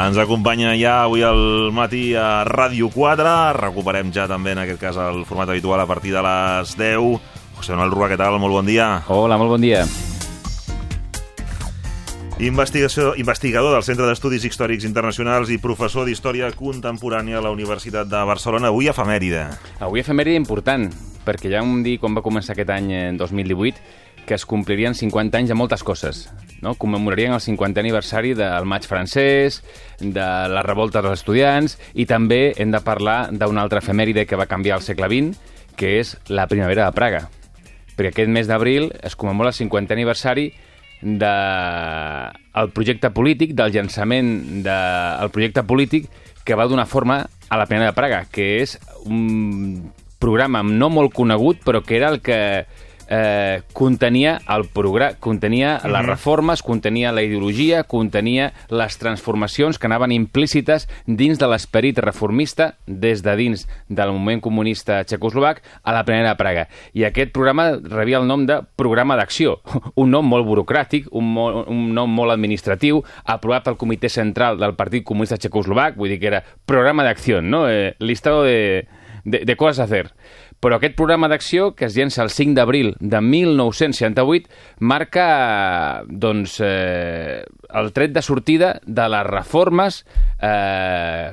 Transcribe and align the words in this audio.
Ens 0.00 0.16
acompanya 0.16 0.70
ja 0.80 1.02
avui 1.04 1.20
al 1.20 1.68
matí 1.76 2.14
a 2.16 2.40
Ràdio 2.48 2.88
4. 2.88 3.52
Recuperem 3.58 4.08
ja 4.14 4.24
també, 4.30 4.54
en 4.54 4.62
aquest 4.62 4.80
cas, 4.80 4.96
el 4.96 5.26
format 5.28 5.50
habitual 5.52 5.82
a 5.82 5.86
partir 5.86 6.14
de 6.14 6.22
les 6.24 6.72
10. 6.78 7.18
José 7.58 7.74
Manuel 7.74 7.92
Rua, 7.92 8.08
què 8.08 8.16
tal? 8.16 8.38
Molt 8.40 8.56
bon 8.56 8.64
dia. 8.64 9.02
Hola, 9.12 9.36
molt 9.36 9.52
bon 9.52 9.60
dia. 9.60 9.82
Investigació, 12.40 13.12
investigador 13.20 13.74
del 13.76 13.84
Centre 13.84 14.08
d'Estudis 14.08 14.46
Històrics 14.48 14.88
Internacionals 14.88 15.52
i 15.52 15.60
professor 15.60 16.08
d'Història 16.08 16.48
Contemporània 16.56 17.36
a 17.36 17.44
la 17.44 17.52
Universitat 17.52 18.08
de 18.08 18.24
Barcelona. 18.24 18.72
Avui 18.72 18.88
efemèride. 18.88 19.50
Avui 19.84 20.00
efemèride 20.00 20.40
important, 20.40 20.88
perquè 21.26 21.52
ja 21.52 21.60
vam 21.60 21.82
dir 21.84 21.98
quan 22.00 22.16
va 22.16 22.24
començar 22.24 22.56
aquest 22.56 22.72
any 22.72 22.94
en 22.96 23.20
2018 23.20 24.09
que 24.26 24.34
es 24.34 24.46
complirien 24.46 24.94
50 24.94 25.38
anys 25.38 25.50
de 25.50 25.56
moltes 25.58 25.82
coses. 25.84 26.28
No? 26.60 26.74
Commemorarien 26.74 27.32
el 27.32 27.42
50è 27.42 27.82
aniversari 27.82 28.34
del 28.38 28.68
maig 28.68 28.86
francès, 28.88 29.60
de 30.00 30.26
la 30.52 30.62
revolta 30.66 31.02
dels 31.02 31.20
estudiants, 31.20 31.78
i 31.94 32.06
també 32.06 32.54
hem 32.56 32.72
de 32.72 32.82
parlar 32.84 33.30
d'una 33.32 33.64
altra 33.64 33.80
efemèride 33.80 34.26
que 34.26 34.38
va 34.38 34.48
canviar 34.50 34.78
el 34.78 34.86
segle 34.86 35.08
XX, 35.10 35.38
que 35.76 35.98
és 36.00 36.16
la 36.28 36.46
primavera 36.50 36.88
de 36.88 36.96
Praga. 36.96 37.28
Perquè 37.96 38.12
aquest 38.12 38.32
mes 38.32 38.48
d'abril 38.48 38.90
es 39.02 39.16
commemora 39.16 39.52
el 39.52 39.58
50è 39.58 39.96
aniversari 39.96 40.50
de 41.00 41.34
projecte 42.74 43.10
polític, 43.10 43.54
del 43.56 43.72
llançament 43.72 44.62
del 44.64 45.24
de, 45.24 45.30
projecte 45.32 45.64
polític 45.64 46.10
que 46.44 46.56
va 46.56 46.68
donar 46.68 46.86
forma 46.86 47.22
a 47.48 47.56
la 47.56 47.66
Primavera 47.66 47.92
de 47.92 47.96
Praga, 47.96 48.20
que 48.30 48.60
és 48.60 48.76
un 49.04 49.90
programa 50.20 50.62
no 50.62 50.90
molt 50.92 51.14
conegut, 51.16 51.64
però 51.64 51.82
que 51.82 51.96
era 51.96 52.10
el 52.12 52.20
que 52.20 52.66
eh, 53.10 53.62
contenia 53.72 54.40
el 54.48 54.66
programa, 54.68 55.16
contenia 55.18 55.80
uh 55.82 55.86
-huh. 55.86 55.92
les 55.92 56.06
reformes, 56.06 56.62
contenia 56.62 57.12
la 57.12 57.22
ideologia, 57.22 57.82
contenia 57.82 58.52
les 58.68 58.98
transformacions 58.98 59.78
que 59.78 59.86
anaven 59.86 60.12
implícites 60.12 60.88
dins 61.06 61.38
de 61.38 61.46
l'esperit 61.46 61.98
reformista 61.98 62.74
des 62.86 63.22
de 63.22 63.36
dins 63.36 63.68
del 63.88 64.12
moviment 64.12 64.40
comunista 64.40 65.04
txecoslovac 65.04 65.62
a 65.82 65.92
la 65.92 66.04
Primera 66.04 66.36
Praga. 66.36 66.68
I 66.92 67.04
aquest 67.04 67.32
programa 67.32 67.72
rebia 67.82 68.18
el 68.18 68.26
nom 68.26 68.46
de 68.46 68.62
Programa 68.76 69.16
d'Acció, 69.16 69.60
un 69.96 70.10
nom 70.10 70.24
molt 70.24 70.46
burocràtic, 70.46 71.08
un, 71.10 71.34
mo 71.34 71.64
un 71.66 71.92
nom 71.94 72.10
molt 72.10 72.30
administratiu, 72.30 73.02
aprovat 73.24 73.64
pel 73.64 73.76
Comitè 73.76 74.08
Central 74.08 74.58
del 74.58 74.74
Partit 74.74 75.04
Comunista 75.04 75.36
Txecoslovac, 75.36 75.96
vull 75.96 76.08
dir 76.08 76.20
que 76.20 76.26
era 76.26 76.44
Programa 76.64 77.02
d'Acció, 77.02 77.42
no? 77.42 77.68
Eh, 77.68 77.94
listado 77.98 78.44
de, 78.44 78.86
de, 79.24 79.44
de 79.44 79.56
coses 79.56 79.80
a 79.80 79.84
hacer. 79.84 80.12
Però 80.60 80.76
aquest 80.76 80.92
programa 80.96 81.30
d'acció, 81.32 81.70
que 81.72 81.86
es 81.88 81.96
llença 81.96 82.20
el 82.22 82.30
5 82.34 82.52
d'abril 82.58 82.92
de 83.00 83.22
1968, 83.24 84.50
marca 84.84 86.04
doncs, 86.04 86.58
eh, 86.60 87.40
el 87.80 87.90
tret 87.96 88.12
de 88.12 88.22
sortida 88.22 88.74
de 88.84 89.08
les 89.08 89.26
reformes 89.26 90.04
eh, 90.36 91.32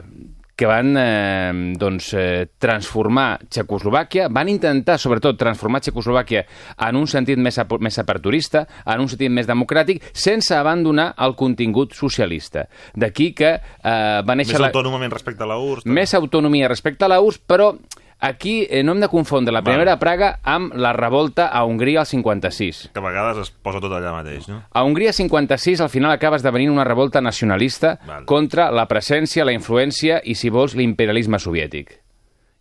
que 0.58 0.66
van 0.66 0.96
eh, 0.98 1.76
doncs, 1.78 2.08
eh, 2.18 2.48
transformar 2.58 3.28
Txecoslovàquia, 3.46 4.26
van 4.34 4.50
intentar, 4.50 4.96
sobretot, 4.98 5.38
transformar 5.38 5.84
Txecoslovàquia 5.86 6.42
en 6.88 6.98
un 6.98 7.06
sentit 7.12 7.38
més, 7.38 7.60
més 7.84 8.02
aperturista, 8.02 8.64
en 8.90 9.04
un 9.04 9.12
sentit 9.12 9.30
més 9.32 9.46
democràtic, 9.48 10.10
sense 10.18 10.58
abandonar 10.58 11.12
el 11.28 11.38
contingut 11.38 11.94
socialista. 11.94 12.66
D'aquí 12.98 13.34
que 13.38 13.54
eh, 13.54 13.94
va 14.26 14.40
néixer... 14.40 14.58
Més 14.58 14.66
la... 14.66 14.74
respecte 15.14 15.46
a 15.46 15.52
la 15.54 15.60
URSS. 15.62 15.92
Més 15.94 16.18
autonomia 16.18 16.74
respecte 16.74 17.06
a 17.06 17.14
la 17.14 17.22
URSS, 17.22 17.44
però 17.46 17.74
Aquí 18.20 18.66
eh, 18.70 18.82
no 18.84 18.96
hem 18.96 19.02
de 19.04 19.10
confondre 19.12 19.54
la 19.54 19.62
primera 19.62 19.94
Val. 19.94 20.02
Praga 20.02 20.30
amb 20.42 20.74
la 20.74 20.92
revolta 20.96 21.48
a 21.54 21.64
Hongria 21.66 22.02
al 22.02 22.10
56. 22.10 22.90
Que 22.94 23.00
a 23.00 23.06
vegades 23.06 23.44
es 23.44 23.52
posa 23.52 23.82
tot 23.84 23.94
allà 23.94 24.16
mateix, 24.16 24.48
no? 24.50 24.64
A 24.72 24.84
Hongria 24.84 25.14
56 25.14 25.84
al 25.86 25.92
final 25.94 26.16
acaba 26.16 26.40
esdevenint 26.42 26.74
una 26.74 26.88
revolta 26.88 27.22
nacionalista 27.22 28.00
Val. 28.08 28.26
contra 28.26 28.72
la 28.72 28.88
presència, 28.90 29.46
la 29.46 29.54
influència 29.54 30.22
i, 30.24 30.34
si 30.34 30.50
vols, 30.50 30.74
l'imperialisme 30.74 31.38
soviètic. 31.38 32.00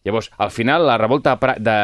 Llavors, 0.07 0.31
al 0.39 0.53
final, 0.55 0.85
la 0.87 0.99
revolta 1.01 1.35
de 1.59 1.77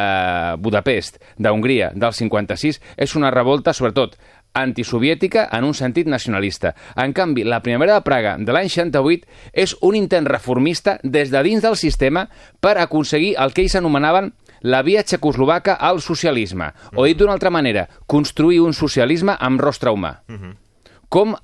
Budapest, 0.62 1.18
d'Hongria, 1.42 1.90
del 1.94 2.12
56, 2.14 2.78
és 2.96 3.16
una 3.18 3.32
revolta, 3.34 3.72
sobretot, 3.74 4.14
antisoviètica 4.54 5.48
en 5.52 5.64
un 5.64 5.74
sentit 5.74 6.06
nacionalista. 6.06 6.74
En 6.96 7.12
canvi, 7.12 7.44
la 7.44 7.62
Primavera 7.62 7.98
de 7.98 8.06
Praga 8.06 8.36
de 8.38 8.52
l'any 8.52 8.68
68 8.68 9.26
és 9.52 9.76
un 9.80 9.96
intent 9.96 10.28
reformista 10.28 10.98
des 11.02 11.30
de 11.32 11.42
dins 11.42 11.62
del 11.62 11.76
sistema 11.76 12.28
per 12.60 12.76
aconseguir 12.78 13.34
el 13.38 13.52
que 13.52 13.64
ells 13.64 13.76
anomenaven 13.80 14.32
la 14.62 14.82
via 14.82 15.02
txecoslovaca 15.02 15.74
al 15.74 16.00
socialisme. 16.00 16.70
O 16.94 17.06
dit 17.06 17.18
d'una 17.18 17.34
altra 17.34 17.50
manera, 17.50 17.88
construir 18.06 18.60
un 18.62 18.74
socialisme 18.74 19.36
amb 19.38 19.60
rostre 19.60 19.90
humà. 19.90 20.22
Uh 20.28 20.34
-huh. 20.34 20.54
Com 21.08 21.34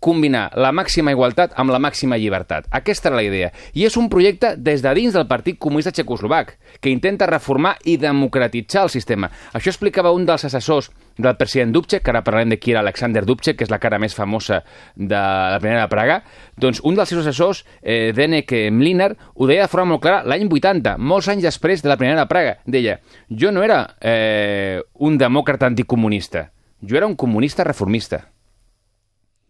combinar 0.00 0.50
la 0.54 0.72
màxima 0.72 1.12
igualtat 1.14 1.54
amb 1.56 1.72
la 1.72 1.80
màxima 1.82 2.18
llibertat. 2.20 2.66
Aquesta 2.70 3.10
era 3.10 3.16
la 3.16 3.24
idea. 3.26 3.52
I 3.74 3.86
és 3.88 3.96
un 3.96 4.10
projecte 4.12 4.54
des 4.56 4.82
de 4.82 4.92
dins 4.94 5.14
del 5.14 5.26
Partit 5.26 5.58
Comunista 5.58 5.92
Txecoslovac, 5.92 6.56
que 6.80 6.92
intenta 6.92 7.26
reformar 7.26 7.76
i 7.84 7.96
democratitzar 8.00 8.84
el 8.86 8.92
sistema. 8.92 9.30
Això 9.52 9.72
explicava 9.72 10.12
un 10.12 10.26
dels 10.26 10.44
assessors 10.48 10.90
del 11.16 11.36
president 11.36 11.72
Dubček, 11.72 12.02
que 12.04 12.12
ara 12.12 12.22
parlarem 12.24 12.52
de 12.52 12.58
qui 12.60 12.74
era 12.74 12.82
Alexander 12.84 13.24
Dubček, 13.24 13.56
que 13.56 13.64
és 13.64 13.72
la 13.72 13.80
cara 13.80 13.98
més 13.98 14.14
famosa 14.14 14.62
de 14.94 15.16
la 15.16 15.58
primera 15.62 15.86
de 15.86 15.92
Praga, 15.92 16.20
doncs 16.60 16.82
un 16.84 16.98
dels 16.98 17.08
seus 17.08 17.24
assessors, 17.24 17.64
eh, 17.82 18.12
Denek 18.16 18.52
Mlinar, 18.70 19.14
ho 19.34 19.48
deia 19.48 19.64
de 19.64 19.72
forma 19.72 19.94
molt 19.94 20.04
clara 20.04 20.22
l'any 20.28 20.46
80, 20.46 20.96
molts 20.98 21.28
anys 21.32 21.48
després 21.48 21.82
de 21.82 21.88
la 21.88 21.96
primera 21.96 22.20
de 22.20 22.28
Praga. 22.28 22.58
Deia, 22.66 23.00
jo 23.30 23.52
no 23.52 23.64
era 23.64 23.96
eh, 24.00 24.82
un 25.00 25.16
demòcrata 25.18 25.66
anticomunista, 25.66 26.50
jo 26.82 26.96
era 26.96 27.06
un 27.08 27.16
comunista 27.16 27.64
reformista. 27.64 28.26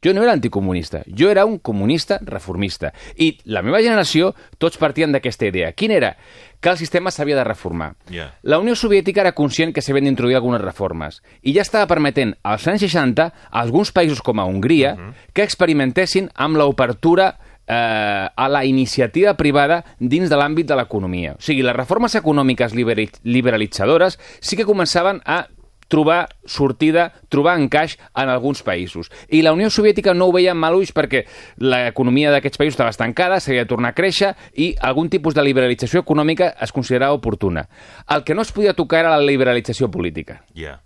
Jo 0.04 0.12
no 0.14 0.22
era 0.22 0.32
anticomunista, 0.32 1.02
jo 1.06 1.30
era 1.30 1.44
un 1.46 1.58
comunista 1.58 2.18
reformista. 2.22 2.92
I 3.16 3.38
la 3.44 3.62
meva 3.62 3.80
generació, 3.80 4.34
tots 4.58 4.78
partien 4.78 5.14
d'aquesta 5.14 5.48
idea. 5.48 5.72
Quina 5.72 5.96
era? 5.96 6.12
Que 6.60 6.70
el 6.70 6.78
sistema 6.78 7.10
s'havia 7.10 7.36
de 7.36 7.44
reformar. 7.44 7.94
Yeah. 8.10 8.34
La 8.42 8.58
Unió 8.58 8.76
Soviètica 8.76 9.22
era 9.24 9.34
conscient 9.34 9.72
que 9.74 9.82
s'havien 9.82 10.06
d'introduir 10.08 10.36
algunes 10.38 10.62
reformes 10.62 11.22
i 11.42 11.54
ja 11.56 11.64
estava 11.64 11.88
permetent 11.88 12.36
als 12.42 12.66
anys 12.68 12.84
60 12.86 13.26
a 13.26 13.60
alguns 13.60 13.92
països 13.92 14.22
com 14.22 14.40
a 14.40 14.44
Hongria 14.44 14.94
uh 14.94 14.98
-huh. 14.98 15.12
que 15.32 15.42
experimentessin 15.42 16.30
amb 16.34 16.56
l'obertura 16.56 17.38
eh, 17.66 18.28
a 18.34 18.48
la 18.48 18.64
iniciativa 18.64 19.34
privada 19.36 19.84
dins 19.98 20.30
de 20.30 20.36
l'àmbit 20.36 20.66
de 20.66 20.76
l'economia. 20.76 21.34
O 21.34 21.42
sigui, 21.42 21.62
les 21.62 21.76
reformes 21.76 22.14
econòmiques 22.14 22.74
liberalitzadores 22.74 24.18
sí 24.40 24.56
que 24.56 24.66
començaven 24.66 25.20
a 25.24 25.46
trobar 25.88 26.28
sortida, 26.46 27.12
trobar 27.28 27.56
encaix 27.60 27.96
en 28.14 28.30
alguns 28.32 28.62
països. 28.66 29.10
I 29.28 29.42
la 29.42 29.52
Unió 29.54 29.70
Soviètica 29.70 30.14
no 30.14 30.28
ho 30.28 30.34
veia 30.34 30.54
amb 30.54 30.64
mal 30.64 30.78
ulls 30.78 30.94
perquè 30.94 31.24
l'economia 31.62 32.32
d'aquests 32.34 32.58
països 32.60 32.76
estava 32.76 32.94
estancada, 32.94 33.40
s'havia 33.40 33.66
de 33.66 33.70
tornar 33.70 33.94
a 33.94 33.98
créixer 33.98 34.34
i 34.54 34.72
algun 34.80 35.10
tipus 35.12 35.34
de 35.34 35.44
liberalització 35.46 36.02
econòmica 36.02 36.54
es 36.60 36.74
considerava 36.74 37.16
oportuna. 37.16 37.68
El 38.10 38.24
que 38.24 38.34
no 38.34 38.42
es 38.42 38.52
podia 38.52 38.74
tocar 38.74 39.04
era 39.04 39.14
la 39.16 39.22
liberalització 39.22 39.90
política. 39.90 40.42
Yeah. 40.54 40.80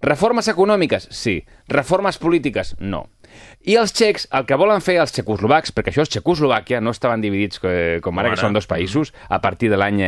Reformes 0.00 0.48
econòmiques? 0.48 1.10
Sí. 1.12 1.42
Reformes 1.68 2.16
polítiques? 2.18 2.72
No. 2.80 3.04
I 3.68 3.76
els 3.76 3.92
txecs, 3.92 4.24
el 4.32 4.46
que 4.48 4.56
volen 4.58 4.80
fer 4.80 4.96
els 5.02 5.12
txecoslovacs, 5.12 5.74
perquè 5.76 5.92
això 5.92 6.06
és 6.06 6.10
Txecoslovàquia, 6.10 6.80
no 6.80 6.94
estaven 6.94 7.20
dividits 7.20 7.60
eh, 7.68 8.00
com 8.02 8.18
ara, 8.18 8.32
que 8.32 8.40
són 8.40 8.56
dos 8.56 8.66
països, 8.70 9.12
a 9.28 9.38
partir 9.44 9.68
de 9.70 9.78
l'any 9.78 10.00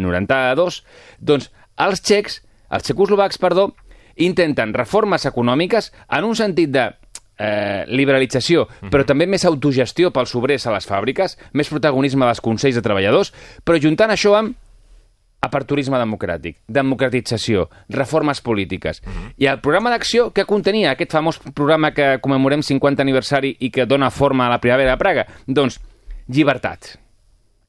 92, 0.00 0.78
eh, 0.78 1.16
doncs 1.32 1.50
els 1.82 2.02
txecs, 2.06 2.38
els 2.70 2.86
txecoslovacs, 2.86 3.40
perdó, 3.42 3.72
intenten 4.16 4.74
reformes 4.74 5.26
econòmiques 5.26 5.92
en 6.08 6.24
un 6.24 6.36
sentit 6.36 6.70
de 6.70 6.88
eh, 7.40 7.84
liberalització, 7.88 8.66
però 8.92 9.04
també 9.08 9.26
més 9.26 9.46
autogestió 9.48 10.12
pels 10.14 10.34
obrers 10.36 10.66
a 10.66 10.74
les 10.74 10.86
fàbriques, 10.86 11.36
més 11.56 11.70
protagonisme 11.72 12.26
dels 12.28 12.42
consells 12.44 12.76
de 12.76 12.84
treballadors, 12.84 13.32
però 13.64 13.80
juntant 13.80 14.12
això 14.12 14.36
amb 14.38 14.56
aperturisme 15.40 15.96
democràtic, 15.96 16.58
democratització, 16.68 17.70
reformes 17.88 18.42
polítiques. 18.44 19.00
I 19.40 19.48
el 19.48 19.62
programa 19.64 19.92
d'acció 19.94 20.28
que 20.36 20.44
contenia 20.44 20.92
aquest 20.92 21.16
famós 21.16 21.38
programa 21.56 21.94
que 21.96 22.18
commemorem 22.20 22.60
50 22.62 23.00
aniversari 23.00 23.54
i 23.58 23.70
que 23.72 23.88
dona 23.88 24.10
forma 24.12 24.46
a 24.46 24.52
la 24.52 24.60
primavera 24.60 24.92
de 24.92 25.00
Praga? 25.00 25.24
Doncs 25.46 25.80
llibertat. 26.28 26.98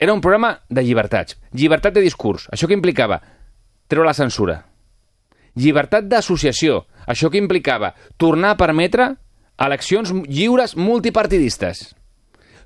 Era 0.02 0.12
un 0.14 0.20
programa 0.20 0.58
de 0.68 0.84
llibertats. 0.84 1.38
Llibertat 1.54 1.94
de 1.94 2.04
discurs. 2.04 2.50
Això 2.52 2.68
que 2.68 2.76
implicava? 2.76 3.22
Treure 3.88 4.10
la 4.10 4.18
censura 4.18 4.60
Llibertat 5.56 6.08
d'associació. 6.08 6.86
Això 7.08 7.30
que 7.32 7.42
implicava? 7.42 7.94
Tornar 8.18 8.54
a 8.54 8.60
permetre 8.60 9.16
eleccions 9.62 10.14
lliures 10.28 10.76
multipartidistes. 10.78 11.92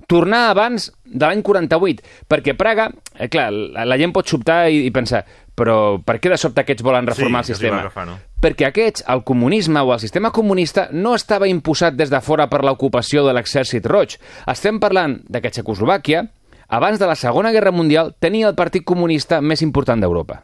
Tornar 0.08 0.52
abans 0.52 0.92
de 1.06 1.26
l'any 1.26 1.42
48, 1.42 2.04
perquè 2.30 2.54
Praga, 2.54 2.92
eh, 3.18 3.26
clar, 3.28 3.48
la, 3.52 3.88
la 3.90 3.98
gent 3.98 4.14
pot 4.14 4.28
sobtar 4.30 4.68
i, 4.70 4.84
i 4.86 4.92
pensar, 4.94 5.24
Però 5.56 6.02
per 6.04 6.18
què 6.20 6.28
de 6.28 6.38
sobte 6.38 6.62
aquests 6.66 6.84
volen 6.84 7.08
reformar 7.08 7.46
Sí, 7.46 7.54
el 7.54 7.56
sistema? 7.56 7.80
agafar, 7.80 8.04
no? 8.10 8.18
Perquè 8.44 8.68
aquests, 8.68 9.06
el 9.08 9.24
comunisme 9.24 9.80
o 9.80 9.94
el 9.94 10.02
sistema 10.04 10.32
comunista, 10.36 10.90
no 10.92 11.16
estava 11.16 11.48
imposat 11.48 11.96
des 11.96 12.12
de 12.12 12.20
fora 12.22 12.50
per 12.52 12.60
l'ocupació 12.68 13.24
de 13.26 13.34
l'exèrcit 13.34 13.86
roig. 13.88 14.18
Estem 14.52 14.82
parlant 14.84 15.22
de 15.30 15.42
que 15.42 15.50
Txecoslovàquia, 15.50 16.26
abans 16.68 17.00
de 17.00 17.08
la 17.08 17.16
Segona 17.16 17.54
Guerra 17.56 17.72
Mundial, 17.72 18.12
tenia 18.20 18.50
el 18.52 18.56
partit 18.60 18.84
comunista 18.84 19.40
més 19.40 19.64
important 19.64 20.04
d'Europa. 20.04 20.44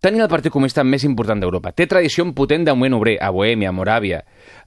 Tenia 0.00 0.26
el 0.26 0.28
partit 0.28 0.52
comunista 0.52 0.84
més 0.84 1.06
important 1.08 1.40
d'Europa. 1.40 1.72
Té 1.72 1.86
tradició 1.88 2.26
potent 2.36 2.66
de 2.66 2.74
moviment 2.76 2.98
obrer 2.98 3.14
a 3.22 3.30
Bohèmia, 3.32 3.70
a 3.70 3.74
Moràvia, 3.74 4.18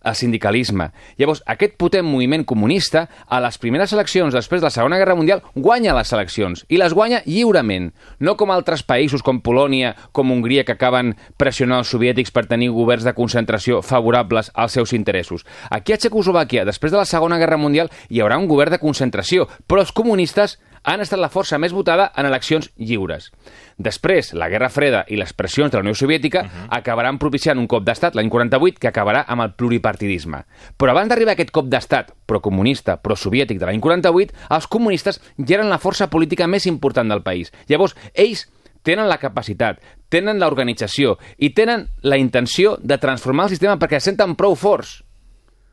a 0.01 0.13
sindicalisme. 0.17 0.89
Llavors, 1.19 1.43
aquest 1.45 1.75
potent 1.77 2.07
moviment 2.07 2.45
comunista, 2.47 3.05
a 3.27 3.39
les 3.43 3.59
primeres 3.61 3.93
eleccions 3.93 4.33
després 4.33 4.61
de 4.61 4.67
la 4.67 4.73
Segona 4.73 4.97
Guerra 4.97 5.15
Mundial, 5.15 5.43
guanya 5.55 5.93
les 5.97 6.13
eleccions, 6.15 6.63
i 6.67 6.79
les 6.81 6.95
guanya 6.97 7.21
lliurement, 7.27 7.91
no 8.19 8.35
com 8.39 8.49
altres 8.51 8.81
països 8.81 9.21
com 9.21 9.41
Polònia, 9.45 9.93
com 10.11 10.31
Hongria, 10.33 10.65
que 10.65 10.73
acaben 10.73 11.13
pressionant 11.37 11.83
els 11.83 11.93
soviètics 11.93 12.33
per 12.33 12.47
tenir 12.49 12.71
governs 12.73 13.05
de 13.05 13.13
concentració 13.13 13.83
favorables 13.85 14.49
als 14.55 14.79
seus 14.79 14.95
interessos. 14.97 15.45
Aquí 15.69 15.93
a 15.93 15.99
Txecoslovàquia, 16.01 16.65
després 16.65 16.95
de 16.95 16.97
la 16.97 17.05
Segona 17.05 17.37
Guerra 17.37 17.61
Mundial, 17.61 17.93
hi 18.09 18.23
haurà 18.23 18.39
un 18.41 18.49
govern 18.49 18.73
de 18.73 18.81
concentració, 18.81 19.45
però 19.67 19.85
els 19.85 19.93
comunistes 19.93 20.57
han 20.83 21.01
estat 21.01 21.19
la 21.19 21.29
força 21.29 21.57
més 21.57 21.73
votada 21.73 22.09
en 22.15 22.27
eleccions 22.29 22.69
lliures. 22.77 23.29
Després, 23.77 24.33
la 24.33 24.49
Guerra 24.49 24.69
Freda 24.69 25.05
i 25.07 25.17
les 25.19 25.33
pressions 25.33 25.71
de 25.71 25.77
la 25.77 25.83
Unió 25.85 25.95
Soviètica 25.95 26.41
uh 26.41 26.45
-huh. 26.45 26.67
acabaran 26.77 27.17
propiciant 27.17 27.59
un 27.59 27.67
cop 27.67 27.83
d'estat 27.83 28.15
l'any 28.15 28.29
48 28.29 28.79
que 28.79 28.87
acabarà 28.87 29.23
amb 29.27 29.41
el 29.41 29.53
pluripartidisme. 29.53 30.45
Però 30.77 30.89
abans 30.91 31.09
d'arribar 31.09 31.31
a 31.31 31.33
aquest 31.33 31.51
cop 31.51 31.65
d'estat 31.65 32.11
procomunista, 32.25 33.01
prosoviètic 33.01 33.59
de 33.59 33.65
l'any 33.65 33.79
48, 33.79 34.33
els 34.49 34.67
comunistes 34.67 35.21
ja 35.37 35.55
eren 35.55 35.69
la 35.69 35.79
força 35.79 36.09
política 36.09 36.47
més 36.47 36.65
important 36.65 37.09
del 37.09 37.23
país. 37.23 37.51
Llavors, 37.67 37.95
ells 38.13 38.47
tenen 38.83 39.09
la 39.09 39.17
capacitat, 39.17 39.79
tenen 40.09 40.39
l'organització 40.39 41.17
i 41.37 41.51
tenen 41.53 41.87
la 42.01 42.17
intenció 42.17 42.77
de 42.81 42.97
transformar 42.97 43.45
el 43.45 43.49
sistema 43.55 43.77
perquè 43.77 43.99
es 43.99 44.03
senten 44.03 44.35
prou 44.35 44.55
forts. 44.55 45.03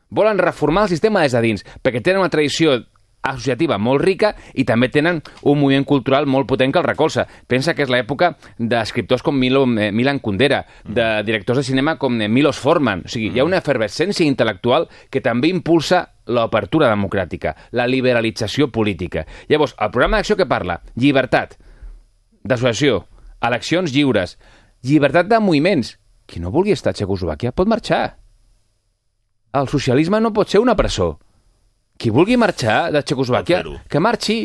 Volen 0.08 0.38
reformar 0.38 0.84
el 0.84 0.88
sistema 0.88 1.22
des 1.22 1.32
de 1.32 1.40
dins, 1.42 1.64
perquè 1.82 2.02
tenen 2.02 2.20
una 2.20 2.30
tradició 2.30 2.84
associativa 3.30 3.78
molt 3.78 4.04
rica 4.04 4.34
i 4.54 4.64
també 4.68 4.88
tenen 4.92 5.20
un 5.42 5.60
moviment 5.60 5.86
cultural 5.86 6.26
molt 6.26 6.48
potent 6.48 6.72
que 6.72 6.80
el 6.82 6.86
recolza. 6.86 7.26
Pensa 7.46 7.74
que 7.74 7.84
és 7.86 7.92
l'època 7.92 8.34
d'escriptors 8.58 9.24
com 9.26 9.36
Milo, 9.38 9.64
eh, 9.78 9.90
Milan 9.92 10.20
Kundera, 10.20 10.64
de 10.84 11.06
directors 11.26 11.60
de 11.62 11.66
cinema 11.68 11.96
com 11.98 12.20
eh, 12.20 12.28
Milos 12.28 12.58
Forman. 12.58 13.04
O 13.06 13.12
sigui, 13.12 13.32
hi 13.34 13.40
ha 13.40 13.48
una 13.48 13.60
efervescència 13.62 14.26
intel·lectual 14.28 14.88
que 15.10 15.22
també 15.24 15.50
impulsa 15.52 16.06
l'obertura 16.26 16.90
democràtica, 16.90 17.54
la 17.72 17.86
liberalització 17.86 18.70
política. 18.72 19.26
Llavors, 19.48 19.76
el 19.78 19.92
programa 19.94 20.18
d'acció 20.18 20.36
que 20.36 20.48
parla? 20.48 20.80
Llibertat, 20.98 21.54
d'associació, 22.42 23.04
eleccions 23.46 23.92
lliures, 23.94 24.36
llibertat 24.82 25.30
de 25.30 25.40
moviments. 25.40 25.96
Qui 26.26 26.40
no 26.42 26.50
vulgui 26.50 26.74
estar 26.74 26.90
a 26.90 26.96
Txecoslovàquia 26.98 27.54
pot 27.54 27.68
marxar. 27.70 28.16
El 29.54 29.70
socialisme 29.70 30.18
no 30.20 30.32
pot 30.34 30.50
ser 30.50 30.60
una 30.60 30.74
presó. 30.76 31.14
Qui 31.96 32.12
vulgui 32.12 32.36
marxar 32.36 32.90
de 32.92 33.02
Txecoslovàquia, 33.02 33.62
que 33.88 34.02
marxi. 34.02 34.42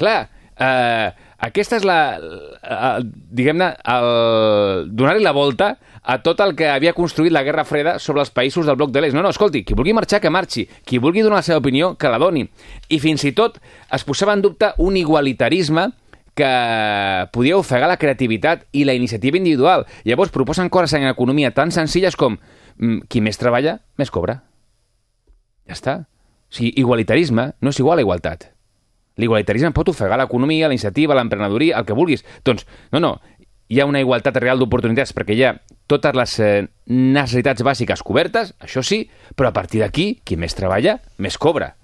Clar, 0.00 0.18
eh, 0.56 1.08
aquesta 1.44 1.76
és 1.76 1.84
la... 1.84 1.98
la 2.20 2.92
diguem-ne, 3.04 3.74
donar-li 4.90 5.24
la 5.24 5.34
volta 5.36 5.74
a 6.04 6.18
tot 6.20 6.40
el 6.44 6.52
que 6.56 6.68
havia 6.68 6.92
construït 6.96 7.32
la 7.32 7.42
Guerra 7.44 7.64
Freda 7.64 7.98
sobre 7.98 8.20
els 8.20 8.32
països 8.32 8.68
del 8.68 8.76
bloc 8.76 8.92
de 8.92 9.00
l'Est. 9.00 9.16
No, 9.16 9.22
no, 9.24 9.32
escolti, 9.32 9.64
qui 9.64 9.76
vulgui 9.76 9.94
marxar, 9.96 10.20
que 10.20 10.32
marxi. 10.32 10.66
Qui 10.84 11.00
vulgui 11.00 11.24
donar 11.24 11.40
la 11.40 11.46
seva 11.46 11.60
opinió, 11.62 11.94
que 11.96 12.12
la 12.12 12.20
doni. 12.20 12.44
I 12.88 13.00
fins 13.00 13.24
i 13.24 13.32
tot 13.36 13.60
es 13.92 14.04
posava 14.04 14.36
en 14.36 14.44
dubte 14.44 14.72
un 14.84 14.98
igualitarisme 15.00 15.90
que 16.34 16.50
podia 17.32 17.56
ofegar 17.56 17.88
la 17.88 17.96
creativitat 17.96 18.66
i 18.72 18.84
la 18.84 18.96
iniciativa 18.96 19.38
individual. 19.38 19.86
Llavors 20.04 20.34
proposen 20.34 20.68
coses 20.68 20.96
en 20.98 21.06
economia 21.08 21.54
tan 21.54 21.72
senzilles 21.72 22.18
com 22.18 22.36
mm, 22.36 23.06
qui 23.08 23.22
més 23.24 23.38
treballa, 23.40 23.78
més 23.96 24.10
cobra. 24.10 24.42
Ja 25.64 25.78
està. 25.78 25.96
O 26.54 26.56
sigui, 26.56 26.70
igualitarisme 26.78 27.48
no 27.60 27.72
és 27.74 27.78
igual 27.82 27.98
a 27.98 28.04
igualtat. 28.06 28.52
L'igualitarisme 29.18 29.72
pot 29.74 29.88
ofegar 29.90 30.18
l'economia, 30.20 30.68
la 30.68 30.74
iniciativa, 30.74 31.14
l'emprenedoria, 31.18 31.80
el 31.80 31.86
que 31.86 31.96
vulguis. 31.98 32.22
Doncs, 32.46 32.62
no, 32.94 33.00
no, 33.02 33.10
hi 33.66 33.80
ha 33.80 33.86
una 33.90 34.02
igualtat 34.02 34.38
real 34.38 34.60
d'oportunitats 34.62 35.10
perquè 35.16 35.34
hi 35.34 35.42
ha 35.42 35.54
totes 35.90 36.14
les 36.14 36.34
eh, 36.38 36.66
necessitats 36.94 37.66
bàsiques 37.66 38.02
cobertes, 38.06 38.54
això 38.62 38.84
sí, 38.86 39.02
però 39.34 39.50
a 39.50 39.56
partir 39.56 39.82
d'aquí, 39.82 40.20
qui 40.22 40.38
més 40.38 40.54
treballa, 40.54 41.00
més 41.18 41.38
cobra. 41.42 41.74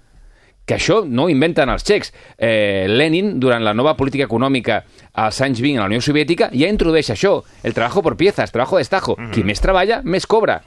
Que 0.63 0.77
això 0.77 1.01
no 1.03 1.25
ho 1.25 1.31
inventen 1.33 1.67
els 1.73 1.83
txecs. 1.83 2.13
Eh, 2.37 2.87
Lenin, 2.87 3.33
durant 3.43 3.63
la 3.65 3.75
nova 3.75 3.97
política 3.99 4.29
econòmica 4.29 4.85
als 5.19 5.41
anys 5.43 5.59
20 5.59 5.81
a 5.81 5.83
la 5.83 5.91
Unió 5.91 5.99
Soviètica, 6.05 6.47
ja 6.55 6.71
introdueix 6.71 7.11
això, 7.11 7.41
el 7.63 7.75
trabajo 7.75 8.05
por 8.05 8.15
piezas, 8.15 8.55
trabajo 8.55 8.79
de 8.79 8.87
estajo. 8.87 9.17
Qui 9.33 9.43
més 9.43 9.59
treballa, 9.59 9.99
més 10.05 10.29
cobra. 10.29 10.61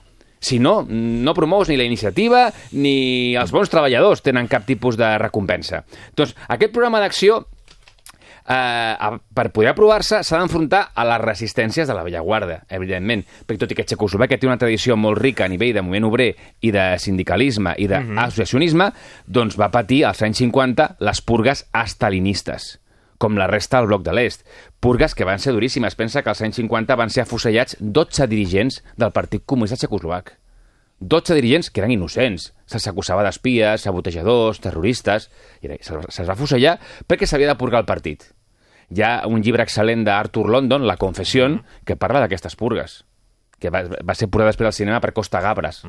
Si 0.44 0.60
no, 0.60 0.82
no 0.84 1.34
promous 1.36 1.70
ni 1.70 1.78
la 1.80 1.88
iniciativa 1.88 2.50
ni 2.76 3.32
els 3.40 3.52
bons 3.54 3.72
treballadors 3.72 4.20
tenen 4.24 4.50
cap 4.50 4.66
tipus 4.68 4.98
de 5.00 5.14
recompensa. 5.22 5.84
Doncs 6.16 6.34
aquest 6.52 6.74
programa 6.74 7.00
d'acció 7.00 7.40
eh, 8.48 9.18
per 9.34 9.48
poder 9.56 9.72
aprovar-se 9.72 10.20
s'ha 10.22 10.42
d'enfrontar 10.42 10.84
a 10.94 11.08
les 11.08 11.22
resistències 11.24 11.88
de 11.88 11.96
la 11.96 12.04
vella 12.04 12.22
guarda, 12.24 12.60
evidentment, 12.68 13.24
perquè 13.46 13.64
tot 13.64 13.72
i 13.72 13.78
que 13.78 13.88
Txecoslovàquia 13.88 14.38
té 14.40 14.50
una 14.50 14.60
tradició 14.60 14.98
molt 15.00 15.20
rica 15.22 15.48
a 15.48 15.50
nivell 15.52 15.74
de 15.76 15.82
moviment 15.82 16.10
obrer 16.10 16.30
i 16.60 16.72
de 16.74 16.86
sindicalisme 17.00 17.74
i 17.80 17.88
d'associacionisme, 17.90 18.92
doncs 19.26 19.58
va 19.60 19.72
patir 19.72 20.04
als 20.04 20.22
anys 20.26 20.44
50 20.44 20.96
les 21.00 21.24
purgues 21.24 21.66
estalinistes 21.72 22.74
com 23.18 23.36
la 23.38 23.48
resta 23.50 23.78
del 23.78 23.88
bloc 23.90 24.04
de 24.06 24.14
l'est. 24.14 24.46
Purgues 24.80 25.14
que 25.14 25.26
van 25.26 25.38
ser 25.38 25.54
duríssimes. 25.54 25.94
Pensa 25.94 26.22
que 26.22 26.30
als 26.32 26.42
anys 26.42 26.60
50 26.60 26.96
van 26.96 27.10
ser 27.10 27.24
afusellats 27.24 27.76
12 27.80 28.26
dirigents 28.30 28.82
del 28.96 29.12
Partit 29.12 29.44
Comunista 29.46 29.78
Txecoslovac. 29.80 30.34
12 31.00 31.34
dirigents 31.34 31.70
que 31.70 31.82
eren 31.82 31.92
innocents. 31.92 32.52
Se'ls 32.70 32.86
acusava 32.88 33.24
d'espies, 33.26 33.84
sabotejadors, 33.84 34.60
terroristes... 34.64 35.28
I 35.62 35.76
se'ls 35.80 36.28
va 36.28 36.36
afusellar 36.36 36.78
perquè 37.08 37.28
s'havia 37.28 37.50
de 37.52 37.58
purgar 37.60 37.82
el 37.82 37.88
partit. 37.88 38.30
Hi 38.94 39.02
ha 39.02 39.12
un 39.26 39.42
llibre 39.42 39.64
excel·lent 39.64 40.04
d'Arthur 40.04 40.48
London, 40.50 40.86
La 40.86 40.96
confessió, 41.00 41.48
que 41.84 41.96
parla 41.96 42.20
d'aquestes 42.22 42.56
purgues, 42.56 43.02
que 43.58 43.72
va, 43.72 43.84
va 44.04 44.14
ser 44.14 44.28
purga 44.28 44.50
després 44.52 44.70
al 44.70 44.76
cinema 44.76 45.00
per 45.00 45.14
Costa 45.16 45.40
Gabras. 45.40 45.82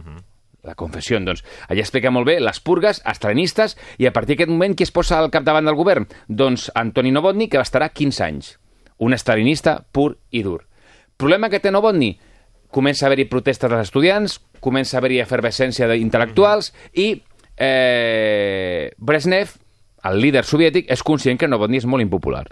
La 0.65 0.75
confessió, 0.75 1.19
doncs. 1.21 1.43
Allà 1.69 1.83
explica 1.83 2.11
molt 2.11 2.25
bé 2.27 2.39
les 2.41 2.59
purgues 2.59 3.01
estalinistes 3.05 3.75
i 4.01 4.07
a 4.09 4.13
partir 4.13 4.35
d'aquest 4.35 4.51
moment 4.51 4.73
qui 4.75 4.85
es 4.87 4.93
posa 4.93 5.19
al 5.19 5.29
capdavant 5.33 5.67
del 5.69 5.77
govern? 5.77 6.07
Doncs 6.27 6.71
Antoni 6.73 7.13
Novotny, 7.13 7.47
que 7.49 7.61
estarà 7.61 7.91
15 7.93 8.23
anys. 8.25 8.55
Un 8.97 9.13
estalinista 9.13 9.77
pur 9.91 10.15
i 10.31 10.41
dur. 10.43 10.63
Problema 11.17 11.51
que 11.51 11.61
té 11.61 11.71
Novotny? 11.71 12.15
Comença 12.73 13.05
a 13.05 13.07
haver-hi 13.07 13.29
protestes 13.31 13.69
dels 13.69 13.85
estudiants, 13.87 14.39
comença 14.59 14.97
a 14.97 14.99
haver-hi 14.99 15.21
efervescència 15.23 15.87
d'intel·lectuals 15.87 16.73
i 16.97 17.11
eh, 17.55 18.91
Brezhnev, 18.97 19.53
el 20.05 20.19
líder 20.21 20.43
soviètic, 20.43 20.89
és 20.91 21.03
conscient 21.05 21.39
que 21.39 21.47
Novotny 21.47 21.77
és 21.79 21.87
molt 21.87 22.03
impopular 22.03 22.43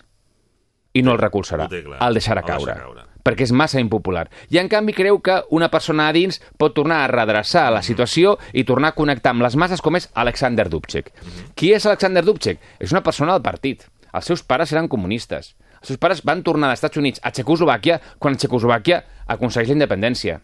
i 0.94 1.02
no 1.02 1.16
el 1.16 1.20
recolzarà. 1.20 1.66
El 1.66 1.74
deixarà 1.74 2.06
El 2.08 2.20
deixa 2.20 2.36
caure, 2.46 2.76
caure. 2.78 3.06
Perquè 3.24 3.48
és 3.48 3.54
massa 3.56 3.82
impopular. 3.82 4.28
I 4.52 4.60
en 4.62 4.70
canvi 4.70 4.94
creu 4.94 5.20
que 5.24 5.40
una 5.56 5.72
persona 5.72 6.10
a 6.10 6.14
dins 6.16 6.42
pot 6.60 6.76
tornar 6.76 7.02
a 7.04 7.10
redreçar 7.12 7.70
la 7.74 7.82
situació 7.82 8.38
i 8.54 8.66
tornar 8.68 8.92
a 8.92 8.98
connectar 8.98 9.34
amb 9.34 9.46
les 9.46 9.56
masses 9.56 9.82
com 9.82 9.96
és 9.98 10.10
Alexander 10.14 10.68
Dubček. 10.70 11.12
Qui 11.56 11.74
és 11.74 11.86
Alexander 11.86 12.24
Dubček? 12.26 12.60
És 12.80 12.92
una 12.92 13.04
persona 13.04 13.34
del 13.34 13.46
partit. 13.46 13.88
Els 14.14 14.28
seus 14.30 14.44
pares 14.46 14.72
eren 14.76 14.92
comunistes. 14.92 15.56
Els 15.80 15.90
seus 15.92 16.00
pares 16.00 16.22
van 16.24 16.44
tornar 16.44 16.70
als 16.70 16.80
Estats 16.80 17.00
Units 17.02 17.24
a 17.24 17.32
Txecoslovàquia 17.32 18.00
quan 18.20 18.38
Txecoslovàquia 18.38 19.02
aconsegueix 19.34 19.72
la 19.72 19.80
independència 19.80 20.40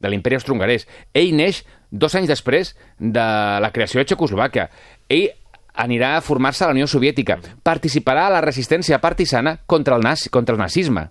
de 0.00 0.08
l'imperi 0.08 0.38
austro-hongarès. 0.38 0.86
Ell 1.12 1.34
neix 1.36 1.64
dos 1.90 2.14
anys 2.16 2.30
després 2.30 2.74
de 2.98 3.26
la 3.60 3.72
creació 3.74 4.00
de 4.00 4.08
Txecoslovàquia. 4.08 4.70
Ell 5.08 5.28
anirà 5.74 6.16
a 6.16 6.24
formar-se 6.24 6.64
a 6.64 6.70
la 6.70 6.76
Unió 6.76 6.86
Soviètica. 6.88 7.38
Participarà 7.62 8.26
a 8.28 8.34
la 8.36 8.40
resistència 8.44 9.00
partisana 9.00 9.58
contra 9.66 9.96
el, 9.96 10.06
nazi, 10.06 10.30
contra 10.30 10.54
el 10.54 10.62
nazisme. 10.62 11.10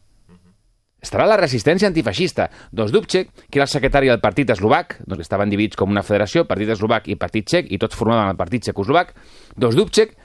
Estarà 1.00 1.26
la 1.30 1.38
resistència 1.40 1.88
antifeixista. 1.88 2.50
Doncs 2.76 2.92
Dubček, 2.92 3.30
que 3.48 3.60
era 3.60 3.66
el 3.68 3.72
secretari 3.72 4.10
del 4.12 4.20
partit 4.20 4.50
eslovac, 4.52 4.98
doncs 5.06 5.22
que 5.22 5.28
estaven 5.28 5.52
dividits 5.52 5.80
com 5.80 5.92
una 5.92 6.04
federació, 6.04 6.44
partit 6.50 6.74
eslovac 6.76 7.08
i 7.08 7.16
partit 7.20 7.48
txec, 7.48 7.72
i 7.72 7.80
tots 7.80 7.96
formaven 7.96 8.34
el 8.34 8.40
partit 8.40 8.68
txecoslovac, 8.68 9.14
doncs 9.56 9.80
Dubček 9.80 10.16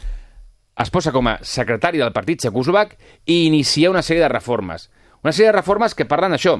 es 0.83 0.90
posa 0.90 1.12
com 1.14 1.31
a 1.31 1.38
secretari 1.47 2.02
del 2.02 2.11
partit 2.12 2.43
txecoslovac 2.43 2.97
i 3.31 3.45
inicia 3.47 3.93
una 3.93 4.02
sèrie 4.02 4.25
de 4.25 4.33
reformes. 4.33 4.88
Una 5.23 5.33
sèrie 5.33 5.52
de 5.52 5.59
reformes 5.61 5.95
que 5.95 6.09
parlen 6.11 6.35
això, 6.35 6.59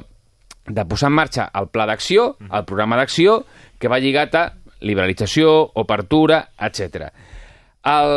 de 0.65 0.85
posar 0.89 1.11
en 1.11 1.17
marxa 1.19 1.49
el 1.53 1.67
pla 1.69 1.85
d'acció, 1.85 2.37
el 2.47 2.63
programa 2.65 2.97
d'acció, 2.97 3.41
que 3.77 3.91
va 3.91 3.99
lligat 3.99 4.39
a 4.39 4.45
liberalització, 4.85 5.51
obertura, 5.81 6.45
etc. 6.69 7.09
El... 7.83 8.15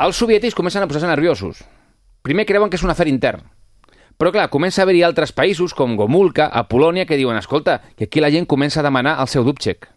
Els 0.00 0.16
soviètics 0.16 0.56
comencen 0.56 0.82
a 0.82 0.88
posar-se 0.88 1.08
nerviosos. 1.08 1.62
Primer 2.24 2.46
creuen 2.48 2.70
que 2.72 2.78
és 2.80 2.84
un 2.84 2.92
afer 2.92 3.06
intern. 3.10 3.44
Però 4.20 4.28
clar, 4.34 4.50
comença 4.52 4.82
a 4.82 4.84
haver-hi 4.84 5.00
altres 5.06 5.32
països, 5.32 5.72
com 5.72 5.96
Gomulka, 5.96 6.50
a 6.52 6.66
Polònia, 6.68 7.06
que 7.08 7.16
diuen, 7.16 7.38
escolta, 7.40 7.78
que 7.96 8.04
aquí 8.04 8.20
la 8.20 8.28
gent 8.30 8.44
comença 8.44 8.82
a 8.82 8.84
demanar 8.84 9.16
el 9.22 9.30
seu 9.32 9.46
Dubček. 9.46 9.88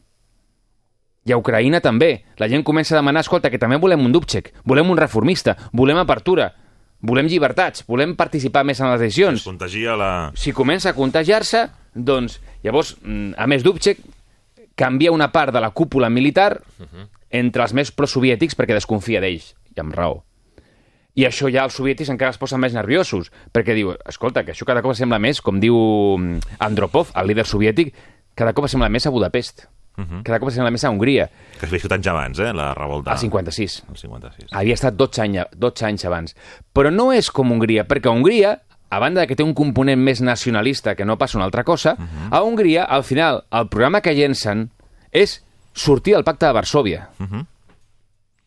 I 1.28 1.34
a 1.36 1.40
Ucraïna 1.40 1.82
també. 1.84 2.24
La 2.40 2.48
gent 2.52 2.64
comença 2.64 2.96
a 2.96 3.02
demanar, 3.02 3.24
escolta, 3.24 3.52
que 3.52 3.60
també 3.60 3.76
volem 3.84 4.00
un 4.04 4.16
Dubček, 4.16 4.54
volem 4.64 4.90
un 4.92 5.00
reformista, 5.00 5.58
volem 5.74 6.00
apertura. 6.00 6.54
volem 7.04 7.28
llibertats, 7.28 7.84
volem 7.84 8.16
participar 8.16 8.64
més 8.64 8.80
en 8.80 8.88
les 8.94 9.02
decisions. 9.02 9.42
Es 9.42 9.44
contagia 9.44 9.98
la... 10.00 10.32
Si 10.40 10.54
comença 10.56 10.94
a 10.94 10.96
contagiar-se, 10.96 11.66
doncs, 11.94 12.40
llavors, 12.64 12.96
mm, 13.04 13.34
a 13.36 13.48
més, 13.52 13.64
Dubček 13.64 14.00
canvia 14.80 15.12
una 15.12 15.28
part 15.34 15.52
de 15.52 15.60
la 15.60 15.74
cúpula 15.76 16.10
militar 16.10 16.62
entre 17.30 17.64
els 17.66 17.74
més 17.74 17.92
prosoviètics 17.92 18.56
perquè 18.56 18.74
desconfia 18.80 19.20
d'ells, 19.20 19.52
i 19.76 19.84
amb 19.84 19.94
raó. 19.94 20.24
I 21.16 21.28
això 21.28 21.50
ja 21.54 21.64
els 21.68 21.76
soviètics 21.78 22.10
encara 22.10 22.34
es 22.34 22.40
posen 22.42 22.62
més 22.62 22.74
nerviosos, 22.74 23.30
perquè 23.54 23.76
diu, 23.78 23.92
escolta, 24.10 24.42
que 24.44 24.56
això 24.56 24.66
cada 24.66 24.82
cop 24.82 24.96
sembla 24.98 25.20
més, 25.22 25.42
com 25.46 25.60
diu 25.62 25.78
mm, 26.18 26.58
Andropov, 26.66 27.12
el 27.20 27.30
líder 27.30 27.46
soviètic, 27.46 27.94
cada 28.34 28.54
cop 28.58 28.66
sembla 28.72 28.90
més 28.90 29.06
a 29.06 29.14
Budapest. 29.14 29.68
Cada 30.26 30.40
cop 30.42 30.50
sembla 30.50 30.72
més 30.74 30.82
a 30.84 30.90
Hongria, 30.90 31.28
Que 31.60 31.68
es 31.68 31.72
va 31.72 31.96
anys 31.96 32.08
abans, 32.10 32.40
eh, 32.42 32.52
la 32.52 32.74
revolta. 32.74 33.12
al 33.12 33.20
56. 33.22 33.84
El 33.92 33.98
56. 33.98 34.50
Havia 34.52 34.74
estat 34.74 34.96
12 34.98 35.22
anys, 35.22 35.44
12 35.54 35.86
anys 35.86 36.06
abans. 36.10 36.36
Però 36.74 36.90
no 36.90 37.12
és 37.14 37.30
com 37.30 37.52
Hongria, 37.52 37.86
perquè 37.86 38.10
Hongria, 38.10 38.56
a 38.90 39.00
banda 39.00 39.22
de 39.22 39.28
que 39.28 39.36
té 39.36 39.44
un 39.44 39.54
component 39.54 40.02
més 40.02 40.22
nacionalista 40.22 40.96
que 40.96 41.06
no 41.06 41.18
passa 41.18 41.38
una 41.38 41.46
altra 41.46 41.64
cosa, 41.64 41.96
a 42.32 42.42
Hongria, 42.42 42.86
al 42.86 43.04
final, 43.04 43.44
el 43.52 43.70
programa 43.70 44.02
que 44.02 44.16
llencen 44.18 44.72
és 45.12 45.44
sortir 45.74 46.14
del 46.14 46.24
pacte 46.24 46.48
de 46.48 46.54
Varsovia. 46.54 47.10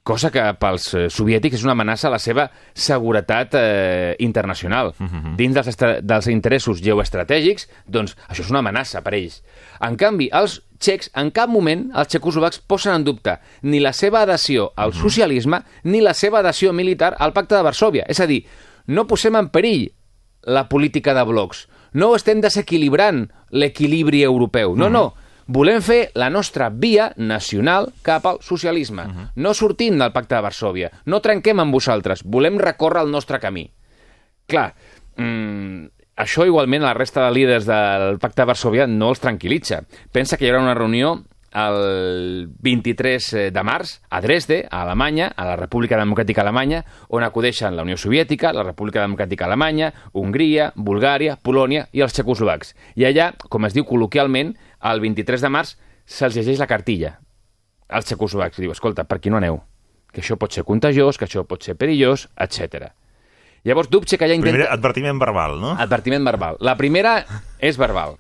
Cosa 0.07 0.31
que 0.31 0.43
pels 0.61 0.85
eh, 0.95 1.07
soviètics 1.11 1.59
és 1.59 1.65
una 1.67 1.75
amenaça 1.75 2.07
a 2.07 2.13
la 2.13 2.21
seva 2.23 2.45
seguretat 2.79 3.57
eh, 3.59 4.15
internacional. 4.23 4.93
Dins 5.39 5.57
dels, 5.57 5.79
dels 6.07 6.29
interessos 6.31 6.83
geoestratègics, 6.85 7.67
doncs 7.91 8.15
això 8.29 8.45
és 8.45 8.53
una 8.55 8.63
amenaça 8.63 9.03
per 9.03 9.17
ells. 9.19 9.41
En 9.83 9.99
canvi, 9.99 10.29
els 10.31 10.61
txecs, 10.79 11.11
en 11.19 11.33
cap 11.35 11.51
moment, 11.51 11.89
els 11.91 12.13
txecoslovacs 12.13 12.63
posen 12.71 12.95
en 12.95 13.05
dubte 13.09 13.35
ni 13.63 13.81
la 13.83 13.93
seva 13.93 14.23
adhesió 14.23 14.71
al 14.77 14.95
socialisme 14.95 15.63
ni 15.91 16.01
la 16.05 16.15
seva 16.15 16.39
adhesió 16.39 16.73
militar 16.73 17.17
al 17.19 17.35
pacte 17.35 17.57
de 17.57 17.67
Varsovia. 17.67 18.07
És 18.07 18.21
a 18.21 18.31
dir, 18.31 18.45
no 18.87 19.09
posem 19.11 19.35
en 19.35 19.51
perill 19.51 19.89
la 20.47 20.69
política 20.69 21.15
de 21.15 21.25
blocs. 21.27 21.67
No 21.99 22.15
estem 22.15 22.41
desequilibrant 22.45 23.25
l'equilibri 23.51 24.23
europeu. 24.23 24.77
No, 24.77 24.87
no. 24.89 25.09
Volem 25.47 25.79
fer 25.83 26.11
la 26.19 26.29
nostra 26.31 26.69
via 26.71 27.13
nacional 27.17 27.93
cap 28.03 28.27
al 28.27 28.41
socialisme. 28.43 29.05
No 29.37 29.55
sortim 29.55 29.99
del 29.99 30.13
pacte 30.13 30.35
de 30.35 30.43
Varsovia. 30.43 30.91
No 31.07 31.23
trenquem 31.23 31.63
amb 31.63 31.75
vosaltres. 31.75 32.25
Volem 32.25 32.59
recórrer 32.59 33.05
el 33.07 33.13
nostre 33.15 33.39
camí. 33.39 33.69
Clar, 34.47 34.73
mm, 35.17 35.87
això 36.17 36.47
igualment 36.47 36.83
a 36.83 36.91
la 36.91 36.99
resta 36.99 37.25
de 37.27 37.35
líders 37.35 37.67
del 37.67 38.19
pacte 38.19 38.43
de 38.43 38.47
Varsovia 38.47 38.87
no 38.87 39.11
els 39.11 39.23
tranquil·litza. 39.23 39.85
Pensa 40.11 40.37
que 40.37 40.47
hi 40.47 40.51
haurà 40.51 40.63
una 40.63 40.75
reunió 40.75 41.23
el 41.57 42.49
23 42.61 43.53
de 43.53 43.63
març 43.65 44.01
a 44.11 44.21
Dresde, 44.21 44.67
a 44.71 44.83
Alemanya, 44.83 45.31
a 45.35 45.47
la 45.47 45.57
República 45.57 45.97
Democràtica 45.97 46.43
Alemanya, 46.43 46.85
on 47.09 47.25
acudeixen 47.25 47.77
la 47.77 47.83
Unió 47.83 47.97
Soviètica, 47.97 48.53
la 48.53 48.65
República 48.67 49.01
Democràtica 49.01 49.47
Alemanya, 49.47 49.93
Hongria, 50.13 50.73
Bulgària, 50.77 51.39
Polònia 51.41 51.87
i 51.93 52.05
els 52.05 52.13
txecoslovacs. 52.13 52.75
I 52.97 53.07
allà, 53.09 53.33
com 53.49 53.65
es 53.65 53.77
diu 53.77 53.87
col·loquialment, 53.89 54.55
el 54.83 55.01
23 55.01 55.47
de 55.47 55.53
març 55.53 55.77
se'ls 56.07 56.37
llegeix 56.37 56.61
la 56.61 56.69
cartilla 56.71 57.17
als 57.89 58.07
txecoslovacs. 58.09 58.61
Diu, 58.63 58.75
escolta, 58.75 59.07
per 59.07 59.21
qui 59.23 59.33
no 59.33 59.41
aneu? 59.41 59.61
Que 60.13 60.23
això 60.23 60.39
pot 60.41 60.55
ser 60.55 60.65
contagiós, 60.67 61.19
que 61.19 61.27
això 61.29 61.45
pot 61.47 61.63
ser 61.63 61.77
perillós, 61.79 62.29
etc. 62.41 62.91
Llavors, 63.67 63.91
Dubček 63.91 64.23
allà 64.23 64.37
intenta... 64.39 64.55
Primer 64.55 64.71
advertiment 64.71 65.19
verbal, 65.21 65.59
no? 65.61 65.75
Advertiment 65.83 66.25
verbal. 66.27 66.59
La 66.63 66.77
primera 66.79 67.19
és 67.59 67.79
verbal. 67.79 68.15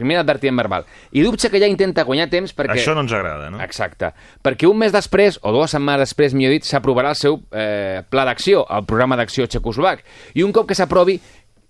Primer 0.00 0.16
advertiment 0.20 0.56
verbal. 0.56 0.86
I 1.12 1.24
Dubček 1.24 1.56
allà 1.56 1.68
intenta 1.68 2.04
guanyar 2.08 2.30
temps 2.32 2.54
perquè... 2.56 2.76
Això 2.78 2.94
no 2.96 3.02
ens 3.04 3.12
agrada, 3.16 3.50
no? 3.52 3.60
Exacte. 3.64 4.12
Perquè 4.44 4.68
un 4.68 4.78
mes 4.80 4.92
després, 4.94 5.36
o 5.44 5.52
dues 5.52 5.74
setmanes 5.74 6.06
després, 6.06 6.36
millor 6.36 6.54
dit, 6.56 6.68
s'aprovarà 6.68 7.12
el 7.12 7.18
seu 7.20 7.40
eh, 7.52 8.00
pla 8.08 8.24
d'acció, 8.28 8.62
el 8.76 8.86
programa 8.88 9.18
d'acció 9.20 9.48
txecoslovac. 9.48 10.04
I 10.40 10.44
un 10.46 10.54
cop 10.56 10.68
que 10.70 10.76
s'aprovi, 10.78 11.18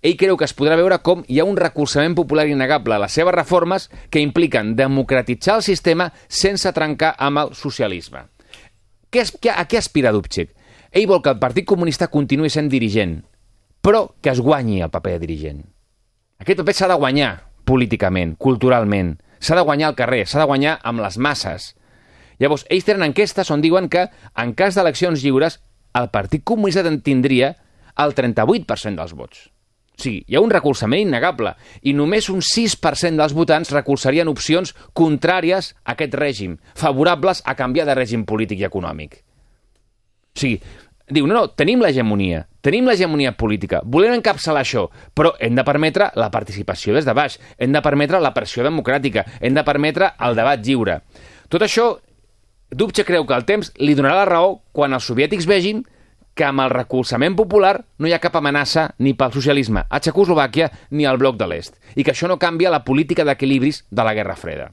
ell 0.01 0.17
creu 0.17 0.37
que 0.37 0.47
es 0.47 0.55
podrà 0.57 0.77
veure 0.79 0.97
com 1.05 1.21
hi 1.27 1.39
ha 1.39 1.45
un 1.45 1.57
recolzament 1.59 2.15
popular 2.17 2.47
innegable 2.49 2.95
a 2.95 3.01
les 3.03 3.13
seves 3.13 3.35
reformes 3.35 3.89
que 4.09 4.23
impliquen 4.23 4.75
democratitzar 4.75 5.59
el 5.59 5.65
sistema 5.65 6.09
sense 6.27 6.71
trencar 6.73 7.13
amb 7.17 7.43
el 7.43 7.53
socialisme. 7.57 8.25
Què, 9.11 9.25
a 9.53 9.67
què 9.67 9.77
aspira 9.77 10.13
Dubček? 10.15 10.55
Ell 10.91 11.07
vol 11.07 11.21
que 11.23 11.31
el 11.31 11.39
Partit 11.39 11.67
Comunista 11.67 12.09
continuï 12.11 12.49
sent 12.49 12.67
dirigent, 12.71 13.19
però 13.83 14.09
que 14.21 14.33
es 14.33 14.41
guanyi 14.41 14.81
el 14.81 14.91
paper 14.91 15.15
de 15.15 15.23
dirigent. 15.25 15.61
Aquest 16.41 16.59
paper 16.59 16.75
s'ha 16.75 16.89
de 16.89 16.97
guanyar 16.99 17.31
políticament, 17.65 18.35
culturalment. 18.41 19.15
S'ha 19.41 19.55
de 19.57 19.65
guanyar 19.65 19.91
al 19.91 19.97
carrer, 19.97 20.25
s'ha 20.25 20.41
de 20.41 20.49
guanyar 20.49 20.79
amb 20.83 21.01
les 21.01 21.17
masses. 21.17 21.71
Llavors, 22.41 22.65
ells 22.73 22.85
tenen 22.87 23.05
enquestes 23.05 23.51
on 23.53 23.61
diuen 23.61 23.87
que, 23.89 24.07
en 24.33 24.53
cas 24.57 24.77
d'eleccions 24.77 25.21
lliures, 25.23 25.59
el 25.97 26.09
Partit 26.09 26.43
Comunista 26.43 26.83
tindria 27.03 27.55
el 28.01 28.15
38% 28.17 28.97
dels 28.97 29.13
vots. 29.17 29.49
O 30.01 30.03
sigui, 30.03 30.23
hi 30.25 30.35
ha 30.35 30.41
un 30.41 30.49
recolzament 30.49 31.03
innegable 31.05 31.53
i 31.85 31.93
només 31.93 32.31
un 32.33 32.41
6% 32.41 33.21
dels 33.21 33.35
votants 33.37 33.69
recolzarien 33.69 34.29
opcions 34.31 34.73
contràries 34.97 35.75
a 35.83 35.93
aquest 35.93 36.15
règim, 36.17 36.55
favorables 36.73 37.43
a 37.45 37.53
canviar 37.59 37.85
de 37.85 37.95
règim 37.99 38.23
polític 38.25 38.63
i 38.63 38.65
econòmic. 38.65 39.19
O 40.33 40.41
sigui, 40.41 40.57
diu, 41.05 41.27
no, 41.29 41.35
no, 41.37 41.43
tenim 41.53 41.83
l'hegemonia, 41.85 42.47
tenim 42.65 42.89
l'hegemonia 42.89 43.35
política, 43.37 43.83
volem 43.85 44.15
encapçalar 44.17 44.65
això, 44.65 44.87
però 45.13 45.35
hem 45.37 45.53
de 45.59 45.67
permetre 45.67 46.09
la 46.17 46.31
participació 46.33 46.97
des 46.97 47.05
de 47.05 47.13
baix, 47.13 47.37
hem 47.61 47.75
de 47.75 47.85
permetre 47.85 48.23
la 48.23 48.33
pressió 48.33 48.65
democràtica, 48.65 49.27
hem 49.39 49.53
de 49.53 49.67
permetre 49.67 50.15
el 50.17 50.39
debat 50.39 50.65
lliure. 50.65 51.03
Tot 51.51 51.61
això, 51.61 51.91
Dubche 52.71 53.03
creu 53.05 53.27
que 53.27 53.35
el 53.35 53.45
temps 53.45 53.69
li 53.83 53.93
donarà 53.93 54.23
la 54.23 54.29
raó 54.29 54.61
quan 54.73 54.95
els 54.95 55.05
soviètics 55.05 55.45
vegin 55.45 55.83
que 56.35 56.45
amb 56.47 56.63
el 56.63 56.71
recolzament 56.73 57.35
popular 57.35 57.75
no 57.99 58.07
hi 58.07 58.13
ha 58.15 58.21
cap 58.23 58.35
amenaça 58.39 58.89
ni 58.99 59.13
pel 59.13 59.33
socialisme 59.35 59.83
a 59.89 59.99
Txecoslovàquia 59.99 60.69
ni 60.91 61.05
al 61.05 61.19
bloc 61.21 61.37
de 61.37 61.47
l'est, 61.47 61.77
i 61.95 62.03
que 62.03 62.13
això 62.15 62.29
no 62.31 62.39
canvia 62.39 62.71
la 62.71 62.83
política 62.83 63.25
d'equilibris 63.27 63.85
de 63.89 64.05
la 64.07 64.13
Guerra 64.17 64.37
Freda. 64.39 64.71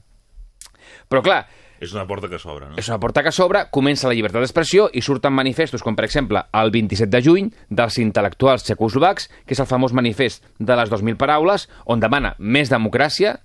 Però 1.09 1.23
clar, 1.25 1.45
És 1.79 1.93
una 1.95 2.03
porta 2.05 2.27
que 2.27 2.37
s'obre, 2.37 2.67
no? 2.67 2.75
és 2.75 2.89
una 2.89 2.99
porta 2.99 3.21
que 3.23 3.31
s'obre, 3.31 3.61
comença 3.71 4.09
la 4.09 4.13
llibertat 4.13 4.43
d'expressió 4.43 4.89
i 4.91 4.99
surten 5.01 5.31
manifestos 5.31 5.79
com, 5.79 5.95
per 5.95 6.03
exemple, 6.03 6.41
el 6.51 6.73
27 6.75 7.07
de 7.13 7.21
juny 7.23 7.47
dels 7.69 7.95
intel·lectuals 8.03 8.65
txecoslovacs, 8.67 9.29
que 9.47 9.55
és 9.55 9.61
el 9.63 9.69
famós 9.69 9.95
manifest 9.95 10.43
de 10.59 10.75
les 10.75 10.91
2.000 10.91 11.15
paraules, 11.15 11.69
on 11.87 12.03
demana 12.03 12.33
més 12.37 12.67
democràcia, 12.67 13.37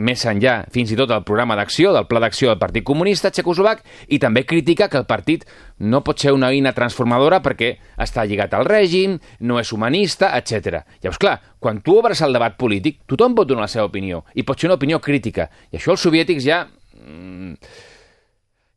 més 0.00 0.22
enllà, 0.28 0.64
fins 0.72 0.92
i 0.92 0.96
tot, 0.98 1.10
del 1.10 1.24
programa 1.28 1.56
d'acció, 1.58 1.92
del 1.94 2.06
pla 2.08 2.22
d'acció 2.24 2.50
del 2.50 2.60
Partit 2.60 2.84
Comunista 2.86 3.30
txecoslovac, 3.30 3.82
i 4.08 4.18
també 4.22 4.46
critica 4.48 4.88
que 4.88 4.98
el 5.00 5.06
partit 5.08 5.44
no 5.78 6.02
pot 6.06 6.22
ser 6.22 6.32
una 6.36 6.50
eina 6.50 6.72
transformadora 6.76 7.42
perquè 7.44 7.74
està 8.00 8.24
lligat 8.24 8.56
al 8.56 8.66
règim, 8.68 9.18
no 9.44 9.60
és 9.60 9.72
humanista, 9.76 10.32
etc. 10.38 10.82
Llavors, 11.02 11.20
clar, 11.20 11.36
quan 11.60 11.82
tu 11.84 11.98
obres 12.00 12.24
el 12.24 12.36
debat 12.36 12.56
polític, 12.56 13.02
tothom 13.10 13.36
pot 13.36 13.48
donar 13.48 13.68
la 13.68 13.72
seva 13.72 13.88
opinió, 13.90 14.24
i 14.34 14.44
pot 14.46 14.58
ser 14.58 14.70
una 14.70 14.80
opinió 14.80 15.00
crítica. 15.04 15.50
I 15.70 15.80
això 15.80 15.94
els 15.94 16.08
soviètics 16.08 16.46
ja 16.48 16.64
mm, 16.66 17.54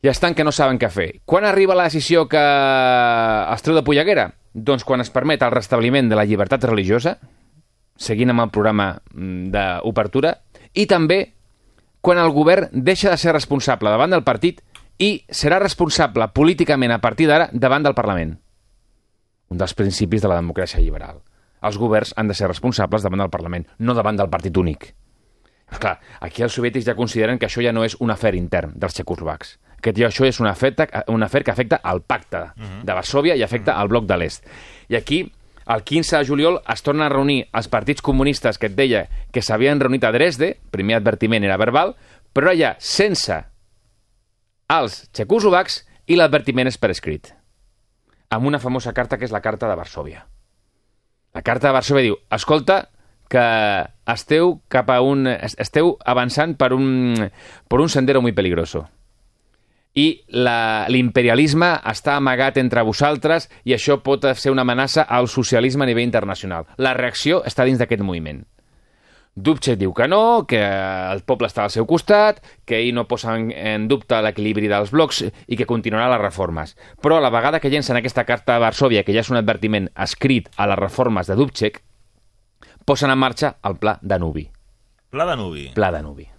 ja 0.03 0.11
estan 0.11 0.35
que 0.35 0.43
no 0.43 0.51
saben 0.51 0.77
què 0.79 0.89
fer. 0.91 1.09
Quan 1.25 1.47
arriba 1.47 1.77
la 1.79 1.87
decisió 1.87 2.27
que 2.27 2.41
els 2.43 3.63
treu 3.63 3.77
de 3.79 3.85
polleguera? 3.87 4.27
Doncs 4.53 4.83
quan 4.83 5.01
es 5.01 5.09
permet 5.09 5.41
el 5.41 5.55
restabliment 5.55 6.11
de 6.11 6.19
la 6.19 6.25
llibertat 6.27 6.67
religiosa, 6.67 7.15
seguint 7.95 8.33
amb 8.33 8.43
el 8.43 8.51
programa 8.51 8.89
mm, 9.13 9.47
d'obertura, 9.53 10.35
i 10.73 10.85
també 10.89 11.33
quan 12.03 12.19
el 12.19 12.33
govern 12.35 12.69
deixa 12.73 13.11
de 13.13 13.17
ser 13.17 13.33
responsable 13.33 13.91
davant 13.93 14.11
del 14.11 14.25
partit 14.27 14.61
i 14.99 15.23
serà 15.31 15.59
responsable 15.61 16.27
políticament 16.35 16.91
a 16.91 17.01
partir 17.01 17.27
d'ara 17.29 17.49
davant 17.53 17.85
del 17.85 17.95
Parlament. 17.95 18.33
Un 19.49 19.61
dels 19.61 19.73
principis 19.77 20.21
de 20.21 20.31
la 20.31 20.39
democràcia 20.41 20.81
liberal. 20.81 21.21
Els 21.63 21.77
governs 21.79 22.13
han 22.17 22.27
de 22.27 22.35
ser 22.35 22.49
responsables 22.49 23.05
davant 23.05 23.23
del 23.23 23.31
Parlament, 23.31 23.67
no 23.79 23.95
davant 23.95 24.19
del 24.19 24.29
partit 24.29 24.57
únic. 24.57 24.89
Clar, 25.79 25.95
aquí 26.19 26.43
els 26.43 26.53
soviètics 26.53 26.85
ja 26.85 26.97
consideren 26.97 27.39
que 27.39 27.47
això 27.47 27.63
ja 27.63 27.71
no 27.73 27.85
és 27.85 27.95
un 27.99 28.11
afer 28.11 28.33
intern 28.35 28.75
dels 28.75 28.93
txecoslovacs. 28.97 29.57
Que 29.83 29.93
això 30.05 30.27
és 30.27 30.39
un 30.39 30.47
afer, 30.47 30.73
un 31.11 31.23
afer 31.23 31.43
que 31.43 31.51
afecta 31.51 31.79
al 31.83 32.01
pacte 32.01 32.43
de 32.83 32.93
Varsovia 32.93 33.35
i 33.35 33.43
afecta 33.43 33.75
al 33.79 33.89
bloc 33.91 34.05
de 34.07 34.17
l'est. 34.17 34.45
I 34.89 34.95
aquí, 34.95 35.23
el 35.67 35.83
15 35.83 36.17
de 36.17 36.25
juliol, 36.27 36.59
es 36.67 36.83
tornen 36.83 37.05
a 37.05 37.09
reunir 37.13 37.47
els 37.53 37.67
partits 37.71 38.01
comunistes 38.01 38.57
que 38.59 38.67
et 38.67 38.75
deia 38.75 39.05
que 39.31 39.41
s'havien 39.41 39.79
reunit 39.79 40.03
a 40.03 40.11
Dresde, 40.11 40.57
primer 40.71 40.97
advertiment 40.99 41.43
era 41.43 41.57
verbal, 41.57 41.95
però 42.33 42.51
allà 42.51 42.75
sense 42.79 43.43
els 44.73 45.03
txecoslovacs 45.13 45.81
i 46.11 46.17
l'advertiment 46.17 46.67
és 46.67 46.77
per 46.81 46.91
escrit. 46.91 47.31
Amb 48.33 48.47
una 48.49 48.59
famosa 48.59 48.93
carta 48.93 49.17
que 49.17 49.25
és 49.27 49.31
la 49.31 49.41
carta 49.45 49.69
de 49.69 49.75
Varsovia. 49.77 50.25
La 51.33 51.41
carta 51.41 51.67
de 51.69 51.73
Varsovia 51.73 52.03
diu, 52.07 52.17
escolta, 52.33 52.89
que 53.29 53.43
esteu 54.11 54.59
cap 54.69 54.89
a 54.93 54.99
un... 55.01 55.27
es- 55.27 55.55
esteu 55.61 55.95
avançant 56.05 56.55
per 56.57 56.73
un, 56.73 57.13
per 57.69 57.79
un 57.81 57.89
sendero 57.89 58.21
muy 58.21 58.33
peligroso. 58.33 58.87
I 59.93 60.23
l'imperialisme 60.89 61.69
està 61.85 62.15
amagat 62.17 62.57
entre 62.57 62.81
vosaltres 62.81 63.45
i 63.63 63.75
això 63.75 63.99
pot 64.01 64.25
ser 64.33 64.51
una 64.51 64.65
amenaça 64.65 65.05
al 65.05 65.29
socialisme 65.29 65.85
a 65.85 65.89
nivell 65.89 66.07
internacional. 66.07 66.65
La 66.77 66.95
reacció 66.97 67.43
està 67.45 67.65
dins 67.65 67.77
d'aquest 67.77 68.01
moviment. 68.01 68.41
Dubček 69.35 69.79
diu 69.81 69.93
que 69.97 70.05
no, 70.07 70.45
que 70.45 70.59
el 70.61 71.23
poble 71.25 71.49
està 71.49 71.63
al 71.63 71.71
seu 71.73 71.87
costat, 71.89 72.43
que 72.69 72.77
ell 72.77 72.91
no 72.93 73.07
posa 73.09 73.33
en, 73.37 73.49
en 73.49 73.87
dubte 73.89 74.19
l'equilibri 74.21 74.69
dels 74.69 74.91
blocs 74.93 75.23
i 75.25 75.57
que 75.57 75.69
continuarà 75.69 76.11
les 76.11 76.21
reformes. 76.21 76.75
Però 77.01 77.17
a 77.17 77.23
la 77.23 77.33
vegada 77.33 77.59
que 77.59 77.71
llencen 77.73 77.97
aquesta 77.97 78.27
carta 78.29 78.55
a 78.55 78.61
Varsovia, 78.61 79.01
que 79.01 79.13
ja 79.15 79.25
és 79.25 79.33
un 79.33 79.41
advertiment 79.41 79.89
escrit 79.97 80.51
a 80.57 80.69
les 80.69 80.77
reformes 80.77 81.29
de 81.29 81.37
Dubček, 81.39 81.81
posen 82.85 83.13
en 83.13 83.17
marxa 83.17 83.55
el 83.65 83.81
Pla 83.81 83.97
Danubi. 84.01 84.49
Pla 85.09 85.25
de 85.29 85.37
Nubi. 85.37 85.67
Pla 85.73 85.91
Danubi. 85.93 86.32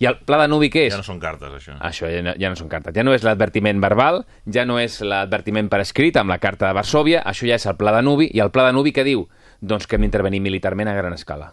I 0.00 0.06
el 0.08 0.16
Pla 0.24 0.38
Danubi 0.40 0.70
què 0.72 0.86
és? 0.86 0.94
Ja 0.94 0.98
no 1.02 1.04
són 1.04 1.18
cartes, 1.20 1.52
això. 1.58 1.74
Això 1.84 2.08
ja 2.08 2.22
no, 2.24 2.32
ja 2.40 2.48
no 2.48 2.56
són 2.56 2.70
cartes. 2.72 2.94
Ja 2.96 3.04
no 3.04 3.12
és 3.12 3.24
l'advertiment 3.26 3.82
verbal, 3.84 4.22
ja 4.48 4.64
no 4.64 4.78
és 4.80 4.96
l'advertiment 5.04 5.68
per 5.68 5.82
escrit 5.84 6.16
amb 6.16 6.32
la 6.32 6.38
carta 6.40 6.70
de 6.70 6.76
Varsovia, 6.78 7.20
això 7.28 7.44
ja 7.44 7.58
és 7.60 7.66
el 7.68 7.76
Pla 7.76 7.92
Danubi. 7.92 8.30
I 8.32 8.40
el 8.40 8.52
Pla 8.54 8.64
Danubi 8.70 8.94
què 8.96 9.04
diu? 9.04 9.26
Doncs 9.60 9.84
que 9.84 9.98
hem 9.98 10.06
d'intervenir 10.06 10.40
militarment 10.40 10.88
a 10.88 10.96
gran 10.96 11.12
escala. 11.12 11.52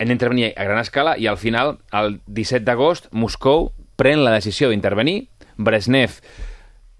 Hem 0.00 0.08
d'intervenir 0.08 0.54
a 0.56 0.64
gran 0.64 0.80
escala 0.80 1.18
i 1.20 1.28
al 1.28 1.36
final, 1.36 1.76
el 1.92 2.18
17 2.24 2.64
d'agost, 2.64 3.12
Moscou 3.12 3.70
pren 4.00 4.24
la 4.24 4.32
decisió 4.32 4.72
d'intervenir. 4.72 5.18
Brezhnev 5.60 6.16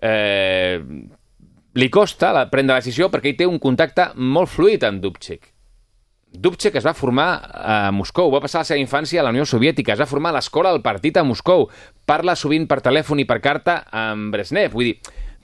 eh, 0.04 0.80
li 1.76 1.88
costa 1.92 2.32
la, 2.36 2.46
prendre 2.52 2.76
la 2.76 2.84
decisió 2.84 3.08
perquè 3.12 3.32
ell 3.32 3.40
té 3.40 3.48
un 3.48 3.60
contacte 3.60 4.10
molt 4.16 4.52
fluid 4.52 4.84
amb 4.84 5.00
Dubček. 5.00 5.55
Dubček 6.36 6.76
es 6.76 6.84
va 6.86 6.94
formar 6.96 7.28
a 7.56 7.76
Moscou, 7.94 8.30
va 8.32 8.42
passar 8.44 8.62
la 8.62 8.68
seva 8.68 8.80
infància 8.80 9.20
a 9.20 9.24
la 9.26 9.32
Unió 9.32 9.46
Soviètica, 9.48 9.94
es 9.94 10.02
va 10.02 10.08
formar 10.08 10.32
a 10.32 10.36
l'escola 10.38 10.72
del 10.74 10.84
partit 10.84 11.16
a 11.16 11.24
Moscou, 11.24 11.68
parla 12.06 12.36
sovint 12.36 12.66
per 12.68 12.82
telèfon 12.84 13.22
i 13.22 13.26
per 13.28 13.40
carta 13.44 13.80
amb 13.90 14.34
Brezhnev, 14.34 14.74
vull 14.76 14.90
dir, 14.90 14.96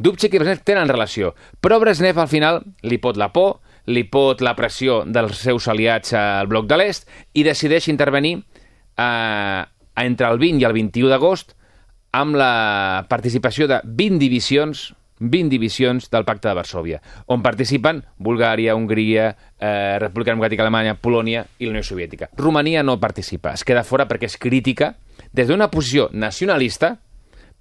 Dubček 0.03 0.35
i 0.35 0.41
Brezhnev 0.41 0.65
tenen 0.67 0.91
relació, 0.91 1.33
però 1.63 1.79
Brezhnev 1.81 2.19
al 2.19 2.31
final 2.31 2.63
li 2.83 2.99
pot 3.03 3.19
la 3.21 3.31
por, 3.33 3.61
li 3.87 4.05
pot 4.05 4.43
la 4.45 4.55
pressió 4.59 5.03
dels 5.07 5.41
seus 5.43 5.69
aliats 5.71 6.15
al 6.19 6.49
bloc 6.51 6.69
de 6.71 6.79
l'est 6.79 7.09
i 7.35 7.45
decideix 7.47 7.89
intervenir 7.91 8.37
eh, 8.39 9.63
entre 10.03 10.29
el 10.29 10.39
20 10.39 10.63
i 10.63 10.67
el 10.69 10.77
21 10.77 11.11
d'agost 11.13 11.57
amb 12.13 12.37
la 12.37 13.05
participació 13.09 13.67
de 13.71 13.81
20 13.85 14.21
divisions 14.21 14.91
20 15.23 15.49
divisions 15.52 16.11
del 16.11 16.26
Pacte 16.26 16.50
de 16.50 16.57
Varsovia, 16.59 17.00
on 17.31 17.43
participen 17.43 18.02
Bulgària, 18.19 18.75
Hongria, 18.75 19.31
eh, 19.59 19.99
República 20.02 20.35
Democràtica 20.35 20.67
Alemanya, 20.67 20.99
Polònia 20.99 21.47
i 21.59 21.67
la 21.67 21.76
Unió 21.76 21.87
Soviètica. 21.87 22.29
Romania 22.37 22.83
no 22.83 22.99
participa, 23.00 23.55
es 23.55 23.64
queda 23.64 23.87
fora 23.87 24.09
perquè 24.11 24.26
és 24.26 24.37
crítica 24.37 24.97
des 25.33 25.49
d'una 25.49 25.71
posició 25.71 26.09
nacionalista, 26.12 26.97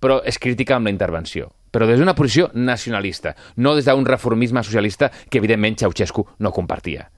però 0.02 0.22
és 0.26 0.40
crítica 0.42 0.76
amb 0.76 0.90
la 0.90 0.96
intervenció 0.98 1.52
però 1.72 1.88
des 1.88 1.98
d'una 1.98 2.14
posició 2.14 2.50
nacionalista, 2.54 3.34
no 3.56 3.74
des 3.76 3.86
d'un 3.88 4.06
reformisme 4.06 4.62
socialista 4.62 5.10
que, 5.30 5.38
evidentment, 5.40 5.78
Ceausescu 5.80 6.26
no 6.40 6.52
compartia. 6.52 7.10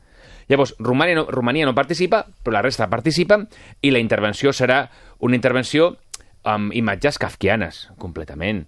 Llavors, 0.48 0.76
Romania 0.78 1.16
no, 1.16 1.26
Romania 1.26 1.66
no 1.66 1.74
participa, 1.74 2.26
però 2.44 2.54
la 2.54 2.62
resta 2.62 2.90
participa, 2.90 3.40
i 3.82 3.92
la 3.92 4.00
intervenció 4.00 4.54
serà 4.54 4.86
una 5.20 5.36
intervenció 5.36 5.96
amb 6.44 6.74
imatges 6.76 7.18
kafkianes, 7.18 7.88
completament. 7.98 8.68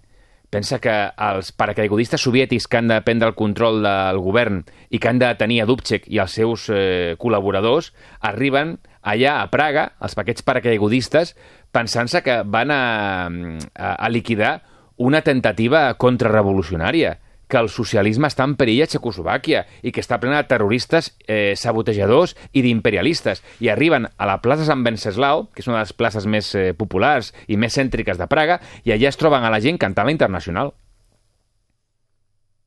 Pensa 0.50 0.78
que 0.78 0.94
els 1.26 1.50
paracaigudistes 1.58 2.22
soviètics 2.22 2.68
que 2.70 2.78
han 2.78 2.90
de 2.92 3.00
prendre 3.04 3.28
el 3.28 3.34
control 3.38 3.80
del 3.82 4.20
govern 4.22 4.62
i 4.94 5.00
que 5.02 5.10
han 5.10 5.18
de 5.18 5.32
tenir 5.38 5.62
a 5.62 5.66
Dubček 5.66 6.06
i 6.06 6.20
els 6.22 6.36
seus 6.38 6.68
eh, 6.70 7.16
col·laboradors 7.18 7.90
arriben 8.20 8.76
allà 9.02 9.40
a 9.40 9.50
Praga, 9.50 9.90
els 10.02 10.14
paquets 10.18 10.46
paracaigudistes, 10.46 11.34
pensant-se 11.74 12.22
que 12.22 12.40
van 12.46 12.72
a, 12.74 12.82
a, 13.26 13.92
a 13.94 14.08
liquidar 14.10 14.60
una 14.96 15.20
tentativa 15.20 15.88
contrarrevolucionària, 16.00 17.18
que 17.48 17.58
el 17.58 17.68
socialisme 17.70 18.28
està 18.30 18.44
en 18.46 18.56
perill 18.58 18.82
a 18.82 18.88
Txecoslovàquia 18.90 19.64
i 19.86 19.92
que 19.94 20.02
està 20.02 20.18
plena 20.22 20.40
de 20.40 20.48
terroristes, 20.50 21.12
eh, 21.26 21.54
sabotejadors 21.56 22.34
i 22.52 22.62
d'imperialistes. 22.64 23.42
I 23.62 23.70
arriben 23.70 24.08
a 24.08 24.26
la 24.26 24.40
plaça 24.42 24.66
Sant 24.66 24.82
Venceslau, 24.86 25.46
que 25.54 25.62
és 25.62 25.70
una 25.70 25.78
de 25.78 25.84
les 25.86 25.94
places 25.94 26.26
més 26.26 26.54
eh, 26.54 26.72
populars 26.74 27.32
i 27.46 27.56
més 27.56 27.78
cèntriques 27.78 28.18
de 28.18 28.26
Praga, 28.26 28.60
i 28.84 28.94
allà 28.94 29.12
es 29.12 29.20
troben 29.20 29.46
a 29.46 29.52
la 29.52 29.62
gent 29.62 29.78
cantant 29.78 30.10
la 30.10 30.16
Internacional. 30.16 30.74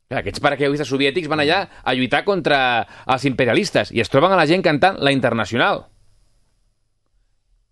Aquests 0.10 0.42
paracaigudistes 0.42 0.90
soviètics 0.90 1.30
van 1.30 1.44
allà 1.44 1.60
a 1.86 1.94
lluitar 1.94 2.24
contra 2.26 2.58
els 3.06 3.26
imperialistes 3.30 3.92
i 3.94 4.02
es 4.02 4.10
troben 4.10 4.32
a 4.34 4.40
la 4.40 4.48
gent 4.50 4.64
cantant 4.66 4.98
la 4.98 5.14
Internacional. 5.14 5.86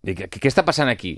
Què, 0.06 0.28
què 0.30 0.46
està 0.46 0.62
passant 0.62 0.88
aquí? 0.88 1.16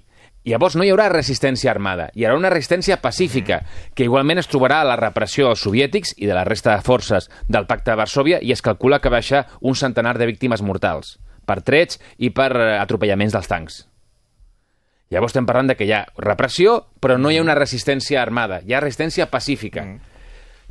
Llavors 0.49 0.73
no 0.79 0.87
hi 0.87 0.89
haurà 0.89 1.11
resistència 1.13 1.69
armada, 1.69 2.07
hi 2.17 2.25
haurà 2.25 2.39
una 2.39 2.51
resistència 2.53 2.97
pacífica, 3.03 3.59
que 3.95 4.07
igualment 4.07 4.41
es 4.41 4.49
trobarà 4.49 4.79
a 4.81 4.87
la 4.89 4.97
repressió 4.97 5.51
dels 5.51 5.61
soviètics 5.67 6.15
i 6.17 6.25
de 6.25 6.37
la 6.37 6.47
resta 6.49 6.73
de 6.73 6.85
forces 6.87 7.29
del 7.47 7.67
pacte 7.69 7.91
de 7.91 7.99
Varsovia 8.01 8.39
i 8.41 8.55
es 8.55 8.65
calcula 8.65 9.03
que 9.05 9.13
baixa 9.13 9.45
un 9.61 9.77
centenar 9.77 10.17
de 10.17 10.31
víctimes 10.31 10.63
mortals, 10.65 11.19
per 11.45 11.61
trets 11.61 12.01
i 12.17 12.33
per 12.33 12.55
eh, 12.57 12.69
atropellaments 12.81 13.37
dels 13.37 13.51
tancs. 13.53 13.83
Llavors 15.11 15.35
estem 15.35 15.45
parlant 15.45 15.69
de 15.69 15.77
que 15.77 15.85
hi 15.85 15.93
ha 15.93 16.07
repressió, 16.23 16.79
però 17.03 17.19
no 17.19 17.29
hi 17.29 17.37
ha 17.37 17.45
una 17.45 17.59
resistència 17.59 18.23
armada, 18.23 18.63
hi 18.65 18.73
ha 18.73 18.81
resistència 18.81 19.27
pacífica. 19.29 19.85
Mm. 19.85 19.99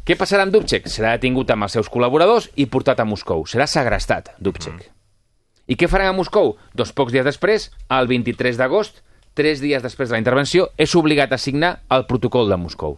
Què 0.08 0.15
passarà 0.17 0.47
amb 0.47 0.55
Dubček? 0.55 0.88
Serà 0.89 1.12
detingut 1.13 1.51
amb 1.53 1.67
els 1.67 1.75
seus 1.75 1.91
col·laboradors 1.91 2.47
i 2.58 2.65
portat 2.71 3.03
a 3.03 3.05
Moscou. 3.05 3.43
Serà 3.45 3.67
segrestat, 3.69 4.32
Dubček. 4.39 4.79
Mm. 4.79 4.95
I 5.69 5.77
què 5.77 5.91
faran 5.91 6.10
a 6.10 6.15
Moscou? 6.17 6.55
Dos 6.73 6.95
pocs 6.97 7.13
dies 7.13 7.27
després, 7.27 7.67
el 7.93 8.10
23 8.10 8.58
d'agost, 8.58 9.03
tres 9.33 9.61
dies 9.61 9.83
després 9.83 10.09
de 10.09 10.15
la 10.15 10.21
intervenció, 10.21 10.69
és 10.77 10.95
obligat 10.95 11.33
a 11.33 11.37
signar 11.37 11.79
el 11.89 12.05
protocol 12.05 12.49
de 12.49 12.57
Moscou. 12.57 12.97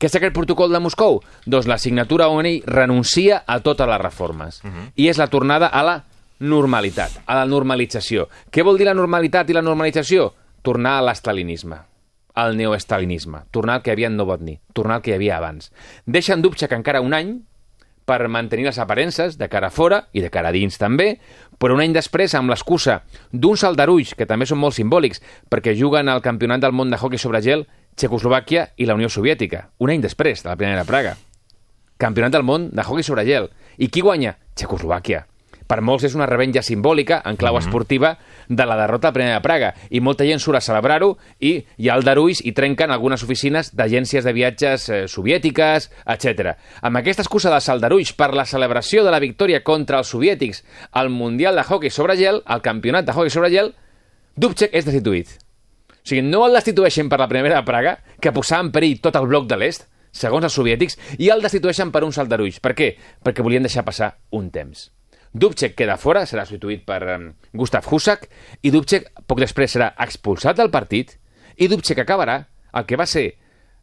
Què 0.00 0.08
és 0.08 0.16
aquest 0.16 0.32
protocol 0.32 0.72
de 0.72 0.80
Moscou? 0.80 1.18
Doncs 1.44 1.68
la 1.68 1.76
signatura 1.78 2.30
on 2.32 2.46
ell 2.48 2.62
renuncia 2.64 3.42
a 3.46 3.58
totes 3.60 3.88
les 3.88 4.00
reformes. 4.00 4.62
Uh 4.64 4.70
-huh. 4.70 4.92
I 4.96 5.08
és 5.08 5.18
la 5.18 5.26
tornada 5.26 5.66
a 5.66 5.82
la 5.82 6.04
normalitat, 6.38 7.20
a 7.26 7.34
la 7.34 7.44
normalització. 7.44 8.28
Què 8.50 8.64
vol 8.64 8.78
dir 8.78 8.86
la 8.86 8.94
normalitat 8.94 9.50
i 9.50 9.52
la 9.52 9.62
normalització? 9.62 10.32
Tornar 10.62 10.98
a 10.98 11.02
l'estalinisme, 11.02 11.76
al 12.34 12.56
neoestalinisme, 12.56 13.44
tornar 13.50 13.74
al 13.74 13.82
que 13.82 13.90
hi 13.90 13.92
havia 13.92 14.06
en 14.06 14.16
Novotny, 14.16 14.58
tornar 14.72 14.96
al 14.96 15.02
que 15.02 15.10
hi 15.10 15.14
havia 15.14 15.36
abans. 15.36 15.72
Deixen 16.06 16.42
Dubček 16.42 16.72
encara 16.72 17.00
un 17.00 17.14
any, 17.14 17.42
per 18.10 18.26
mantenir 18.26 18.66
les 18.66 18.78
aparences 18.82 19.36
de 19.38 19.48
cara 19.48 19.68
a 19.68 19.70
fora 19.70 20.08
i 20.12 20.22
de 20.24 20.30
cara 20.34 20.50
a 20.50 20.52
dins 20.52 20.78
també, 20.80 21.20
però 21.60 21.76
un 21.76 21.84
any 21.84 21.92
després, 21.92 22.34
amb 22.34 22.50
l'excusa 22.50 23.02
d'uns 23.32 23.66
aldarulls, 23.68 24.14
que 24.16 24.26
també 24.26 24.48
són 24.48 24.62
molt 24.62 24.78
simbòlics, 24.78 25.20
perquè 25.52 25.76
juguen 25.76 26.08
al 26.08 26.24
Campionat 26.24 26.64
del 26.64 26.72
Món 26.72 26.90
de 26.90 26.96
Hockey 26.96 27.20
sobre 27.20 27.44
gel 27.44 27.66
Txecoslovàquia 28.00 28.70
i 28.80 28.86
la 28.88 28.96
Unió 28.96 29.10
Soviètica, 29.12 29.68
un 29.78 29.92
any 29.92 30.00
després 30.00 30.42
de 30.42 30.48
la 30.48 30.56
primera 30.56 30.86
Praga. 30.88 31.18
Campionat 32.00 32.32
del 32.32 32.46
món 32.48 32.70
de 32.72 32.80
hockey 32.80 33.04
sobre 33.04 33.26
gel. 33.28 33.50
I 33.76 33.92
qui 33.92 34.00
guanya? 34.00 34.38
Txecoslovàquia 34.56 35.26
per 35.70 35.80
molts 35.86 36.08
és 36.08 36.16
una 36.18 36.26
revenja 36.26 36.64
simbòlica, 36.66 37.20
en 37.24 37.36
clau 37.38 37.54
mm 37.54 37.58
-hmm. 37.58 37.66
esportiva, 37.66 38.18
de 38.48 38.66
la 38.66 38.76
derrota 38.76 39.08
a 39.08 39.12
Primera 39.12 39.36
de 39.36 39.40
Praga. 39.40 39.74
I 39.90 40.00
molta 40.00 40.24
gent 40.24 40.40
surt 40.40 40.56
a 40.58 40.60
celebrar-ho 40.60 41.16
i 41.38 41.64
hi 41.76 41.88
ha 41.88 41.94
aldarulls 41.94 42.42
i 42.44 42.52
trenquen 42.52 42.90
algunes 42.90 43.22
oficines 43.22 43.70
d'agències 43.74 44.24
de 44.24 44.32
viatges 44.32 44.88
eh, 44.88 45.06
soviètiques, 45.08 45.90
etc. 46.06 46.56
Amb 46.82 46.96
aquesta 46.96 47.22
excusa 47.22 47.54
de 47.54 47.60
saldarulls 47.60 48.12
per 48.12 48.34
la 48.34 48.44
celebració 48.44 49.04
de 49.04 49.10
la 49.10 49.20
victòria 49.20 49.62
contra 49.62 49.98
els 49.98 50.08
soviètics 50.08 50.64
al 50.90 51.10
Mundial 51.10 51.54
de 51.54 51.62
Hockey 51.62 51.90
sobre 51.90 52.16
gel, 52.16 52.42
al 52.44 52.62
Campionat 52.62 53.06
de 53.06 53.12
Hockey 53.12 53.30
sobre 53.30 53.50
gel, 53.50 53.74
Dubček 54.36 54.74
és 54.74 54.84
destituït. 54.84 55.28
O 55.90 56.06
sigui, 56.08 56.22
no 56.22 56.46
el 56.46 56.54
destitueixen 56.54 57.08
per 57.08 57.18
la 57.20 57.28
Primera 57.28 57.56
de 57.56 57.64
Praga, 57.64 57.98
que 58.20 58.32
posava 58.32 58.64
en 58.64 58.70
perill 58.72 59.00
tot 59.00 59.16
el 59.16 59.26
bloc 59.26 59.46
de 59.46 59.58
l'est, 59.60 59.86
segons 60.10 60.44
els 60.44 60.56
soviètics, 60.56 60.96
i 61.18 61.28
el 61.28 61.42
destitueixen 61.42 61.92
per 61.92 62.02
uns 62.06 62.18
aldarulls. 62.18 62.58
Per 62.60 62.74
què? 62.74 62.96
Perquè 63.22 63.44
volien 63.44 63.62
deixar 63.62 63.84
passar 63.84 64.16
un 64.30 64.50
temps. 64.50 64.88
Dubček 65.32 65.76
queda 65.78 65.94
fora, 65.96 66.24
serà 66.26 66.42
substituït 66.46 66.82
per 66.86 67.00
Gustav 67.54 67.86
Husak, 67.86 68.26
i 68.66 68.72
Dubček 68.74 69.12
poc 69.30 69.38
després 69.38 69.76
serà 69.76 69.92
expulsat 70.02 70.58
del 70.58 70.72
partit, 70.74 71.14
i 71.56 71.68
Dubček 71.70 72.02
acabarà 72.02 72.40
el 72.74 72.86
que 72.86 72.98
va 72.98 73.06
ser 73.06 73.28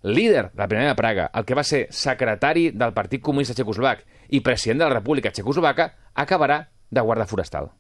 líder 0.04 0.50
de 0.52 0.60
la 0.60 0.68
Primera 0.68 0.92
de 0.92 1.00
Praga, 1.00 1.30
el 1.34 1.46
que 1.48 1.56
va 1.56 1.64
ser 1.64 1.86
secretari 1.90 2.70
del 2.72 2.94
Partit 2.94 3.24
Comunista 3.24 3.56
Txecoslovac 3.56 4.04
i 4.36 4.44
president 4.44 4.84
de 4.84 4.90
la 4.90 5.00
República 5.00 5.32
Txecoslovaca, 5.32 5.88
acabarà 6.16 6.62
de 6.92 7.02
guarda 7.02 7.28
forestal. 7.28 7.72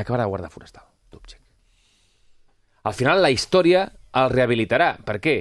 Acabarà 0.00 0.24
de 0.24 0.32
guarda 0.32 0.50
forestal, 0.50 0.88
Dubček. 1.12 1.40
Al 2.88 2.96
final 2.96 3.20
la 3.20 3.30
història 3.30 3.84
el 4.16 4.30
rehabilitarà. 4.32 4.94
Per 5.04 5.18
què? 5.20 5.34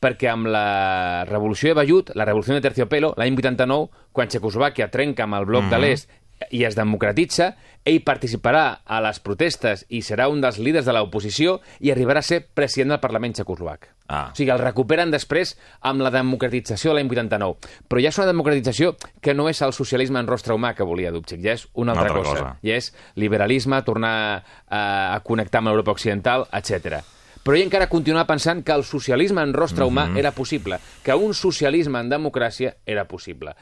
Perquè 0.00 0.30
amb 0.32 0.48
la 0.48 1.24
revolució 1.28 1.70
de 1.70 1.80
Bayut, 1.82 2.14
la 2.16 2.24
revolució 2.24 2.56
de 2.56 2.64
Terciopelo, 2.64 3.12
l'any 3.20 3.36
89, 3.36 4.06
quan 4.16 4.32
Txecoslovàquia 4.32 4.88
trenca 4.90 5.28
amb 5.28 5.36
el 5.36 5.46
bloc 5.46 5.64
mm 5.64 5.66
-hmm. 5.66 5.70
de 5.70 5.76
mhm. 5.76 5.84
l'est 5.84 6.10
i 6.50 6.64
es 6.64 6.76
democratitza, 6.76 7.54
ell 7.84 8.00
participarà 8.04 8.80
a 8.84 9.00
les 9.04 9.20
protestes 9.20 9.84
i 9.88 10.00
serà 10.04 10.28
un 10.28 10.40
dels 10.40 10.58
líders 10.58 10.86
de 10.86 10.92
l'oposició 10.92 11.60
i 11.80 11.92
arribarà 11.92 12.20
a 12.20 12.26
ser 12.26 12.40
president 12.54 12.94
del 12.94 13.00
Parlament 13.00 13.34
txecoslovac. 13.36 13.88
Ah. 14.08 14.30
O 14.32 14.36
sigui, 14.36 14.50
el 14.50 14.58
recuperen 14.58 15.10
després 15.10 15.56
amb 15.80 16.00
la 16.00 16.10
democratització 16.10 16.90
de 16.90 16.94
l'any 16.98 17.10
89. 17.12 17.56
Però 17.88 18.00
ja 18.00 18.08
és 18.08 18.18
una 18.18 18.26
democratització 18.26 18.96
que 19.20 19.34
no 19.34 19.48
és 19.48 19.60
el 19.62 19.72
socialisme 19.72 20.18
en 20.18 20.26
rostre 20.26 20.54
humà 20.54 20.74
que 20.74 20.84
volia 20.84 21.12
Dubček, 21.12 21.40
ja 21.44 21.52
és 21.52 21.68
una 21.74 21.92
altra, 21.92 22.10
una 22.10 22.18
altra 22.18 22.32
cosa. 22.32 22.42
cosa. 22.42 22.58
Ja 22.62 22.76
és 22.76 22.92
liberalisme, 23.16 23.82
tornar 23.82 24.42
a, 24.68 25.14
a 25.14 25.20
connectar 25.20 25.58
amb 25.58 25.68
l'Europa 25.68 25.92
Occidental, 25.92 26.48
etc 26.52 27.02
però 27.42 27.56
ell 27.56 27.66
encara 27.66 27.88
continuava 27.88 28.28
pensant 28.28 28.64
que 28.64 28.74
el 28.76 28.84
socialisme 28.84 29.42
en 29.42 29.54
rostre 29.56 29.84
humà 29.84 30.06
mm 30.06 30.14
-hmm. 30.14 30.18
era 30.18 30.32
possible, 30.32 30.80
que 31.02 31.14
un 31.14 31.34
socialisme 31.34 32.00
en 32.00 32.10
democràcia 32.10 32.76
era 32.86 33.06
possible. 33.06 33.54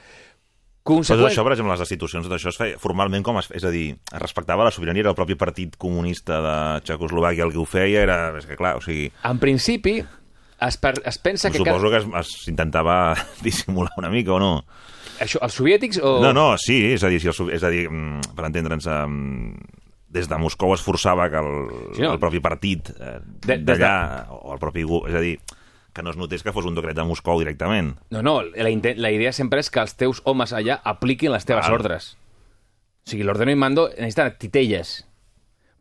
Conseqüent... 0.89 1.21
tot 1.21 1.31
això, 1.31 1.45
per 1.45 1.53
exemple, 1.53 1.73
les 1.75 1.83
destitucions, 1.85 2.27
tot 2.27 2.35
això 2.39 2.49
es 2.49 2.57
feia 2.57 2.79
formalment 2.81 3.23
com 3.23 3.37
es, 3.39 3.51
és 3.53 3.65
a 3.65 3.71
dir, 3.71 3.91
es 3.93 4.23
respectava 4.23 4.65
la 4.65 4.71
sobirania, 4.71 5.05
era 5.05 5.11
el 5.11 5.19
propi 5.19 5.37
partit 5.37 5.77
comunista 5.77 6.41
de 6.41 6.55
Txecoslovàquia 6.87 7.45
el 7.45 7.53
que 7.53 7.61
ho 7.61 7.67
feia, 7.69 8.03
era, 8.07 8.19
és 8.39 8.47
que 8.47 8.57
clar, 8.57 8.77
o 8.79 8.81
sigui, 8.81 9.11
En 9.29 9.39
principi, 9.39 9.99
es, 10.61 10.79
per, 10.81 10.95
es 11.05 11.19
pensa 11.19 11.51
que... 11.51 11.59
suposo 11.59 11.91
que 11.91 12.01
es, 12.01 12.07
es 12.21 12.49
intentava 12.49 13.15
dissimular 13.47 13.93
una 13.99 14.09
mica 14.09 14.33
o 14.33 14.41
no. 14.41 14.65
Això, 15.21 15.43
els 15.43 15.59
soviètics 15.59 16.01
o... 16.01 16.19
No, 16.23 16.33
no, 16.33 16.53
sí, 16.63 16.79
és 16.95 17.05
a 17.05 17.11
dir, 17.13 17.21
si 17.21 17.29
és 17.29 17.65
a 17.67 17.73
dir 17.75 17.85
mm, 17.91 18.35
per 18.39 18.49
entendre'ns, 18.49 18.89
mm, 18.89 19.78
des 20.11 20.29
de 20.29 20.39
Moscou 20.41 20.73
es 20.75 20.81
forçava 20.83 21.29
que 21.31 21.37
el, 21.37 21.95
Sí, 21.95 22.03
no. 22.03 22.13
el 22.15 22.19
propi 22.19 22.41
partit 22.41 22.89
eh, 22.99 23.19
De- 23.47 23.59
d'allà, 23.59 24.27
o 24.31 24.55
el 24.55 24.59
propi... 24.59 24.87
És 25.09 25.15
a 25.15 25.21
dir, 25.21 25.39
que 25.93 26.03
no 26.03 26.11
es 26.11 26.17
notés 26.17 26.43
que 26.43 26.53
fos 26.53 26.65
un 26.65 26.75
decret 26.77 26.97
de 26.97 27.05
Moscou 27.05 27.39
directament. 27.41 27.97
No, 28.11 28.23
no, 28.23 28.43
la, 28.43 28.71
la 28.97 29.11
idea 29.13 29.33
sempre 29.33 29.61
és 29.61 29.69
que 29.71 29.81
els 29.81 29.97
teus 29.99 30.23
homes 30.25 30.53
allà 30.53 30.81
apliquin 30.85 31.33
les 31.33 31.45
teves 31.45 31.67
Val. 31.67 31.75
ordres. 31.81 32.13
O 33.07 33.11
sigui, 33.11 33.25
l'ordeno 33.25 33.51
i 33.53 33.57
mando 33.57 33.89
necessita 33.99 34.31
titelles. 34.39 35.05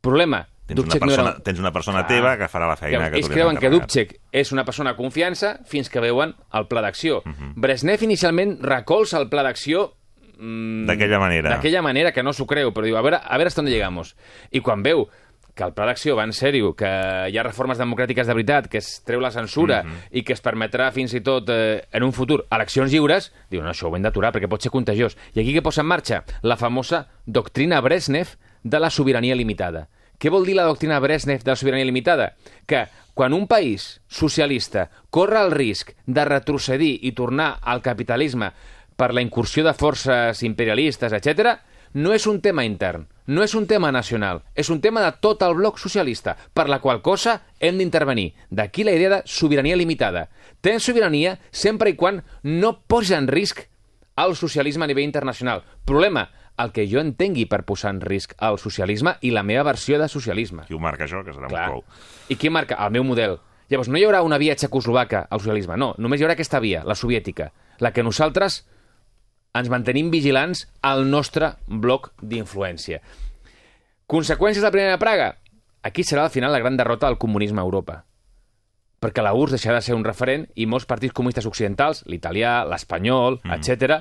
Problema, 0.01 0.47
Tens 0.67 0.79
una, 0.79 0.83
Dubček 0.83 1.01
no 1.01 1.07
persona, 1.07 1.29
era... 1.31 1.43
tens 1.43 1.59
una 1.59 1.71
persona 1.71 2.01
Clar. 2.03 2.09
teva 2.11 2.31
que 2.37 2.47
farà 2.51 2.67
la 2.67 2.75
feina 2.75 3.05
Que 3.05 3.11
que, 3.11 3.17
ells 3.21 3.29
creuen 3.31 3.55
que. 3.57 3.69
Dubček 3.71 4.09
és 4.35 4.51
una 4.51 4.65
persona 4.67 4.91
de 4.91 4.97
confiança 4.99 5.53
fins 5.65 5.87
que 5.89 6.01
veuen 6.03 6.33
el 6.51 6.67
pla 6.67 6.81
d'acció. 6.83 7.21
Mhm. 7.23 7.53
Brezhnev 7.55 8.03
inicialment 8.03 8.57
recolza 8.63 9.19
el 9.21 9.29
pla 9.31 9.43
d'acció 9.47 9.93
mm, 10.37 10.85
D'aquella 10.87 11.19
manera. 11.19 11.49
D'aquella 11.55 11.81
manera, 11.81 12.11
que 12.11 12.23
no 12.23 12.33
s'ho 12.33 12.45
creu, 12.45 12.71
però 12.73 12.85
diu, 12.85 12.97
a 12.97 13.01
veure, 13.01 13.17
a 13.23 13.37
veure 13.37 13.47
hasta 13.47 13.61
on 13.61 13.67
llegamos. 13.67 14.15
I 14.51 14.61
quan 14.61 14.83
veu 14.83 15.07
que 15.57 15.63
el 15.65 15.73
pla 15.73 15.87
d'acció 15.89 16.13
va 16.15 16.23
en 16.23 16.33
sèrio, 16.37 16.75
que 16.77 16.85
hi 16.85 17.37
ha 17.37 17.43
reformes 17.43 17.79
democràtiques 17.81 18.27
de 18.29 18.33
veritat, 18.37 18.67
que 18.69 18.77
es 18.77 19.01
treu 19.03 19.19
la 19.19 19.31
censura 19.33 19.81
Mhm. 19.83 19.95
i 20.11 20.21
que 20.23 20.33
es 20.33 20.43
permetrà 20.43 20.91
fins 20.93 21.15
i 21.15 21.21
tot 21.21 21.49
eh, 21.49 21.81
en 21.91 22.03
un 22.03 22.13
futur 22.13 22.45
eleccions 22.51 22.91
lliures, 22.91 23.31
diu, 23.49 23.63
no, 23.63 23.71
això 23.71 23.89
ho 23.89 23.95
hem 23.95 24.03
d'aturar 24.03 24.31
perquè 24.31 24.47
pot 24.47 24.61
ser 24.61 24.69
contagiós. 24.69 25.17
I 25.33 25.39
aquí 25.41 25.55
què 25.55 25.63
posa 25.63 25.81
en 25.81 25.87
marxa? 25.87 26.23
La 26.43 26.57
famosa 26.57 27.07
doctrina 27.25 27.81
Brezhnev 27.81 28.35
de 28.63 28.79
la 28.79 28.91
sobirania 28.91 29.33
limitada. 29.35 29.87
Què 30.19 30.29
vol 30.29 30.45
dir 30.45 30.55
la 30.55 30.63
doctrina 30.65 30.99
Brezhnev 30.99 31.43
de 31.43 31.51
la 31.51 31.55
sobirania 31.55 31.85
limitada? 31.85 32.33
Que 32.67 32.85
quan 33.15 33.33
un 33.33 33.47
país 33.47 33.99
socialista 34.07 34.89
corre 35.09 35.39
el 35.41 35.51
risc 35.51 35.93
de 36.05 36.23
retrocedir 36.25 36.99
i 37.01 37.13
tornar 37.13 37.57
al 37.63 37.81
capitalisme 37.81 38.51
per 38.97 39.13
la 39.13 39.23
incursió 39.23 39.63
de 39.63 39.75
forces 39.77 40.43
imperialistes, 40.43 41.13
etc., 41.13 41.57
no 41.93 42.11
és 42.13 42.25
un 42.27 42.41
tema 42.43 42.65
intern, 42.67 43.05
no 43.31 43.43
és 43.45 43.53
un 43.55 43.65
tema 43.65 43.93
nacional, 43.95 44.41
és 44.55 44.69
un 44.69 44.81
tema 44.83 45.01
de 45.05 45.13
tot 45.23 45.41
el 45.45 45.55
bloc 45.55 45.79
socialista, 45.79 46.35
per 46.53 46.67
la 46.69 46.81
qual 46.83 47.01
cosa 47.01 47.39
hem 47.59 47.79
d'intervenir. 47.79 48.33
D'aquí 48.49 48.83
la 48.83 48.93
idea 48.97 49.09
de 49.09 49.21
sobirania 49.25 49.77
limitada. 49.79 50.27
Tens 50.61 50.83
sobirania 50.83 51.37
sempre 51.49 51.93
i 51.93 51.95
quan 51.95 52.23
no 52.43 52.81
posa 52.85 53.17
en 53.17 53.29
risc 53.31 53.63
el 54.17 54.35
socialisme 54.35 54.83
a 54.85 54.91
nivell 54.91 55.07
internacional. 55.07 55.63
Problema, 55.85 56.27
el 56.57 56.73
que 56.73 56.87
jo 56.89 56.99
entengui 56.99 57.45
per 57.49 57.63
posar 57.69 57.93
en 57.93 58.01
risc 58.01 58.33
el 58.43 58.57
socialisme 58.61 59.15
i 59.21 59.31
la 59.31 59.45
meva 59.45 59.65
versió 59.67 59.99
de 60.01 60.09
socialisme. 60.09 60.65
Qui 60.67 60.75
ho 60.75 60.81
marca 60.81 61.05
això, 61.05 61.23
que 61.25 61.35
serà 61.35 61.49
Clar. 61.51 61.67
Moscou. 61.69 61.85
I 62.33 62.35
qui 62.35 62.49
marca? 62.49 62.79
El 62.83 62.95
meu 62.97 63.05
model. 63.05 63.37
Llavors, 63.69 63.89
no 63.91 63.99
hi 63.99 64.05
haurà 64.07 64.23
una 64.23 64.39
via 64.41 64.55
txecoslovaca 64.55 65.27
al 65.29 65.43
socialisme, 65.43 65.77
no. 65.77 65.93
Només 66.01 66.19
hi 66.19 66.25
haurà 66.25 66.37
aquesta 66.37 66.61
via, 66.63 66.83
la 66.87 66.95
soviètica, 66.95 67.51
la 67.83 67.91
que 67.93 68.03
nosaltres 68.03 68.63
ens 69.55 69.69
mantenim 69.69 70.11
vigilants 70.13 70.65
al 70.81 71.05
nostre 71.09 71.53
bloc 71.67 72.11
d'influència. 72.21 73.01
Conseqüències 74.07 74.61
de 74.61 74.67
la 74.67 74.75
Primera 74.75 74.99
Praga? 75.01 75.35
Aquí 75.83 76.03
serà 76.03 76.25
al 76.25 76.33
final 76.33 76.51
la 76.51 76.59
gran 76.59 76.77
derrota 76.77 77.07
del 77.07 77.17
comunisme 77.17 77.61
a 77.61 77.65
Europa. 77.65 78.03
Perquè 78.99 79.21
la 79.21 79.33
URSS 79.37 79.57
deixarà 79.57 79.77
de 79.77 79.85
ser 79.85 79.95
un 79.95 80.05
referent 80.05 80.47
i 80.55 80.65
molts 80.65 80.87
partits 80.89 81.13
comunistes 81.13 81.45
occidentals, 81.45 82.03
l'italià, 82.09 82.63
l'espanyol, 82.65 83.41
mm. 83.43 83.57
etc., 83.59 83.99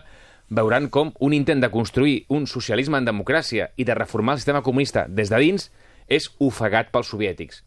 veuran 0.49 0.89
com 0.95 1.11
un 1.21 1.35
intent 1.35 1.61
de 1.61 1.71
construir 1.75 2.25
un 2.31 2.47
socialisme 2.47 2.99
en 2.99 3.09
democràcia 3.09 3.71
i 3.77 3.85
de 3.85 3.97
reformar 3.99 4.37
el 4.37 4.41
sistema 4.41 4.63
comunista 4.63 5.07
des 5.09 5.31
de 5.33 5.41
dins 5.43 5.71
és 6.07 6.31
ofegat 6.39 6.93
pels 6.95 7.11
soviètics. 7.11 7.65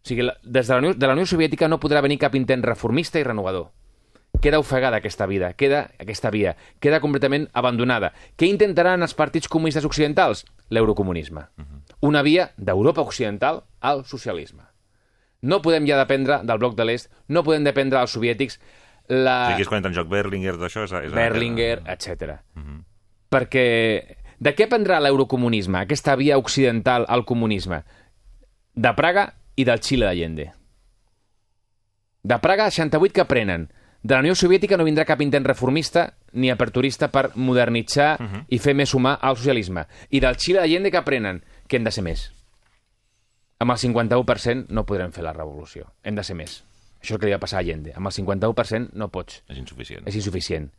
O 0.00 0.08
sigui, 0.08 0.28
des 0.44 0.66
de 0.66 0.72
la, 0.72 0.78
Unió, 0.78 0.94
de 0.94 1.06
la 1.06 1.16
Unió 1.16 1.26
Soviètica 1.26 1.68
no 1.68 1.80
podrà 1.80 2.00
venir 2.04 2.20
cap 2.20 2.36
intent 2.36 2.62
reformista 2.64 3.20
i 3.20 3.24
renovador. 3.24 3.70
Queda 4.40 4.58
ofegada 4.58 4.96
aquesta 4.96 5.26
vida, 5.28 5.52
queda 5.52 5.90
aquesta 6.00 6.30
via, 6.32 6.54
queda 6.80 7.00
completament 7.00 7.48
abandonada. 7.52 8.12
Què 8.40 8.48
intentaran 8.48 9.02
els 9.04 9.14
partits 9.14 9.48
comunistes 9.48 9.84
occidentals? 9.84 10.46
L'eurocomunisme. 10.70 11.46
Una 12.00 12.22
via 12.22 12.50
d'Europa 12.56 13.02
occidental 13.04 13.64
al 13.80 14.04
socialisme. 14.08 14.64
No 15.42 15.60
podem 15.64 15.86
ja 15.88 15.98
dependre 16.00 16.40
del 16.44 16.60
bloc 16.60 16.76
de 16.76 16.84
l'est, 16.84 17.10
no 17.28 17.44
podem 17.44 17.64
dependre 17.64 17.98
dels 17.98 18.16
soviètics, 18.16 18.58
O 19.10 19.12
la... 19.12 19.36
sigui, 19.48 19.54
aquí 19.56 19.64
és 19.64 19.68
quan 19.68 19.80
entra 19.80 19.90
en 19.90 19.96
joc 19.96 20.08
Berlinger, 20.08 20.54
d'això... 20.60 20.84
És, 20.86 20.92
és 21.08 21.12
Berlinger, 21.12 21.80
etc. 21.90 22.36
Perquè 23.32 23.64
de 24.40 24.52
què 24.56 24.68
prendrà 24.70 25.00
l'eurocomunisme, 25.02 25.82
aquesta 25.82 26.14
via 26.16 26.38
occidental 26.38 27.04
al 27.08 27.24
comunisme? 27.26 27.82
De 28.72 28.92
Praga 28.96 29.26
i 29.58 29.66
del 29.66 29.82
Xile 29.84 30.06
d'Allende. 30.06 30.46
De 32.22 32.38
Praga, 32.38 32.70
68 32.70 33.16
que 33.16 33.26
prenen. 33.28 33.66
De 34.02 34.14
la 34.14 34.20
Unió 34.24 34.34
Soviètica 34.34 34.78
no 34.80 34.84
vindrà 34.86 35.04
cap 35.04 35.20
intent 35.20 35.44
reformista 35.44 36.14
ni 36.32 36.48
aperturista 36.50 37.10
per 37.12 37.32
modernitzar 37.36 38.14
i 38.48 38.58
fer 38.58 38.72
més 38.74 38.94
humà 38.96 39.18
el 39.22 39.36
socialisme. 39.36 39.84
I 40.10 40.20
del 40.20 40.36
Xile 40.40 40.60
d'Allende 40.62 40.90
que 40.90 41.02
prenen? 41.04 41.42
Que 41.68 41.76
hem 41.76 41.84
de 41.84 41.92
ser 41.92 42.02
més. 42.06 42.30
Amb 43.60 43.72
el 43.74 43.76
51% 43.76 44.70
no 44.72 44.86
podrem 44.88 45.12
fer 45.12 45.22
la 45.24 45.34
revolució. 45.36 45.90
Hem 46.02 46.16
de 46.16 46.24
ser 46.24 46.34
més. 46.38 46.62
Això 47.02 47.12
és 47.12 47.16
el 47.16 47.20
que 47.20 47.26
li 47.28 47.32
va 47.36 47.40
passar 47.42 47.58
a 47.58 47.60
Allende. 47.60 47.92
Amb 47.96 48.08
el 48.08 48.12
51% 48.12 48.94
no 48.94 49.08
pots 49.12 49.42
És 49.48 49.58
insuficient. 49.58 50.06
és 50.08 50.16
insuficient. 50.16 50.70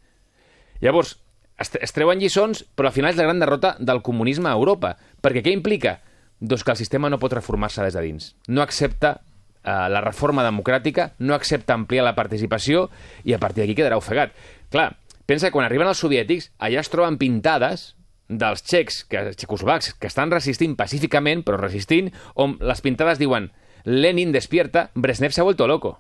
Llavors, 0.82 1.20
es, 1.62 1.70
es 1.80 1.94
treuen 1.94 2.18
lliçons, 2.20 2.64
però 2.76 2.90
al 2.90 2.94
final 2.94 3.12
és 3.14 3.18
la 3.18 3.28
gran 3.30 3.40
derrota 3.40 3.76
del 3.80 4.02
comunisme 4.02 4.50
a 4.50 4.54
Europa. 4.58 4.96
Perquè 5.22 5.44
què 5.46 5.54
implica? 5.54 6.00
Doncs 6.40 6.64
que 6.64 6.72
el 6.74 6.78
sistema 6.78 7.10
no 7.10 7.20
pot 7.22 7.34
reformar-se 7.38 7.84
des 7.86 7.94
de 7.94 8.02
dins. 8.02 8.36
No 8.48 8.64
accepta 8.64 9.20
la 9.64 10.02
reforma 10.02 10.44
democràtica, 10.46 11.12
no 11.20 11.36
accepta 11.36 11.76
ampliar 11.78 12.06
la 12.08 12.16
participació 12.18 12.88
i 13.24 13.36
a 13.36 13.40
partir 13.40 13.64
d'aquí 13.64 13.76
quedarà 13.78 14.00
ofegat. 14.00 14.34
Clar, 14.74 14.92
pensa 15.30 15.48
que 15.48 15.56
quan 15.56 15.68
arriben 15.68 15.90
els 15.90 16.02
soviètics, 16.02 16.52
allà 16.60 16.82
es 16.82 16.90
troben 16.90 17.20
pintades 17.22 17.92
dels 18.32 18.64
txecs, 18.64 19.04
que, 19.12 19.26
txecoslovacs, 19.36 19.94
que 20.00 20.10
estan 20.10 20.32
resistint 20.32 20.78
pacíficament, 20.80 21.44
però 21.46 21.60
resistint, 21.60 22.10
on 22.36 22.56
les 22.64 22.82
pintades 22.82 23.20
diuen 23.20 23.52
Lenin 23.84 24.32
despierta, 24.32 24.90
Brezhnev 24.96 25.34
se 25.34 25.42
ha 25.42 25.48
vuelto 25.48 25.68
loco. 25.68 25.98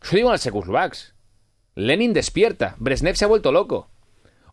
Això 0.00 0.18
diuen 0.18 0.36
els 0.36 0.44
txecoslovacs. 0.44 1.02
Lenin 1.76 2.14
despierta, 2.16 2.74
Brezhnev 2.78 3.16
se 3.16 3.24
ha 3.24 3.28
vuelto 3.28 3.52
loco. 3.52 3.86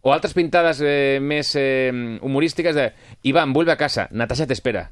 O 0.02 0.12
altres 0.12 0.34
pintades 0.36 0.82
eh, 0.84 1.20
més 1.24 1.54
eh, 1.56 1.92
humorístiques 2.22 2.76
de 2.76 2.90
Ivan, 3.24 3.54
vuelve 3.56 3.72
a 3.72 3.80
casa, 3.80 4.10
Natasha 4.12 4.48
t'espera. 4.48 4.90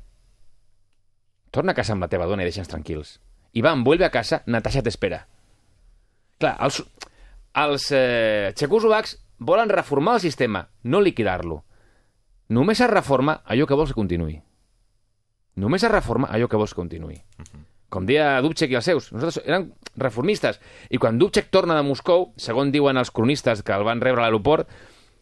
Torna 1.51 1.73
a 1.73 1.75
casa 1.77 1.93
amb 1.93 2.05
la 2.05 2.09
teva 2.11 2.27
dona 2.29 2.43
i 2.45 2.47
deixa'ns 2.47 2.69
tranquils. 2.71 3.17
Ivan, 3.53 3.83
vuelve 3.83 4.05
a 4.07 4.11
casa, 4.13 4.41
Natasha 4.47 4.81
t'espera. 4.85 5.25
Clar, 6.39 6.53
els, 6.63 6.79
els 7.59 7.89
eh, 7.91 8.53
txecoslovacs 8.55 9.17
volen 9.43 9.69
reformar 9.69 10.15
el 10.15 10.23
sistema, 10.23 10.63
no 10.83 11.01
liquidar-lo. 11.03 11.63
Només 12.51 12.79
es 12.83 12.89
reforma 12.91 13.41
allò 13.45 13.67
que 13.67 13.75
vols 13.75 13.91
que 13.91 13.99
continuï. 13.99 14.37
Només 15.59 15.83
es 15.83 15.91
reforma 15.91 16.29
allò 16.31 16.47
que 16.47 16.59
vols 16.59 16.71
que 16.73 16.79
continuï. 16.79 17.19
Com 17.91 18.05
deia 18.07 18.37
Dubček 18.39 18.71
i 18.71 18.77
els 18.79 18.87
seus, 18.87 19.09
nosaltres 19.11 19.41
eren 19.43 19.65
reformistes. 19.99 20.61
I 20.89 20.99
quan 20.99 21.19
Dubček 21.19 21.49
torna 21.51 21.75
de 21.75 21.83
Moscou, 21.83 22.29
segons 22.39 22.71
diuen 22.71 22.95
els 22.97 23.11
cronistes 23.11 23.63
que 23.67 23.75
el 23.75 23.83
van 23.83 23.99
rebre 23.99 24.23
a 24.23 24.29
l'aeroport, 24.29 24.69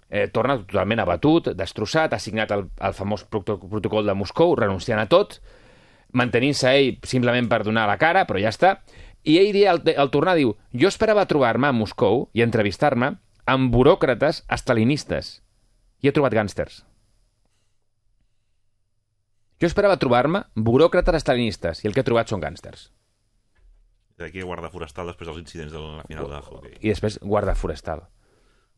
eh, 0.10 0.28
torna 0.30 0.60
totalment 0.62 1.02
abatut, 1.02 1.50
destrossat, 1.58 2.14
ha 2.14 2.20
signat 2.22 2.54
el, 2.54 2.68
el 2.78 2.94
famós 2.94 3.26
proto- 3.26 3.58
protocol 3.58 4.06
de 4.06 4.14
Moscou, 4.14 4.54
renunciant 4.58 5.02
a 5.02 5.08
tot, 5.10 5.40
mantenint-se 6.14 6.72
ell 6.72 6.98
simplement 7.08 7.50
per 7.50 7.64
donar 7.68 7.88
la 7.90 7.98
cara, 8.02 8.26
però 8.30 8.42
ja 8.42 8.52
està. 8.54 8.80
I 9.28 9.38
ell, 9.42 9.52
dia, 9.54 9.74
al, 9.74 9.82
al 9.98 10.12
tornar, 10.14 10.36
diu 10.40 10.56
jo 10.74 10.88
esperava 10.90 11.28
trobar-me 11.30 11.70
a 11.70 11.76
Moscou 11.76 12.28
i 12.34 12.44
entrevistar-me 12.46 13.14
amb 13.50 13.74
buròcrates 13.74 14.44
estalinistes. 14.50 15.40
I 16.00 16.10
he 16.10 16.16
trobat 16.16 16.36
gàngsters. 16.38 16.84
Jo 19.60 19.68
esperava 19.68 19.98
trobar-me 20.00 20.46
buròcrates 20.56 21.20
estalinistes 21.20 21.84
i 21.84 21.90
el 21.90 21.96
que 21.96 22.04
he 22.04 22.08
trobat 22.08 22.32
són 22.32 22.40
gàngsters. 22.40 22.88
D'aquí 24.20 24.44
guarda 24.44 24.72
forestal 24.72 25.08
després 25.12 25.28
dels 25.28 25.42
incidents 25.42 25.74
de 25.76 25.82
la 25.82 26.06
final 26.08 26.32
de 26.32 26.40
hockey. 26.40 26.78
I 26.80 26.92
després 26.92 27.20
guarda 27.24 27.56
forestal. 27.56 28.06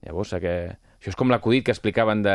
Llavors, 0.02 0.34
que... 0.42 0.54
això 0.98 1.12
és 1.12 1.18
com 1.18 1.30
l'acudit 1.30 1.66
que 1.66 1.74
explicaven 1.74 2.24
de... 2.26 2.34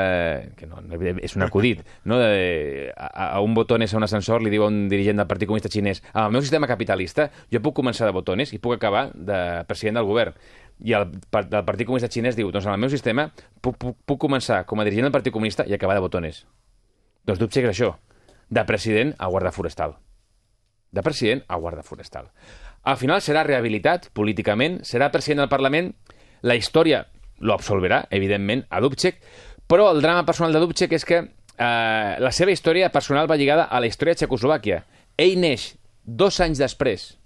que 0.58 0.68
no, 0.70 0.78
és 1.18 1.34
un 1.34 1.42
acudit, 1.42 1.80
no? 2.06 2.18
De... 2.20 2.92
A, 2.94 3.32
a 3.36 3.40
un 3.42 3.56
botones 3.58 3.94
a 3.94 3.98
un 3.98 4.06
ascensor 4.06 4.44
li 4.44 4.52
diu 4.52 4.62
a 4.62 4.68
un 4.70 4.84
dirigent 4.92 5.18
del 5.18 5.26
Partit 5.26 5.50
Comunista 5.50 5.70
Xinès 5.72 6.02
amb 6.12 6.28
el 6.28 6.36
meu 6.36 6.44
sistema 6.44 6.68
capitalista 6.70 7.26
jo 7.52 7.62
puc 7.64 7.74
començar 7.80 8.06
de 8.06 8.14
botones 8.14 8.54
i 8.54 8.60
puc 8.62 8.76
acabar 8.76 9.08
de 9.14 9.40
president 9.66 9.98
del 9.98 10.06
govern. 10.06 10.36
I 10.78 10.94
el, 10.94 11.08
del 11.10 11.66
Partit 11.66 11.88
Comunista 11.88 12.10
Xinès 12.12 12.38
diu 12.38 12.52
doncs 12.54 12.68
en 12.68 12.76
el 12.76 12.82
meu 12.84 12.92
sistema 12.92 13.26
puc, 13.60 13.80
puc, 13.82 13.98
puc 14.06 14.22
començar 14.28 14.62
com 14.66 14.78
a 14.78 14.86
dirigent 14.86 15.08
del 15.08 15.16
Partit 15.18 15.34
Comunista 15.34 15.66
i 15.66 15.74
acabar 15.74 15.98
de 15.98 16.04
botones. 16.06 16.44
Doncs 17.26 17.42
Dubček 17.42 17.66
és 17.66 17.74
això, 17.74 17.96
de 18.46 18.62
president 18.68 19.10
a 19.18 19.26
guarda 19.26 19.50
forestal. 19.50 19.96
De 20.94 21.02
president 21.02 21.42
a 21.50 21.58
guarda 21.58 21.82
forestal. 21.82 22.30
Al 22.86 22.94
final 23.00 23.18
serà 23.18 23.42
rehabilitat 23.42 24.12
políticament, 24.14 24.78
serà 24.86 25.10
president 25.10 25.42
del 25.42 25.50
Parlament. 25.50 25.90
La 26.46 26.54
història 26.54 27.02
lo 27.40 27.54
absolverà, 27.54 28.04
evidentment, 28.10 28.64
a 28.70 28.80
Dubček, 28.80 29.20
però 29.66 29.90
el 29.92 30.02
drama 30.02 30.24
personal 30.26 30.54
de 30.54 30.62
Dubček 30.62 30.92
és 30.96 31.04
que 31.04 31.18
eh, 31.22 32.12
la 32.22 32.32
seva 32.32 32.54
història 32.54 32.92
personal 32.94 33.28
va 33.30 33.36
lligada 33.36 33.66
a 33.66 33.80
la 33.80 33.90
història 33.90 34.14
de 34.14 34.22
Txecoslovàquia. 34.22 34.82
Ell 35.18 35.38
neix 35.40 35.74
dos 36.04 36.40
anys 36.40 36.60
després 36.62 37.16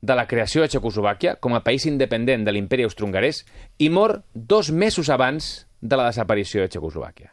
de 0.00 0.14
la 0.14 0.26
creació 0.30 0.62
de 0.62 0.68
Txecoslovàquia 0.70 1.38
com 1.42 1.56
a 1.56 1.64
país 1.64 1.86
independent 1.88 2.44
de 2.46 2.54
l'imperi 2.54 2.86
austro-hongarès 2.86 3.42
i 3.82 3.88
mor 3.90 4.20
dos 4.34 4.70
mesos 4.70 5.10
abans 5.10 5.66
de 5.80 5.98
la 5.98 6.06
desaparició 6.10 6.62
de 6.62 6.70
Txecoslovàquia. 6.70 7.32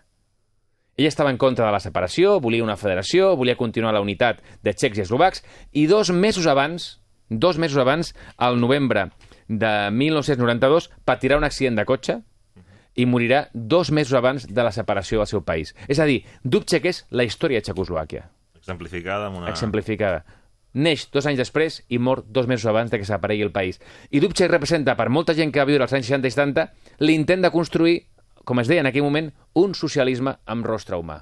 Ell 0.96 1.10
estava 1.10 1.30
en 1.30 1.38
contra 1.38 1.66
de 1.66 1.74
la 1.76 1.84
separació, 1.84 2.40
volia 2.40 2.64
una 2.64 2.78
federació, 2.80 3.34
volia 3.36 3.58
continuar 3.60 3.92
la 3.94 4.02
unitat 4.02 4.40
de 4.64 4.72
txecs 4.72 5.02
i 5.02 5.04
eslovacs, 5.04 5.44
i 5.76 5.90
dos 5.92 6.10
mesos 6.16 6.48
abans, 6.48 7.02
dos 7.28 7.60
mesos 7.60 7.82
abans, 7.84 8.14
al 8.38 8.62
novembre 8.62 9.10
de 9.48 9.74
1992, 9.92 10.90
patirà 11.06 11.38
un 11.38 11.46
accident 11.46 11.78
de 11.78 11.86
cotxe 11.86 12.22
i 12.96 13.06
morirà 13.06 13.50
dos 13.54 13.92
mesos 13.92 14.16
abans 14.16 14.48
de 14.48 14.64
la 14.64 14.72
separació 14.72 15.20
del 15.20 15.30
seu 15.30 15.44
país. 15.44 15.76
És 15.88 16.00
a 16.00 16.08
dir, 16.08 16.24
Dubček 16.44 16.88
és 16.90 17.04
la 17.12 17.28
història 17.28 17.60
de 17.60 17.68
Txecoslovàquia, 17.68 18.30
Exemplificada 18.56 19.28
amb 19.28 19.42
una... 19.42 19.52
exemplificada. 19.52 20.24
Neix 20.76 21.06
dos 21.12 21.28
anys 21.30 21.40
després 21.40 21.84
i 21.88 22.00
mor 22.00 22.24
dos 22.28 22.48
mesos 22.52 22.66
abans 22.68 22.92
de 22.92 23.00
que 23.00 23.08
s'aparegui 23.08 23.46
el 23.46 23.54
país. 23.56 23.80
I 24.12 24.20
Dubček 24.24 24.50
representa, 24.52 24.96
per 24.96 25.08
molta 25.10 25.36
gent 25.36 25.54
que 25.54 25.62
va 25.62 25.70
viure 25.70 25.86
als 25.86 25.94
anys 25.96 26.10
60 26.10 26.28
i 26.28 26.36
70, 26.36 26.66
l'intent 27.06 27.46
de 27.46 27.52
construir, 27.52 27.96
com 28.44 28.60
es 28.60 28.72
deia 28.72 28.84
en 28.84 28.90
aquell 28.90 29.06
moment, 29.06 29.32
un 29.54 29.76
socialisme 29.76 30.36
amb 30.46 30.68
rostre 30.68 31.00
humà. 31.00 31.22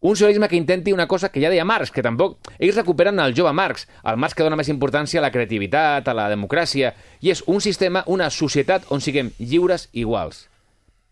Un 0.00 0.16
socialisme 0.16 0.48
que 0.48 0.56
intenti 0.56 0.92
una 0.92 1.06
cosa 1.06 1.28
que 1.28 1.42
ja 1.42 1.50
deia 1.52 1.64
Marx, 1.68 1.90
que 1.92 2.02
tampoc... 2.02 2.38
Ells 2.58 2.78
recuperen 2.78 3.20
el 3.20 3.34
jove 3.36 3.52
Marx, 3.52 3.84
el 4.08 4.16
Marx 4.16 4.34
que 4.34 4.46
dona 4.46 4.56
més 4.56 4.70
importància 4.72 5.20
a 5.20 5.24
la 5.26 5.32
creativitat, 5.34 6.08
a 6.08 6.14
la 6.16 6.30
democràcia, 6.32 6.94
i 7.20 7.28
és 7.34 7.42
un 7.46 7.60
sistema, 7.60 8.02
una 8.08 8.30
societat 8.32 8.88
on 8.88 9.04
siguem 9.04 9.28
lliures 9.38 9.90
i 9.92 10.00
iguals. 10.06 10.46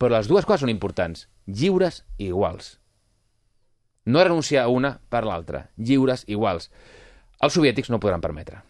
Però 0.00 0.14
les 0.16 0.30
dues 0.30 0.48
coses 0.48 0.64
són 0.64 0.72
importants. 0.72 1.26
Lliures 1.44 2.00
i 2.16 2.30
iguals. 2.30 2.78
No 4.08 4.24
renunciar 4.24 4.64
a 4.64 4.72
una 4.72 4.94
per 5.12 5.26
l'altra. 5.28 5.66
Lliures 5.76 6.24
i 6.24 6.32
iguals. 6.38 6.70
Els 7.44 7.60
soviètics 7.60 7.92
no 7.92 7.98
ho 7.98 8.00
podran 8.00 8.24
permetre. 8.24 8.62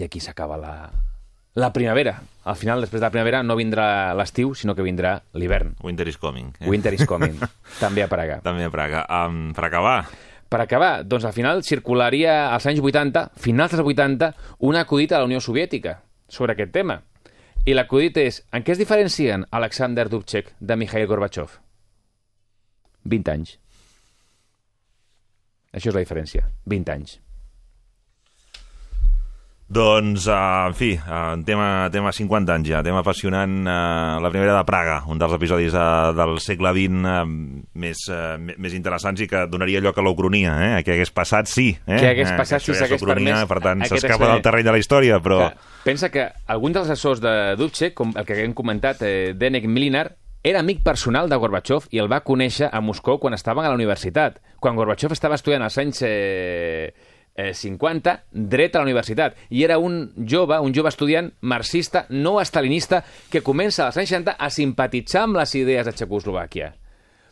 I 0.00 0.08
aquí 0.08 0.20
s'acaba 0.20 0.56
la, 0.56 0.72
la 1.56 1.72
primavera. 1.72 2.20
Al 2.44 2.56
final, 2.60 2.84
després 2.84 3.00
de 3.00 3.06
la 3.06 3.10
primavera, 3.10 3.40
no 3.42 3.56
vindrà 3.56 4.12
l'estiu, 4.14 4.52
sinó 4.54 4.76
que 4.76 4.84
vindrà 4.84 5.16
l'hivern. 5.34 5.72
Winter 5.82 6.06
is 6.06 6.18
coming. 6.20 6.52
Eh? 6.60 6.68
Winter 6.68 6.92
is 6.94 7.06
coming. 7.08 7.40
També 7.82 8.04
a 8.04 8.08
Praga. 8.12 8.38
També 8.44 8.68
a 8.68 8.70
Praga. 8.70 9.02
Um, 9.08 9.50
per 9.56 9.66
acabar, 9.70 9.98
Per 10.46 10.60
acabar, 10.62 11.02
doncs 11.02 11.24
al 11.26 11.32
final 11.34 11.64
circularia 11.66 12.52
als 12.54 12.68
anys 12.70 12.78
80, 12.78 13.32
finals 13.42 13.72
dels 13.74 13.82
80, 13.82 14.28
un 14.68 14.76
acudit 14.78 15.10
a 15.12 15.18
la 15.18 15.26
Unió 15.26 15.40
Soviètica 15.42 15.96
sobre 16.28 16.54
aquest 16.54 16.70
tema. 16.70 17.00
I 17.66 17.74
l'acudit 17.74 18.20
és, 18.22 18.44
en 18.54 18.62
què 18.62 18.76
es 18.76 18.78
diferencien 18.78 19.42
Alexander 19.50 20.06
Dubček 20.08 20.52
de 20.60 20.76
Mikhail 20.78 21.08
Gorbachev? 21.10 21.58
20 23.10 23.32
anys. 23.32 23.56
Això 25.74 25.90
és 25.90 25.98
la 25.98 26.04
diferència. 26.06 26.46
20 26.64 26.94
anys. 26.94 27.18
Doncs, 29.66 30.28
uh, 30.30 30.68
en 30.68 30.74
fi, 30.78 30.92
uh, 30.94 31.32
tema, 31.42 31.88
tema 31.90 32.12
50 32.14 32.54
anys 32.54 32.68
ja, 32.70 32.84
tema 32.86 33.00
apassionant, 33.02 33.56
uh, 33.66 34.20
la 34.22 34.30
primera 34.30 34.54
de 34.54 34.62
Praga, 34.68 35.00
un 35.10 35.18
dels 35.18 35.34
episodis 35.34 35.74
uh, 35.74 36.12
del 36.14 36.36
segle 36.38 36.70
XX 36.76 37.08
uh, 37.10 37.24
més, 37.82 38.04
uh, 38.14 38.36
més 38.38 38.76
interessants 38.78 39.24
i 39.24 39.26
que 39.26 39.40
donaria 39.50 39.82
lloc 39.82 39.98
a 39.98 40.04
l'Ucronia, 40.06 40.54
eh? 40.62 40.84
Què 40.86 40.94
hagués 40.94 41.10
passat, 41.10 41.50
sí. 41.50 41.72
Eh? 41.82 41.98
Què 41.98 42.12
hagués 42.12 42.30
passat 42.38 42.60
això 42.60 42.70
si 42.70 42.76
ja 42.76 42.84
és 42.84 42.84
s'hagués 42.84 43.06
permès 43.10 43.48
Per 43.50 43.58
tant, 43.64 43.82
s'escapa 43.90 44.30
del 44.30 44.44
terreny 44.46 44.68
de 44.68 44.76
la 44.76 44.82
història, 44.84 45.18
però... 45.24 45.40
Clar, 45.42 45.72
pensa 45.82 46.12
que 46.14 46.28
algun 46.54 46.78
dels 46.78 46.86
assessors 46.86 47.24
de 47.24 47.34
Dubček, 47.58 47.96
com 47.98 48.14
el 48.14 48.28
que 48.28 48.38
hem 48.44 48.54
comentat, 48.54 49.02
eh, 49.02 49.34
Denek 49.34 49.66
Milinar, 49.66 50.12
era 50.46 50.62
amic 50.62 50.84
personal 50.86 51.26
de 51.26 51.34
Gorbachev 51.42 51.88
i 51.90 51.98
el 51.98 52.06
va 52.06 52.22
conèixer 52.22 52.70
a 52.70 52.78
Moscou 52.78 53.18
quan 53.18 53.34
estaven 53.34 53.66
a 53.66 53.72
la 53.72 53.74
universitat. 53.74 54.38
Quan 54.62 54.78
Gorbachev 54.78 55.10
estava 55.10 55.34
estudiant 55.34 55.66
als 55.66 55.82
anys 55.82 56.04
eh, 56.06 56.92
eh, 57.36 57.52
50, 57.54 58.16
dret 58.32 58.74
a 58.74 58.80
la 58.80 58.88
universitat. 58.88 59.36
I 59.50 59.62
era 59.64 59.78
un 59.78 60.12
jove, 60.28 60.58
un 60.58 60.74
jove 60.74 60.90
estudiant 60.90 61.30
marxista, 61.40 62.06
no 62.10 62.40
estalinista, 62.40 63.04
que 63.30 63.44
comença 63.44 63.86
als 63.86 64.00
anys 64.00 64.16
60 64.16 64.36
a 64.40 64.50
simpatitzar 64.50 65.26
amb 65.26 65.38
les 65.38 65.54
idees 65.54 65.86
de 65.86 65.94
Txecoslovàquia. 65.94 66.72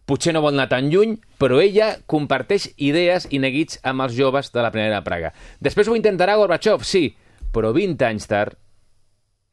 Potser 0.04 0.34
no 0.36 0.42
vol 0.44 0.52
anar 0.52 0.68
tan 0.68 0.90
lluny, 0.92 1.16
però 1.40 1.62
ella 1.64 1.94
comparteix 2.06 2.68
idees 2.76 3.26
i 3.32 3.40
neguits 3.40 3.80
amb 3.82 4.04
els 4.04 4.12
joves 4.12 4.52
de 4.52 4.60
la 4.60 4.70
primera 4.70 5.00
Praga. 5.04 5.32
Després 5.64 5.88
ho 5.88 5.96
intentarà 5.96 6.36
Gorbachev, 6.36 6.84
sí, 6.84 7.08
però 7.54 7.72
20 7.72 8.04
anys 8.04 8.28
tard, 8.28 8.58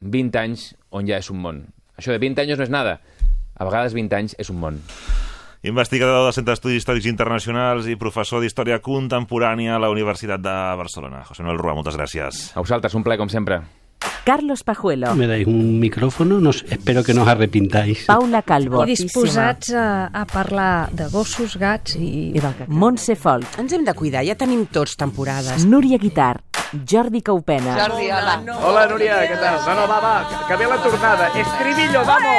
20 0.02 0.40
anys 0.42 0.72
on 0.92 1.08
ja 1.08 1.22
és 1.22 1.32
un 1.32 1.40
món. 1.40 1.66
Això 1.96 2.12
de 2.12 2.20
20 2.20 2.44
anys 2.44 2.58
no 2.58 2.68
és 2.68 2.74
nada. 2.74 3.00
A 3.56 3.68
vegades 3.68 3.96
20 3.96 4.18
anys 4.18 4.36
és 4.42 4.50
un 4.52 4.60
món. 4.60 4.82
Investigador 5.64 6.24
del 6.26 6.34
Centre 6.34 6.56
d'Estudis 6.56 6.80
Històrics 6.82 7.06
Internacionals 7.06 7.86
i 7.86 7.94
professor 7.94 8.42
d'Història 8.42 8.80
Contemporània 8.82 9.76
a 9.76 9.82
la 9.84 9.92
Universitat 9.94 10.42
de 10.42 10.56
Barcelona. 10.80 11.22
José 11.28 11.46
Manuel 11.46 11.62
Rua, 11.62 11.76
moltes 11.78 12.00
gràcies. 12.00 12.48
A 12.58 12.64
vosaltres, 12.66 12.96
un 12.98 13.06
plaer 13.06 13.22
com 13.22 13.30
sempre. 13.30 13.60
Carlos 14.26 14.64
Pajuelo, 14.64 15.16
Me 15.16 15.28
dais 15.28 15.48
un 15.48 15.80
micrófono, 15.80 16.40
no 16.40 16.54
sé, 16.54 16.66
espero 16.70 17.04
que 17.04 17.14
no 17.14 17.24
os 17.24 17.28
arrepintáis. 17.28 18.06
Paula 18.06 18.42
Calvo, 18.42 18.84
I 18.86 18.94
disposats 18.94 19.72
a, 19.74 20.10
a 20.14 20.26
parlar 20.30 20.90
de 20.94 21.08
gossos, 21.10 21.58
gats 21.58 21.96
i... 21.98 22.34
Montse 22.68 23.16
Folk, 23.16 23.58
Ens 23.62 23.74
hem 23.74 23.86
de 23.86 23.94
cuidar, 23.98 24.22
ja 24.26 24.38
tenim 24.38 24.68
tots 24.70 24.98
temporades. 24.98 25.66
Núria 25.66 25.98
Guitar, 26.02 26.40
Jordi 26.72 27.22
Caupena, 27.22 27.76
Jordi, 27.76 28.08
hola. 28.12 28.42
Hola, 28.64 28.86
Núria, 28.88 29.18
què 29.28 29.36
tal? 29.42 29.58
No, 29.66 29.74
no, 29.82 29.88
va, 29.92 30.00
va, 30.00 30.14
que, 30.30 30.36
que 30.48 30.56
ve 30.62 30.70
la 30.72 30.78
tornada. 30.82 31.28
Estribillo, 31.42 32.06
vamos! 32.08 32.32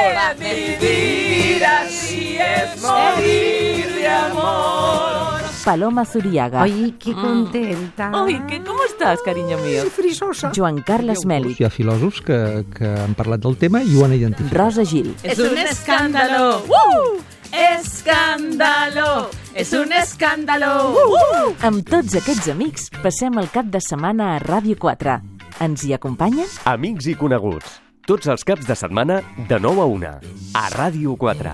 Paloma 5.63 6.03
Zuriaga. 6.03 6.63
Ai, 6.63 6.95
que 6.99 7.13
contenta. 7.13 8.09
Ai, 8.11 8.35
que, 8.47 8.59
com 8.65 8.81
estàs, 8.83 9.21
carinyo 9.23 9.57
mío? 9.61 9.85
frisosa. 9.93 10.51
Joan 10.55 10.81
Carles 10.83 11.23
Mèlic, 11.29 11.61
Hi 11.61 11.67
ha 11.67 11.71
filòsofs 11.71 12.19
que, 12.25 12.39
que 12.73 12.89
han 13.05 13.13
parlat 13.15 13.45
del 13.45 13.55
tema 13.61 13.79
i 13.85 13.95
ho 13.95 14.03
han 14.03 14.17
identificat. 14.17 14.57
Rosa 14.59 14.83
Gil, 14.83 15.13
Es 15.23 15.39
un 15.39 15.57
escándalo. 15.57 16.63
¡Uh! 16.67 17.21
Escándalo. 17.53 19.29
Es 19.53 19.73
un 19.73 19.91
escándalo. 19.93 20.89
¡Uh! 20.89 21.53
amb 21.61 21.85
tots 21.85 22.15
aquests 22.17 22.49
amics 22.49 22.87
passem 23.03 23.37
el 23.37 23.45
cap 23.53 23.69
de 23.69 23.77
setmana 23.77 24.31
a 24.33 24.39
Ràdio 24.41 24.73
4. 24.81 25.19
Ens 25.61 25.83
hi 25.85 25.93
acompanyen? 25.93 26.49
Amics 26.65 27.11
i 27.11 27.13
coneguts. 27.13 27.77
Tots 28.09 28.33
els 28.33 28.41
caps 28.41 28.65
de 28.65 28.73
setmana 28.73 29.21
de 29.37 29.61
9 29.61 29.85
a 29.85 29.85
1. 29.85 30.17
A 30.57 30.65
Ràdio 30.73 31.13
4. 31.13 31.53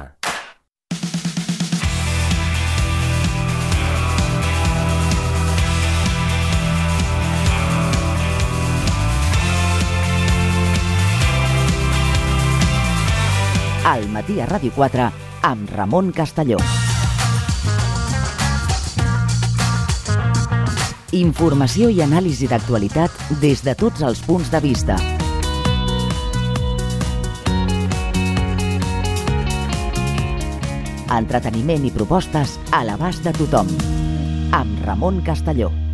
Al 13.84 14.14
matí 14.16 14.40
a 14.40 14.48
Ràdio 14.48 14.72
4 14.80 15.28
amb 15.42 15.70
Ramon 15.72 16.12
Castelló. 16.12 16.58
Informació 21.16 21.90
i 21.90 22.04
anàlisi 22.06 22.48
d'actualitat 22.50 23.16
des 23.42 23.64
de 23.66 23.74
tots 23.76 24.04
els 24.06 24.22
punts 24.26 24.52
de 24.54 24.62
vista. 24.62 24.98
Entreteniment 31.10 31.86
i 31.90 31.92
propostes 31.92 32.60
a 32.72 32.84
l'abast 32.86 33.26
de 33.26 33.34
tothom. 33.34 33.70
Amb 34.54 34.86
Ramon 34.86 35.24
Castelló. 35.26 35.89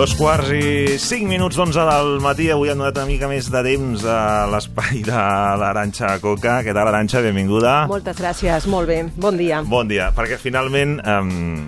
Dos 0.00 0.14
quarts 0.16 0.48
i 0.56 0.94
cinc 0.96 1.26
minuts 1.28 1.58
d'onze 1.60 1.82
del 1.84 2.22
matí. 2.24 2.46
Avui 2.48 2.70
hem 2.72 2.78
donat 2.80 2.96
una 2.96 3.04
mica 3.04 3.28
més 3.28 3.50
de 3.52 3.60
temps 3.66 4.00
a 4.08 4.46
l'espai 4.48 5.02
de 5.04 5.24
l'Aranxa 5.60 6.14
Coca. 6.22 6.54
Què 6.64 6.72
tal, 6.72 6.88
Aranxa? 6.88 7.20
Benvinguda. 7.20 7.74
Moltes 7.90 8.16
gràcies, 8.16 8.64
molt 8.72 8.88
bé. 8.88 9.02
Bon 9.20 9.36
dia. 9.36 9.58
Bon 9.68 9.90
dia, 9.90 10.06
perquè 10.16 10.38
finalment... 10.40 10.94
Um, 11.04 11.66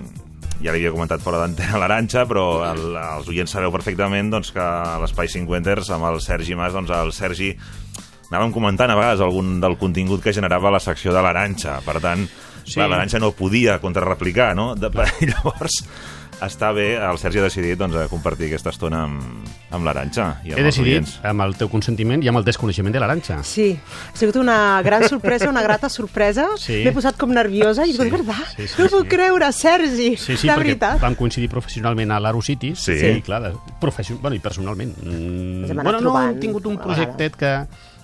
ja 0.63 0.73
li 0.73 0.81
havia 0.81 0.95
comentat 0.95 1.21
fora 1.21 1.43
d'antena 1.43 1.77
l'Aranxa, 1.83 2.23
però 2.25 2.47
el, 2.71 2.97
els 3.03 3.29
oients 3.29 3.53
sabeu 3.53 3.69
perfectament 3.75 4.33
doncs, 4.33 4.49
que 4.55 4.65
a 4.65 4.97
l'Espai 5.03 5.29
50ers, 5.29 5.93
amb 5.93 6.09
el 6.09 6.17
Sergi 6.25 6.57
Mas, 6.57 6.73
doncs 6.73 6.89
el 6.89 7.13
Sergi 7.13 7.51
anàvem 8.31 8.55
comentant 8.55 8.89
a 8.89 8.97
vegades 8.97 9.21
algun 9.21 9.59
del 9.61 9.77
contingut 9.77 10.25
que 10.25 10.33
generava 10.33 10.73
la 10.73 10.81
secció 10.81 11.13
de 11.13 11.21
l'Aranxa. 11.21 11.83
Per 11.85 11.99
tant, 12.01 12.25
sí. 12.65 12.81
l'Aranxa 12.81 13.21
no 13.21 13.35
podia 13.37 13.77
contrarreplicar, 13.77 14.55
no? 14.57 14.71
De, 14.73 14.89
llavors, 15.29 15.83
està 16.45 16.71
bé, 16.75 16.95
el 16.97 17.17
Sergi 17.17 17.39
ha 17.39 17.43
decidit 17.45 17.77
doncs, 17.79 17.95
a 17.95 18.07
compartir 18.11 18.47
aquesta 18.47 18.69
estona 18.73 19.03
amb, 19.05 19.47
amb 19.73 19.85
l'Aranxa 19.85 20.39
He 20.45 20.53
els 20.53 20.63
decidit, 20.65 20.93
oients. 21.01 21.13
amb 21.23 21.41
el 21.45 21.55
teu 21.59 21.69
consentiment 21.69 22.23
i 22.23 22.27
amb 22.31 22.37
el 22.41 22.45
desconeixement 22.47 22.93
de 22.93 22.99
l'Aranxa. 23.01 23.39
Sí, 23.43 23.71
ha 24.13 24.17
sigut 24.17 24.35
una 24.41 24.81
gran 24.85 25.07
sorpresa, 25.09 25.49
una 25.49 25.61
grata 25.63 25.89
sorpresa. 25.89 26.47
Sí. 26.57 26.81
M'he 26.85 26.91
posat 26.95 27.17
com 27.17 27.31
nerviosa 27.33 27.85
i 27.87 27.91
dic, 27.93 28.01
Sí, 28.01 28.03
de 28.09 28.11
veritat, 28.17 28.53
sí, 28.57 28.67
sí, 28.67 28.75
no 28.81 28.85
ho 28.85 28.89
puc 28.97 29.03
sí. 29.07 29.11
creure, 29.15 29.51
Sergi, 29.51 30.09
Sí, 30.17 30.37
sí, 30.37 30.47
de 30.47 30.53
perquè 30.53 30.57
veritat. 30.63 30.99
vam 31.01 31.15
coincidir 31.15 31.49
professionalment 31.49 32.11
a 32.11 32.19
l'Arocitis. 32.19 32.79
Sí. 32.79 32.93
I, 32.93 33.21
clar, 33.21 33.41
de, 33.43 33.53
profession... 33.79 34.19
bueno, 34.21 34.35
i 34.35 34.39
personalment. 34.39 34.95
Mm, 35.03 35.65
bueno, 35.73 35.91
no, 35.91 35.99
trobant 35.99 36.29
hem 36.33 36.39
tingut 36.39 36.65
un 36.65 36.77
projectet 36.77 37.35
que, 37.35 37.53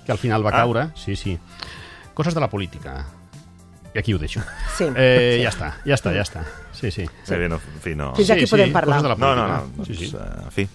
que 0.06 0.12
al 0.12 0.18
final 0.18 0.46
va 0.46 0.50
Ah. 0.50 0.60
caure. 0.64 0.88
Sí, 0.96 1.16
sí. 1.16 1.38
Coses 2.14 2.34
de 2.34 2.40
la 2.42 2.50
política. 2.50 3.06
I 3.94 4.00
aquí 4.00 4.14
ho 4.14 4.20
deixo. 4.22 4.40
Sí. 4.78 4.86
Eh, 4.96 5.36
Sí. 5.38 5.44
ja 5.44 5.50
està, 5.50 5.74
ja 5.86 5.96
està, 5.96 6.14
ja 6.14 6.22
està. 6.22 6.44
Sí, 6.72 6.92
sí. 6.92 7.06
Bé, 7.28 7.38
bé, 7.38 7.50
no, 7.50 7.56
en 7.56 7.82
fi, 7.82 7.96
no... 7.96 8.14
Fins 8.16 8.30
aquí 8.32 8.46
podem 8.46 8.72
parlar. 8.72 9.02
Coses 9.02 9.04
de 9.04 9.10
la 9.10 9.16
No, 9.16 9.28
política. 9.34 9.48
no, 9.48 9.58
no, 9.58 9.72
doncs, 9.78 9.88
Sí, 9.88 9.96
sí. 9.96 10.16
eh, 10.16 10.44
en 10.46 10.52
fi, 10.52 10.68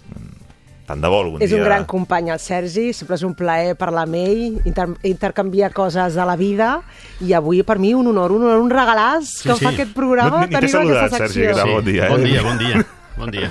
tant 0.86 1.00
de 1.00 1.08
bo 1.08 1.20
algun 1.22 1.40
És 1.42 1.48
dia... 1.48 1.58
un 1.58 1.64
gran 1.64 1.84
company, 1.88 2.28
el 2.34 2.40
Sergi, 2.42 2.92
sempre 2.92 3.14
és 3.16 3.22
un 3.24 3.32
plaer 3.38 3.76
parlar 3.80 4.02
amb 4.04 4.18
ell, 4.20 4.58
inter 4.66 4.88
intercanviar 5.04 5.70
coses 5.72 6.14
de 6.18 6.26
la 6.26 6.34
vida, 6.36 6.82
i 7.24 7.32
avui 7.32 7.62
per 7.62 7.78
mi 7.78 7.94
un 7.94 8.06
honor, 8.10 8.32
un 8.32 8.42
honor, 8.44 8.58
un 8.60 8.68
regalàs 8.74 9.30
Sí, 9.38 9.48
que 9.48 9.54
sí. 9.56 9.64
fa 9.64 9.70
aquest 9.70 9.94
programa, 9.94 10.40
No, 10.42 10.42
ni 10.42 10.48
t'he 10.52 10.58
tenir 10.60 10.70
saludat, 10.74 11.04
aquesta 11.06 11.18
Sergi, 11.28 11.34
secció. 11.40 11.54
que 11.54 11.60
tal? 11.62 11.70
bon 11.72 11.84
dia, 11.84 12.04
eh? 12.06 12.10
Bon 12.10 12.24
dia, 12.24 12.42
bon 12.42 12.58
dia. 12.58 12.84
Bon 13.16 13.30
dia. 13.30 13.50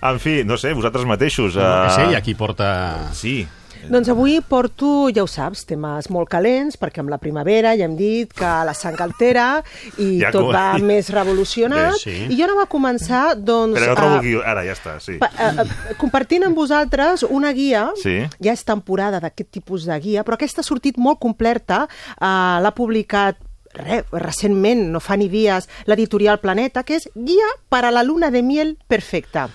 En 0.00 0.18
fi, 0.22 0.44
no 0.44 0.56
sé, 0.56 0.72
vosaltres 0.72 1.04
mateixos... 1.04 1.56
Uh... 1.56 1.60
eh, 1.60 1.86
És 1.92 1.98
ella 2.08 2.20
qui 2.22 2.34
porta... 2.34 3.10
Sí, 3.12 3.46
Doncs 3.88 4.08
avui 4.10 4.40
porto, 4.42 5.08
ja 5.14 5.22
ho 5.22 5.28
saps, 5.30 5.62
temes 5.68 6.08
molt 6.10 6.28
calents, 6.28 6.76
perquè 6.76 7.00
amb 7.00 7.08
la 7.12 7.18
primavera 7.22 7.76
ja 7.78 7.84
hem 7.86 7.94
dit 7.96 8.32
que 8.36 8.50
la 8.66 8.74
sang 8.74 8.98
altera 9.00 9.62
i 9.96 10.18
Ja 10.20 10.32
tot 10.34 10.50
va 10.52 10.76
més 10.82 11.08
revolucionat. 11.14 11.92
Bé, 11.94 11.98
sí. 12.02 12.16
I 12.28 12.36
jo 12.36 12.44
anava 12.48 12.64
a 12.66 12.70
començar, 12.72 13.36
doncs... 13.38 13.78
però 13.78 13.92
no 13.92 13.96
trobo 14.00 14.16
aquí... 14.18 14.34
Ara, 14.44 14.64
ja 14.66 14.74
està, 14.74 14.98
sí. 15.00 15.16
pa- 15.22 15.30
a- 15.38 15.64
a- 15.64 15.94
compartint 16.00 16.44
amb 16.48 16.56
vosaltres 16.58 17.22
una 17.28 17.52
guia, 17.52 17.86
Sí. 18.02 18.18
ja 18.42 18.52
és 18.52 18.64
temporada 18.64 19.20
d'aquest 19.20 19.50
tipus 19.60 19.86
de 19.86 19.98
guia, 20.00 20.24
però 20.24 20.34
aquesta 20.36 20.60
ha 20.60 20.66
sortit 20.66 20.98
molt 20.98 21.18
completa, 21.22 21.84
uh, 22.20 22.58
l'ha 22.60 22.74
publicat 22.74 23.38
re, 23.78 24.02
recentment, 24.12 24.88
no 24.90 25.00
fa 25.00 25.16
ni 25.16 25.28
dies, 25.28 25.68
l'editorial 25.86 26.40
Planeta, 26.40 26.82
que 26.82 26.96
és 26.96 27.08
Guia 27.14 27.46
per 27.68 27.84
a 27.84 27.90
la 27.94 28.02
luna 28.02 28.30
de 28.34 28.42
miel 28.42 28.76
perfecta. 28.88 29.48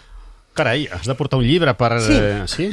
Carai, 0.53 0.87
has 0.93 1.07
de 1.09 1.15
portar 1.17 1.39
un 1.41 1.45
llibre 1.47 1.73
per... 1.73 1.99
Sí. 1.99 2.13
Eh, 2.13 2.43
sí? 2.47 2.67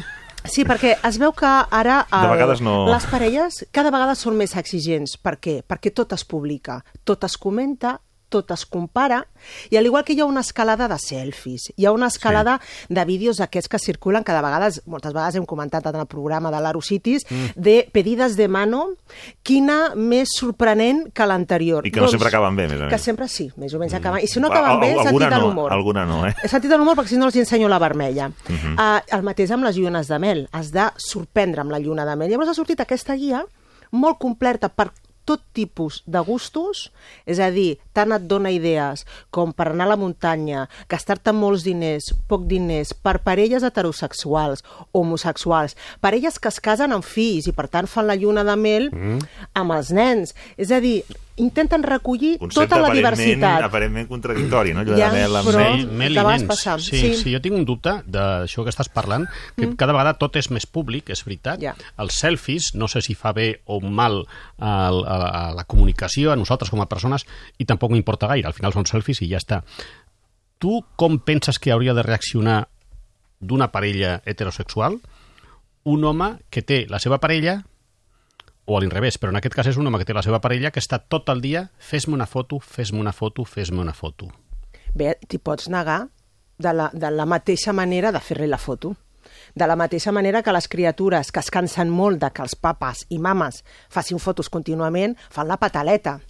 Sí, 0.44 0.64
perquè 0.64 0.96
es 1.06 1.18
veu 1.20 1.32
que 1.36 1.46
ara 1.46 2.06
De 2.10 2.28
vegades 2.28 2.60
no- 2.64 2.86
les 2.90 3.04
parelles 3.06 3.66
cada 3.72 3.90
vegada 3.90 4.14
són 4.14 4.36
més 4.36 4.56
exigents. 4.56 5.16
Per 5.20 5.36
què? 5.38 5.62
Perquè 5.62 5.92
tot 5.94 6.12
es 6.12 6.24
publica, 6.24 6.82
tot 7.04 7.24
es 7.24 7.36
comenta, 7.36 8.00
tot 8.30 8.54
es 8.54 8.64
compara, 8.66 9.24
i 9.70 9.76
al 9.76 9.86
igual 9.88 10.04
que 10.06 10.14
hi 10.14 10.20
ha 10.22 10.28
una 10.28 10.44
escalada 10.44 10.88
de 10.88 10.98
selfies, 11.02 11.70
hi 11.76 11.86
ha 11.86 11.92
una 11.92 12.08
escalada 12.08 12.58
sí. 12.62 12.94
de 12.94 13.04
vídeos 13.04 13.40
aquests 13.40 13.68
que 13.68 13.80
circulen, 13.82 14.24
que 14.24 14.32
de 14.36 14.42
vegades, 14.44 14.80
moltes 14.86 15.12
vegades 15.12 15.36
hem 15.36 15.46
comentat 15.48 15.86
en 15.90 16.00
el 16.00 16.06
programa 16.10 16.52
de 16.54 16.60
l'Arocitis, 16.62 17.26
mm. 17.28 17.52
de 17.56 17.76
pedides 17.92 18.36
de 18.38 18.48
mano, 18.48 18.86
quina 19.42 19.94
més 19.96 20.32
sorprenent 20.38 21.08
que 21.14 21.26
l'anterior. 21.26 21.86
I 21.86 21.92
que 21.94 22.02
no 22.02 22.10
sempre 22.12 22.30
acaben 22.30 22.56
bé, 22.56 22.68
més 22.70 22.78
a 22.78 22.86
més. 22.86 22.94
Que 22.94 23.02
sempre 23.02 23.28
sí, 23.28 23.50
més 23.60 23.74
o 23.74 23.82
menys 23.82 23.98
acaben. 23.98 24.24
I 24.24 24.30
si 24.30 24.42
no 24.42 24.50
acaben 24.50 24.80
bé, 24.82 24.92
sentit 25.00 25.26
de 25.26 25.30
no, 25.36 25.42
l'humor. 25.48 25.74
alguna 25.74 26.06
no, 26.08 26.22
eh? 26.28 26.34
És 26.44 26.52
sentit 26.52 26.70
de 26.70 26.78
l'humor 26.78 26.98
perquè 26.98 27.14
si 27.14 27.20
no 27.20 27.28
els 27.30 27.38
ensenyo 27.42 27.68
la 27.68 27.80
vermella. 27.82 28.30
Uh 28.30 28.52
-huh. 28.54 28.74
uh, 28.74 29.16
el 29.16 29.22
mateix 29.26 29.50
amb 29.50 29.64
les 29.64 29.76
llunes 29.76 30.08
de 30.08 30.18
mel. 30.18 30.48
Has 30.52 30.70
de 30.70 30.90
sorprendre 30.96 31.60
amb 31.60 31.70
la 31.70 31.78
lluna 31.78 32.04
de 32.04 32.16
mel. 32.16 32.30
Llavors 32.30 32.50
ha 32.50 32.54
sortit 32.54 32.80
aquesta 32.80 33.14
guia 33.14 33.44
molt 33.92 34.18
completa 34.18 34.68
per 34.68 34.90
tot 35.28 35.42
tipus 35.56 36.00
de 36.06 36.20
gustos, 36.26 36.88
és 37.26 37.40
a 37.42 37.50
dir, 37.54 37.78
tant 37.96 38.12
et 38.14 38.26
dona 38.30 38.52
idees 38.54 39.04
com 39.34 39.54
per 39.56 39.70
anar 39.70 39.86
a 39.88 39.92
la 39.92 39.98
muntanya, 40.00 40.66
gastar-te 40.90 41.34
molts 41.36 41.64
diners, 41.66 42.10
poc 42.30 42.46
diners, 42.50 42.92
per 42.94 43.18
parelles 43.26 43.64
heterosexuals, 43.66 44.64
homosexuals, 44.96 45.76
parelles 46.02 46.38
que 46.38 46.50
es 46.50 46.60
casen 46.60 46.94
amb 46.96 47.06
fills 47.06 47.50
i 47.50 47.56
per 47.56 47.68
tant 47.70 47.90
fan 47.90 48.08
la 48.10 48.18
lluna 48.18 48.44
de 48.46 48.56
mel 48.58 48.90
mm. 48.90 49.26
amb 49.60 49.76
els 49.76 49.92
nens. 49.94 50.34
És 50.60 50.72
a 50.74 50.80
dir, 50.82 51.00
intenten 51.40 51.82
recollir 51.82 52.36
Concepte 52.38 52.68
tota 52.68 52.80
la 52.82 52.88
aparentment, 52.90 53.16
diversitat. 53.16 53.64
aparentment 53.66 54.08
contradictori, 54.08 54.74
no? 54.76 54.80
Allò 54.84 54.96
Ja, 54.98 55.08
de 55.10 55.18
mel 55.18 55.36
amb 55.40 55.48
però- 55.48 55.64
mel. 55.64 55.86
Mel, 55.90 56.12
i 56.12 56.22
nens. 56.22 56.44
passant, 56.44 56.80
Sí, 56.84 56.98
sí. 57.00 57.14
sí, 57.16 57.32
jo 57.34 57.40
tinc 57.40 57.56
un 57.56 57.64
dubte 57.64 57.96
d'això 58.06 58.62
que 58.64 58.70
estàs 58.70 58.88
parlant, 58.92 59.26
que 59.56 59.66
mm. 59.66 59.76
cada 59.80 59.92
vegada 59.96 60.14
tot 60.20 60.36
és 60.36 60.50
més 60.50 60.66
públic, 60.66 61.10
és 61.10 61.24
veritat. 61.24 61.60
Ja. 61.60 61.74
Els 61.98 62.14
selfies, 62.20 62.74
no 62.74 62.86
sé 62.88 63.00
si 63.02 63.14
fa 63.14 63.32
bé 63.32 63.62
o 63.66 63.80
mal 63.80 64.26
a, 64.58 64.88
a, 64.88 65.48
a 65.48 65.54
la 65.54 65.64
comunicació, 65.64 66.30
a 66.32 66.36
nosaltres 66.36 66.70
com 66.70 66.80
a 66.80 66.86
persones, 66.86 67.26
i 67.58 67.64
tampoc 67.64 67.90
m'importa 67.90 68.28
gaire, 68.28 68.46
al 68.46 68.54
final 68.54 68.72
són 68.72 68.86
selfies 68.86 69.22
i 69.22 69.28
ja 69.28 69.38
està. 69.38 69.62
Tu 70.58 70.84
com 70.96 71.18
penses 71.18 71.58
que 71.58 71.72
hauria 71.72 71.94
de 71.94 72.02
reaccionar 72.02 72.68
d'una 73.40 73.70
parella 73.72 74.20
heterosexual 74.26 74.98
un 75.84 76.04
home 76.04 76.34
que 76.50 76.60
té 76.60 76.86
la 76.90 76.98
seva 77.00 77.16
parella 77.18 77.62
o 78.70 78.76
a 78.78 78.80
l'inrevés, 78.80 79.18
però 79.18 79.34
en 79.34 79.40
aquest 79.40 79.56
cas 79.58 79.66
és 79.66 79.78
un 79.80 79.88
home 79.88 79.98
que 79.98 80.06
té 80.06 80.14
la 80.14 80.22
seva 80.22 80.38
parella 80.42 80.70
que 80.70 80.78
està 80.82 81.00
tot 81.02 81.28
el 81.32 81.42
dia 81.42 81.64
fes-me 81.82 82.14
una 82.14 82.28
foto, 82.30 82.60
fes-me 82.62 83.02
una 83.02 83.12
foto, 83.12 83.44
fes-me 83.44 83.82
una 83.82 83.94
foto. 83.96 84.30
Bé, 84.94 85.16
t'hi 85.26 85.40
pots 85.42 85.66
negar 85.70 86.04
de 86.60 86.72
la, 86.76 86.90
de 86.94 87.10
la 87.10 87.26
mateixa 87.26 87.74
manera 87.74 88.12
de 88.14 88.22
fer-li 88.22 88.46
la 88.46 88.60
foto. 88.62 88.94
De 89.54 89.66
la 89.66 89.76
mateixa 89.76 90.12
manera 90.14 90.44
que 90.46 90.54
les 90.54 90.68
criatures 90.70 91.32
que 91.34 91.42
es 91.42 91.50
cansen 91.50 91.90
molt 91.90 92.22
de 92.22 92.30
que 92.30 92.46
els 92.46 92.54
papes 92.54 93.04
i 93.10 93.18
mames 93.18 93.64
facin 93.90 94.22
fotos 94.22 94.50
contínuament, 94.52 95.16
fan 95.30 95.50
la 95.50 95.58
pataleta. 95.58 96.20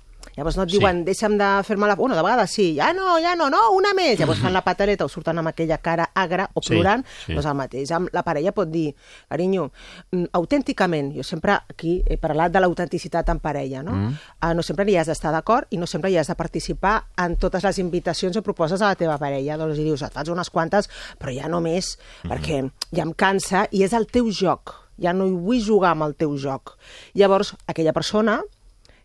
Llavors 0.41 0.57
no 0.57 0.65
et 0.65 0.71
Sí. 0.73 0.79
diuen, 0.79 1.03
deixa'm 1.05 1.35
de 1.37 1.49
fer-me 1.69 1.87
la... 1.87 1.95
Bueno, 2.01 2.17
de 2.17 2.23
vegades 2.25 2.51
sí, 2.57 2.71
ja 2.79 2.95
no, 2.97 3.19
ja 3.21 3.35
no, 3.37 3.51
no, 3.53 3.59
una 3.77 3.93
més. 3.93 4.17
Llavors 4.19 4.41
fan 4.41 4.55
la 4.57 4.63
pataleta 4.65 5.05
o 5.05 5.09
surten 5.13 5.37
amb 5.37 5.51
aquella 5.53 5.77
cara 5.85 6.07
agra 6.17 6.47
o 6.55 6.63
Sí, 6.65 6.73
plorant. 6.73 7.05
sí. 7.27 7.35
Doncs 7.37 7.45
el 7.51 7.55
mateix, 7.59 7.91
la 8.17 8.23
parella 8.25 8.53
pot 8.57 8.71
dir, 8.73 8.95
carinyo, 9.29 9.67
mm, 10.13 10.31
autènticament, 10.33 11.13
jo 11.15 11.23
sempre 11.23 11.53
aquí 11.69 11.99
he 12.07 12.17
parlat 12.17 12.53
de 12.53 12.61
l'autenticitat 12.65 13.29
en 13.29 13.39
parella, 13.41 13.83
no? 13.83 13.93
Mm. 13.93 14.15
Uh, 14.41 14.55
no 14.57 14.63
sempre 14.65 14.87
hi 14.91 14.97
has 14.97 15.07
d'estar 15.13 15.33
d'acord 15.35 15.67
i 15.71 15.77
no 15.77 15.87
sempre 15.87 16.11
hi 16.11 16.17
has 16.17 16.29
de 16.33 16.35
participar 16.39 17.05
en 17.19 17.37
totes 17.37 17.63
les 17.69 17.79
invitacions 17.79 18.37
o 18.37 18.43
proposes 18.43 18.81
a 18.81 18.87
la 18.89 18.97
teva 18.97 19.19
parella. 19.19 19.59
Doncs 19.61 19.77
hi 19.79 19.85
dius, 19.85 20.03
et 20.03 20.13
faig 20.17 20.31
unes 20.33 20.49
quantes, 20.51 20.89
però 21.19 21.35
ja 21.37 21.49
no 21.53 21.61
més, 21.61 21.99
mm. 22.25 22.31
perquè 22.33 22.63
ja 22.97 23.03
em 23.05 23.13
cansa 23.13 23.67
i 23.71 23.85
és 23.85 23.93
el 23.93 24.07
teu 24.07 24.31
joc. 24.33 24.75
Ja 25.01 25.13
no 25.13 25.27
hi 25.27 25.33
vull 25.37 25.61
jugar 25.65 25.93
amb 25.93 26.03
el 26.09 26.15
teu 26.15 26.35
joc. 26.37 26.77
Llavors, 27.15 27.55
aquella 27.67 27.93
persona 27.93 28.41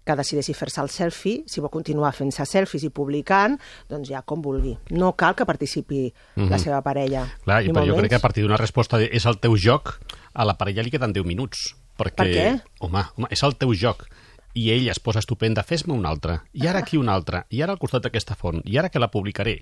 que 0.06 0.16
decideixi 0.16 0.54
fer-se 0.54 0.82
el 0.84 0.92
selfie, 0.94 1.44
si 1.50 1.62
vol 1.64 1.72
continuar 1.74 2.12
fent-se 2.14 2.46
selfies 2.46 2.84
i 2.86 2.92
publicant, 2.94 3.58
doncs 3.90 4.12
ja 4.12 4.22
com 4.22 4.44
vulgui. 4.46 4.76
No 4.94 5.14
cal 5.18 5.36
que 5.36 5.46
participi 5.46 6.14
mm 6.36 6.44
-hmm. 6.44 6.50
la 6.50 6.60
seva 6.60 6.82
parella. 6.82 7.24
Mhm. 7.24 7.44
Clar, 7.44 7.64
i 7.64 7.70
però 7.70 7.88
jo 7.88 7.96
crec 7.98 8.10
que 8.10 8.16
a 8.16 8.20
partir 8.20 8.44
d'una 8.44 8.58
resposta 8.58 8.98
de 8.98 9.10
és 9.12 9.26
el 9.26 9.40
teu 9.40 9.56
joc, 9.58 10.00
a 10.34 10.46
la 10.46 10.58
parella 10.58 10.84
li 10.84 10.92
queden 10.92 11.14
10 11.14 11.26
minuts. 11.26 11.76
Perquè, 11.98 12.16
Per 12.16 12.28
què? 12.28 12.64
Home, 12.80 13.04
home, 13.16 13.28
és 13.30 13.42
el 13.44 13.56
teu 13.56 13.74
joc. 13.74 14.08
I 14.54 14.72
ell 14.72 14.90
es 14.90 15.00
posa 15.00 15.20
estupenda, 15.20 15.64
fes-me 15.64 15.94
un 15.94 16.06
altre, 16.06 16.42
i 16.54 16.68
ara 16.68 16.80
aquí 16.80 16.98
un 16.98 17.10
altre, 17.10 17.46
i 17.50 17.62
ara 17.62 17.74
al 17.74 17.80
costat 17.80 18.04
d'aquesta 18.04 18.36
font, 18.36 18.62
i 18.64 18.78
ara 18.78 18.90
que 18.90 19.00
la 19.00 19.12
publicaré. 19.12 19.62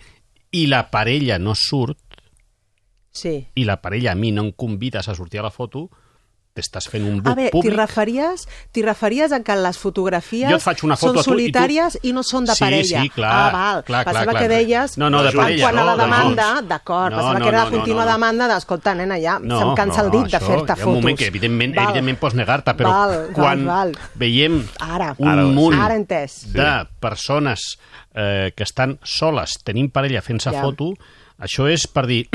I 0.51 0.67
la 0.67 0.89
parella 0.91 1.39
no 1.39 1.53
surt, 1.56 1.97
Sí. 3.12 3.47
i 3.53 3.63
la 3.63 3.82
parella 3.82 4.12
a 4.12 4.15
mi 4.15 4.32
no 4.32 4.41
em 4.41 4.51
convides 4.51 5.08
a 5.08 5.15
sortir 5.15 5.39
a 5.39 5.43
la 5.43 5.51
foto, 5.51 5.89
t'estàs 6.53 6.85
fent 6.87 7.01
un 7.09 7.15
A 7.17 7.21
buc 7.23 7.35
veure, 7.35 7.49
t'hi 7.49 7.51
públic. 7.55 7.73
referies, 7.79 8.43
t'hi 8.71 8.83
referies 8.85 9.31
a 9.33 9.39
que 9.41 9.55
les 9.57 9.77
fotografies 9.81 10.49
Jo 10.51 10.57
et 10.59 10.61
faig 10.61 10.83
una 10.85 10.95
foto 10.95 11.13
són 11.13 11.17
a 11.19 11.23
tu 11.23 11.23
i 11.23 11.23
tu- 11.23 11.31
solitàries 11.57 11.97
i, 12.03 12.11
no 12.13 12.21
són 12.21 12.45
de 12.45 12.53
Sí, 12.53 12.59
parella. 12.63 13.01
sí, 13.01 13.09
clar, 13.09 13.31
ah, 13.33 13.51
val. 13.51 13.83
clar, 13.83 14.03
clar, 14.03 14.13
Pensava 14.13 14.31
clar. 14.31 14.41
que 14.43 14.47
deies... 14.49 14.97
No, 14.99 15.09
no, 15.09 15.23
de 15.23 15.31
quan- 15.31 15.45
parella, 15.47 15.63
Quan 15.63 15.77
a 15.77 15.79
no, 15.81 15.85
la 15.87 15.95
de 15.95 16.03
demanda, 16.03 16.61
d'acord, 16.61 17.11
No, 17.11 17.17
pensava 17.17 17.39
no, 17.39 17.43
que 17.45 17.49
era 17.49 17.57
no, 17.57 17.63
la 17.65 17.71
contínua 17.71 18.03
no, 18.03 18.05
no. 18.05 18.11
demanda 18.11 18.47
d'escolta, 18.53 18.93
nena, 18.95 19.17
ja 19.19 19.39
No, 19.41 19.59
se'm 19.59 19.75
cansa 19.75 20.01
el 20.01 20.11
no, 20.11 20.21
dit 20.21 20.31
de 20.31 20.37
això, 20.37 20.45
fer-te 20.45 20.67
hi 20.67 20.71
ha 20.71 20.75
fotos. 20.75 20.87
un 20.87 20.93
moment 20.93 21.17
que 21.17 21.25
evidentment, 21.25 21.75
Val. 21.75 21.85
evidentment 21.85 22.19
pots 22.19 22.35
negar-te, 22.35 22.71
però 22.77 22.89
Val, 22.91 23.09
val, 23.09 23.33
quan 23.33 23.65
val. 23.65 23.97
veiem 24.15 24.67
Ara. 24.79 25.15
un 25.17 25.27
Ara, 25.27 25.43
munt 25.45 25.79
Ara 25.81 25.95
entès. 25.95 26.53
de 26.53 26.87
persones 26.99 27.79
eh, 28.13 28.53
que 28.55 28.61
estan 28.63 28.99
soles 29.03 29.57
tenint 29.63 29.91
parella 29.91 30.21
fent-se 30.21 30.51
Ja. 30.51 30.61
foto, 30.61 30.93
això 31.39 31.67
és 31.67 31.87
per 31.87 32.05
dir... 32.05 32.29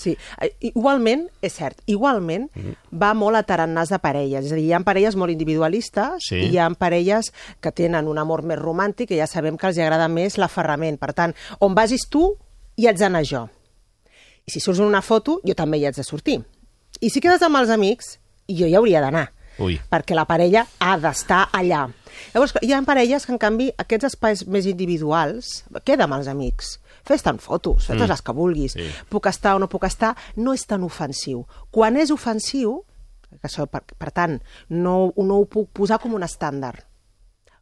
Sí, 0.00 0.14
Eh, 0.40 0.48
igualment, 0.70 1.26
és 1.44 1.52
cert, 1.52 1.82
igualment 1.86 2.46
va 2.90 3.10
molt 3.14 3.36
a 3.36 3.42
tarannàs 3.44 3.90
de 3.92 3.98
parelles. 4.00 4.46
És 4.46 4.52
a 4.52 4.56
dir, 4.56 4.64
hi 4.70 4.72
ha 4.72 4.80
parelles 4.80 5.16
molt 5.16 5.30
individualistes 5.34 6.24
Sí. 6.28 6.36
i 6.46 6.48
hi 6.54 6.58
ha 6.58 6.70
parelles 6.72 7.32
que 7.60 7.72
tenen 7.72 8.08
un 8.08 8.16
amor 8.18 8.42
més 8.42 8.58
romàntic 8.58 9.10
i 9.12 9.18
ja 9.20 9.26
sabem 9.26 9.58
que 9.58 9.66
els 9.68 9.78
agrada 9.78 10.08
més 10.08 10.38
l'aferrament. 10.38 10.96
Per 10.98 11.12
tant, 11.12 11.34
on 11.60 11.74
vagis 11.74 12.08
tu, 12.08 12.36
hi 12.76 12.86
haig 12.88 12.96
d'anar 12.96 13.22
jo. 13.28 13.48
I 14.46 14.50
si 14.50 14.60
surts 14.60 14.80
en 14.80 14.86
una 14.86 15.02
foto, 15.02 15.40
jo 15.44 15.54
també 15.54 15.78
hi 15.78 15.84
haig 15.86 15.94
de 16.00 16.02
sortir. 16.04 16.40
I 17.00 17.10
si 17.10 17.20
quedes 17.20 17.42
amb 17.42 17.56
els 17.60 17.68
amics, 17.70 18.18
jo 18.48 18.66
hi 18.66 18.74
hauria 18.74 19.00
d'anar. 19.04 19.28
Ui. 19.60 19.78
Perquè 19.90 20.14
la 20.16 20.24
parella 20.24 20.64
ha 20.80 20.96
d'estar 20.96 21.50
allà. 21.52 21.90
Llavors, 22.32 22.54
hi 22.62 22.72
ha 22.72 22.80
parelles 22.82 23.26
que, 23.26 23.32
en 23.32 23.38
canvi, 23.38 23.70
aquests 23.76 24.04
espais 24.14 24.46
més 24.46 24.64
individuals, 24.66 25.64
queda 25.84 26.04
amb 26.04 26.14
els 26.14 26.26
amics. 26.32 26.79
Fes-te'n 27.08 27.40
fotos, 27.42 27.88
fes-te 27.88 28.08
les 28.10 28.22
que 28.22 28.34
vulguis. 28.36 28.76
Sí. 28.76 28.88
Puc 29.10 29.30
estar 29.30 29.56
o 29.56 29.62
no 29.62 29.70
puc 29.72 29.86
estar, 29.88 30.14
no 30.36 30.54
és 30.56 30.66
tan 30.68 30.84
ofensiu. 30.86 31.44
Quan 31.74 31.98
és 32.00 32.12
ofensiu, 32.14 32.80
que 33.30 33.46
això, 33.48 33.66
per, 33.70 33.82
per 33.98 34.10
tant, 34.14 34.38
no, 34.68 35.12
no 35.16 35.40
ho 35.40 35.48
puc 35.50 35.70
posar 35.76 36.00
com 36.02 36.14
un 36.16 36.26
estàndard. 36.26 36.84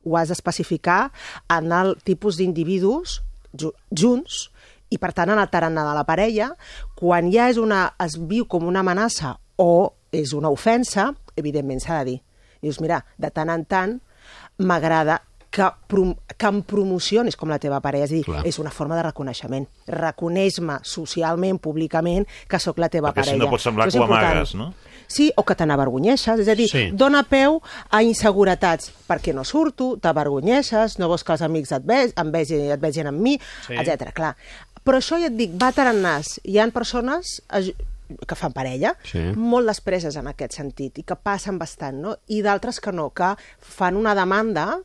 Ho 0.07 0.17
has 0.17 0.31
d'especificar 0.33 1.11
en 1.53 1.73
el 1.75 1.97
tipus 2.07 2.39
d'individus 2.39 3.21
ju 3.59 3.73
junts, 3.91 4.49
i 4.89 4.97
per 5.01 5.13
tant 5.13 5.33
en 5.33 5.41
el 5.41 5.51
tarannà 5.53 5.85
de 5.85 5.95
la 5.97 6.05
parella, 6.09 6.53
quan 6.97 7.29
ja 7.33 7.49
és 7.53 7.59
una, 7.61 7.85
es 8.01 8.17
viu 8.31 8.47
com 8.49 8.67
una 8.69 8.81
amenaça 8.85 9.37
o 9.61 9.93
és 10.13 10.33
una 10.33 10.53
ofensa, 10.55 11.11
evidentment 11.37 11.83
s'ha 11.85 12.01
de 12.01 12.13
dir. 12.13 12.19
Dius, 12.65 12.81
mira, 12.81 13.03
de 13.21 13.31
tant 13.31 13.53
en 13.53 13.65
tant 13.69 13.99
m'agrada 14.59 15.21
que, 15.59 15.67
prom 15.91 16.15
que 16.39 16.47
em 16.53 16.61
promocionis 16.63 17.35
com 17.37 17.51
la 17.51 17.59
teva 17.59 17.81
parella. 17.83 18.07
És 18.07 18.13
dir, 18.15 18.23
Clar. 18.25 18.45
és 18.47 18.59
una 18.63 18.71
forma 18.71 18.95
de 18.97 19.03
reconeixement. 19.09 19.67
Reconeix-me 19.91 20.79
socialment, 20.87 21.59
públicament, 21.59 22.27
que 22.49 22.61
sóc 22.63 22.79
la 22.79 22.89
teva 22.89 23.11
Perquè 23.13 23.25
si 23.25 23.31
parella. 23.33 23.45
no 23.45 23.51
pot 23.51 23.61
semblar 23.65 23.89
que 23.91 23.99
ho 23.99 24.05
amagues, 24.07 24.55
no? 24.55 24.73
Sí, 25.09 25.31
o 25.41 25.43
que 25.43 25.55
te 25.57 25.65
n'avergonyeixes, 25.65 26.41
és 26.41 26.49
a 26.49 26.55
dir, 26.55 26.69
Sí. 26.69 26.91
dona 26.93 27.23
peu 27.25 27.63
a 27.91 28.03
inseguretats, 28.03 28.93
perquè 29.09 29.33
no 29.35 29.43
surto, 29.43 29.97
t'avergonyeixes, 29.97 30.99
no 30.99 31.09
vols 31.09 31.25
que 31.25 31.33
els 31.33 31.43
amics 31.43 31.73
et, 31.73 31.83
ve 31.85 32.13
em 32.15 32.31
vegin, 32.31 32.71
et 32.71 32.81
vegin 32.81 33.07
amb 33.07 33.19
mi, 33.21 33.39
Sí. 33.67 33.73
etc. 33.75 34.13
Clar. 34.13 34.37
Però 34.85 34.99
això 34.99 35.19
ja 35.19 35.27
et 35.27 35.37
dic, 35.37 35.51
va 35.61 35.73
tarannàs. 35.73 36.41
Hi 36.45 36.59
han 36.59 36.71
persones 36.73 37.43
que 38.27 38.35
fan 38.35 38.53
parella, 38.53 38.97
Sí. 39.03 39.19
molt 39.37 39.67
despreses 39.67 40.15
en 40.17 40.27
aquest 40.29 40.53
sentit, 40.53 40.99
i 40.99 41.03
que 41.03 41.17
passen 41.17 41.59
bastant, 41.59 41.97
no? 42.01 42.17
I 42.29 42.43
d'altres 42.43 42.81
que 42.81 42.93
no, 42.93 43.11
que 43.11 43.35
fan 43.61 43.97
una 43.97 44.15
demanda 44.15 44.79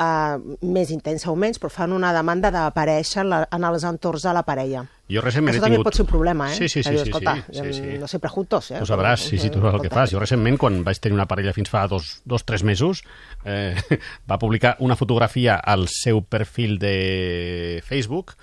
eh, 0.00 0.56
més 0.62 0.90
intensa 0.94 1.30
o 1.30 1.36
menys, 1.38 1.60
però 1.60 1.70
fan 1.72 1.92
una 1.96 2.12
demanda 2.16 2.50
d'aparèixer 2.54 3.24
en, 3.26 3.66
els 3.70 3.86
entorns 3.86 4.24
de 4.26 4.34
la 4.36 4.42
parella. 4.46 4.84
Jo 5.10 5.24
recentment 5.24 5.56
Això 5.56 5.60
he 5.60 5.64
també 5.64 5.78
tingut... 5.78 5.88
pot 5.88 5.98
ser 5.98 6.04
un 6.04 6.10
problema, 6.10 6.50
eh? 6.52 6.56
Sí, 6.56 6.68
sí, 6.68 6.84
sí. 6.86 6.94
Sí, 6.94 7.08
escolta, 7.08 7.34
sí, 7.48 7.64
sí, 7.64 7.72
sí. 7.80 7.96
no 7.98 8.08
sempre 8.10 8.30
juntos, 8.30 8.70
eh? 8.70 8.78
Ho 8.80 8.86
sabràs, 8.86 9.26
sí, 9.32 9.40
sí, 9.42 9.50
tu 9.50 9.62
el 9.66 9.80
que 9.82 9.90
fas. 9.92 10.12
Jo 10.14 10.22
recentment, 10.22 10.58
quan 10.60 10.80
vaig 10.86 11.02
tenir 11.02 11.18
una 11.18 11.26
parella 11.30 11.54
fins 11.56 11.72
fa 11.72 11.86
dos, 11.90 12.20
dos 12.24 12.46
tres 12.46 12.64
mesos, 12.66 13.02
eh, 13.44 13.74
va 14.30 14.38
publicar 14.38 14.76
una 14.86 14.96
fotografia 14.96 15.58
al 15.58 15.88
seu 15.90 16.22
perfil 16.22 16.78
de 16.78 17.82
Facebook, 17.86 18.36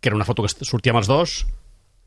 que 0.00 0.10
era 0.10 0.18
una 0.18 0.26
foto 0.26 0.44
que 0.44 0.52
sortia 0.66 0.92
amb 0.94 1.04
els 1.04 1.10
dos, 1.10 1.38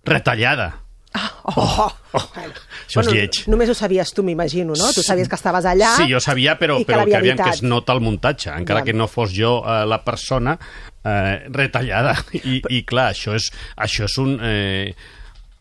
retallada. 0.08 0.89
Oh, 1.16 1.56
oh. 1.56 1.92
Això 2.14 3.02
és 3.02 3.08
lleig. 3.10 3.38
Només 3.50 3.70
ho 3.72 3.76
sabies 3.78 4.12
tu, 4.14 4.24
m'imagino, 4.26 4.76
no? 4.78 4.90
Tu 4.94 5.02
sabies 5.06 5.30
que 5.30 5.38
estaves 5.40 5.66
allà... 5.66 5.96
Sí, 5.98 6.06
jo 6.12 6.20
sabia, 6.22 6.54
però, 6.60 6.78
però 6.86 7.06
que, 7.08 7.16
aviam, 7.18 7.40
que 7.40 7.50
es 7.56 7.64
nota 7.66 7.96
el 7.98 8.02
muntatge, 8.06 8.52
encara 8.54 8.84
Ja. 8.84 8.86
que 8.86 8.94
no 8.94 9.08
fos 9.10 9.34
jo 9.34 9.60
eh, 9.66 9.86
la 9.90 10.04
persona 10.06 10.58
eh, 11.04 11.48
retallada. 11.50 12.14
I, 12.44 12.62
I 12.70 12.84
clar, 12.86 13.10
això 13.16 13.34
és, 13.38 13.50
això 13.78 14.06
és 14.06 14.18
un... 14.22 14.38
Eh, 14.42 14.94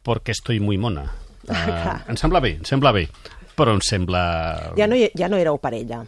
porque 0.02 0.32
estoy 0.32 0.60
muy 0.60 0.78
mona. 0.78 1.08
Eh, 1.48 1.92
em 2.12 2.16
sembla 2.20 2.42
bé, 2.44 2.50
em 2.60 2.64
sembla 2.68 2.90
bé, 2.92 3.06
però 3.56 3.72
em 3.72 3.80
sembla... 3.80 4.74
Ja 4.76 4.84
no, 4.84 4.98
ja 5.16 5.30
no 5.32 5.38
éreu 5.40 5.56
parella. 5.56 6.02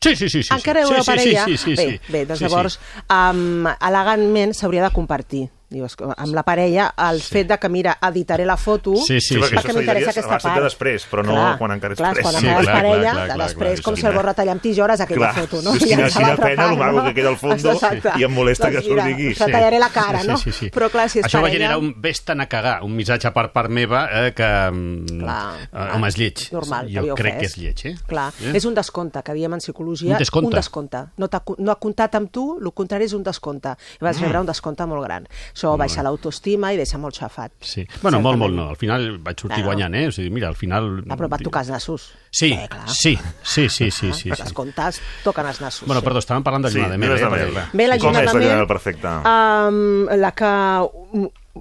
Sí, 0.00 0.14
sí, 0.16 0.30
sí. 0.30 0.40
sí 0.42 0.54
Encara 0.54 0.86
sí, 0.86 0.92
éreu 0.94 1.02
sí, 1.04 1.10
parella? 1.10 1.44
Sí, 1.44 1.56
sí, 1.58 1.74
sí, 1.74 1.76
bé, 1.76 1.86
sí. 1.90 2.12
bé, 2.14 2.22
doncs 2.24 2.40
sí, 2.40 2.46
llavors, 2.46 2.78
Um, 3.12 3.66
elegantment 3.76 4.54
s'hauria 4.56 4.86
de 4.86 4.90
compartir 4.96 5.42
dius, 5.68 5.96
amb 6.16 6.32
la 6.34 6.42
parella 6.46 6.92
el 7.10 7.20
sí. 7.20 7.32
fet 7.34 7.48
de 7.48 7.58
que, 7.58 7.68
mira, 7.68 7.96
editaré 8.08 8.44
la 8.46 8.56
foto 8.56 8.94
Sí, 8.96 9.20
sí, 9.20 9.34
Sí, 9.34 9.40
perquè 9.40 9.62
sí. 9.72 9.76
m'interessa 9.76 10.10
aquesta 10.10 10.28
abans 10.36 10.44
de 10.44 10.50
part. 10.50 10.62
després, 10.62 11.06
però 11.10 11.24
no 11.26 11.56
quan 11.58 11.72
encara 11.72 11.92
ets 11.94 12.00
clar, 12.00 12.12
pres. 12.14 12.22
Quan 12.22 12.34
Sí, 12.36 12.46
encara 12.46 12.60
és 12.60 12.66
clar, 12.66 12.76
parella, 12.76 13.00
clar, 13.00 13.12
clar, 13.14 13.26
de 13.26 13.34
clar, 13.34 13.46
després, 13.48 13.72
clar, 13.80 13.84
com 13.84 13.94
sí, 13.96 14.00
si 14.00 14.06
el 14.06 14.14
vol 14.14 14.24
retallar 14.24 14.52
amb 14.52 14.62
tisores, 14.62 15.00
aquella 15.00 15.32
Clar, 15.32 15.34
foto, 15.46 15.62
no? 15.62 15.72
sí, 15.74 15.84
I 15.84 15.88
quina- 15.88 16.08
quina 16.10 16.36
pena, 16.36 16.68
maco 16.76 16.92
no? 16.96 17.04
que 17.04 17.14
queda 17.14 17.28
al 17.30 17.36
fondo, 17.36 17.72
i 18.16 18.22
em 18.24 18.32
molesta 18.32 18.70
que 18.70 18.76
Doncs 18.76 18.88
mira, 18.88 19.02
surti 19.02 19.14
aquí. 19.26 19.34
retallaré 19.44 19.78
la 19.78 19.88
cara, 19.90 20.22
no? 20.24 20.36
Sí, 20.38 20.52
sí, 20.52 20.58
sí. 20.66 20.70
Però 20.70 20.88
clar, 20.90 21.08
si 21.10 21.18
és 21.18 21.26
Això 21.26 21.42
va 21.42 21.50
generar 21.50 21.78
un 21.78 21.92
vés-te'n 22.00 22.40
a 22.40 22.46
cagar, 22.48 22.82
un 22.84 22.94
missatge 22.94 23.30
per 23.32 23.50
part 23.52 23.68
meva 23.70 24.06
eh, 24.12 24.32
que... 24.34 24.70
mm, 24.70 25.18
Clar, 25.18 25.68
eh, 25.72 25.90
home, 25.96 26.08
és 26.08 26.16
lleig. 26.18 26.46
Normal, 26.52 26.88
jo 26.94 27.14
crec 27.18 27.38
que 27.40 27.46
és 27.46 27.56
lleig, 27.58 27.84
eh? 27.86 27.94
Clar, 28.06 28.32
Eh? 28.40 28.52
és 28.54 28.64
un 28.64 28.74
descompte, 28.74 29.22
que 29.22 29.32
diem 29.34 29.52
en 29.54 29.58
psicologia. 29.60 30.12
Un 30.12 30.18
descompte. 30.18 30.46
Un 30.46 30.54
descompte. 30.54 31.04
No, 31.16 31.28
t'ha- 31.28 31.42
no 31.58 31.72
ha 31.72 31.78
comptat 31.80 32.14
amb 32.14 32.30
tu, 32.30 32.58
el 32.62 32.72
contrari 32.72 33.04
és 33.04 33.12
un 33.14 33.22
descompte. 33.24 33.74
I 34.00 34.04
vas 34.04 34.20
rebre 34.20 34.38
un 34.40 34.46
descompte 34.46 34.86
molt 34.86 35.02
gran. 35.04 35.26
Això 35.56 35.70
baixa 35.80 36.02
l'autoestima 36.04 36.68
i 36.74 36.76
deixa 36.76 36.98
molt 37.00 37.16
xafat. 37.16 37.52
Sí. 37.64 37.86
Bueno, 38.02 38.20
molt, 38.20 38.34
Certament. 38.36 38.38
molt 38.42 38.54
no. 38.54 38.68
Al 38.68 38.76
final 38.76 39.06
vaig 39.24 39.38
sortir 39.40 39.62
Claro. 39.62 39.70
guanyant, 39.70 39.94
eh? 39.96 40.08
O 40.08 40.12
sigui, 40.12 40.28
mira, 40.30 40.48
al 40.48 40.54
final... 40.54 41.02
Ah, 41.08 41.16
però 41.16 41.30
va 41.32 41.38
tocar 41.40 41.62
els 41.64 41.70
nassos. 41.72 42.10
Sí, 42.30 42.52
Eh, 42.52 42.68
clar. 42.68 42.84
sí, 42.90 43.16
sí, 43.42 43.68
sí, 43.70 43.90
sí, 43.90 44.12
sí, 44.12 44.12
sí. 44.20 44.28
les 44.28 44.52
comptes 44.52 45.00
toquen 45.24 45.46
els 45.46 45.62
nassos. 45.62 45.86
Bueno, 45.88 46.00
sí. 46.02 46.04
perdó, 46.04 46.18
estàvem 46.20 46.44
parlant 46.44 46.66
de 46.68 46.70
Sí, 46.70 46.76
lluna 46.76 46.90
de 46.92 46.98
mel, 46.98 47.16
eh? 47.16 47.64
Bé, 47.72 47.88
la 47.88 47.96
lluna 47.96 48.20
de 48.20 48.34
mel 48.34 48.66
perfecta? 48.66 49.16
Um, 49.24 50.04
la 50.20 50.32
que 50.36 50.52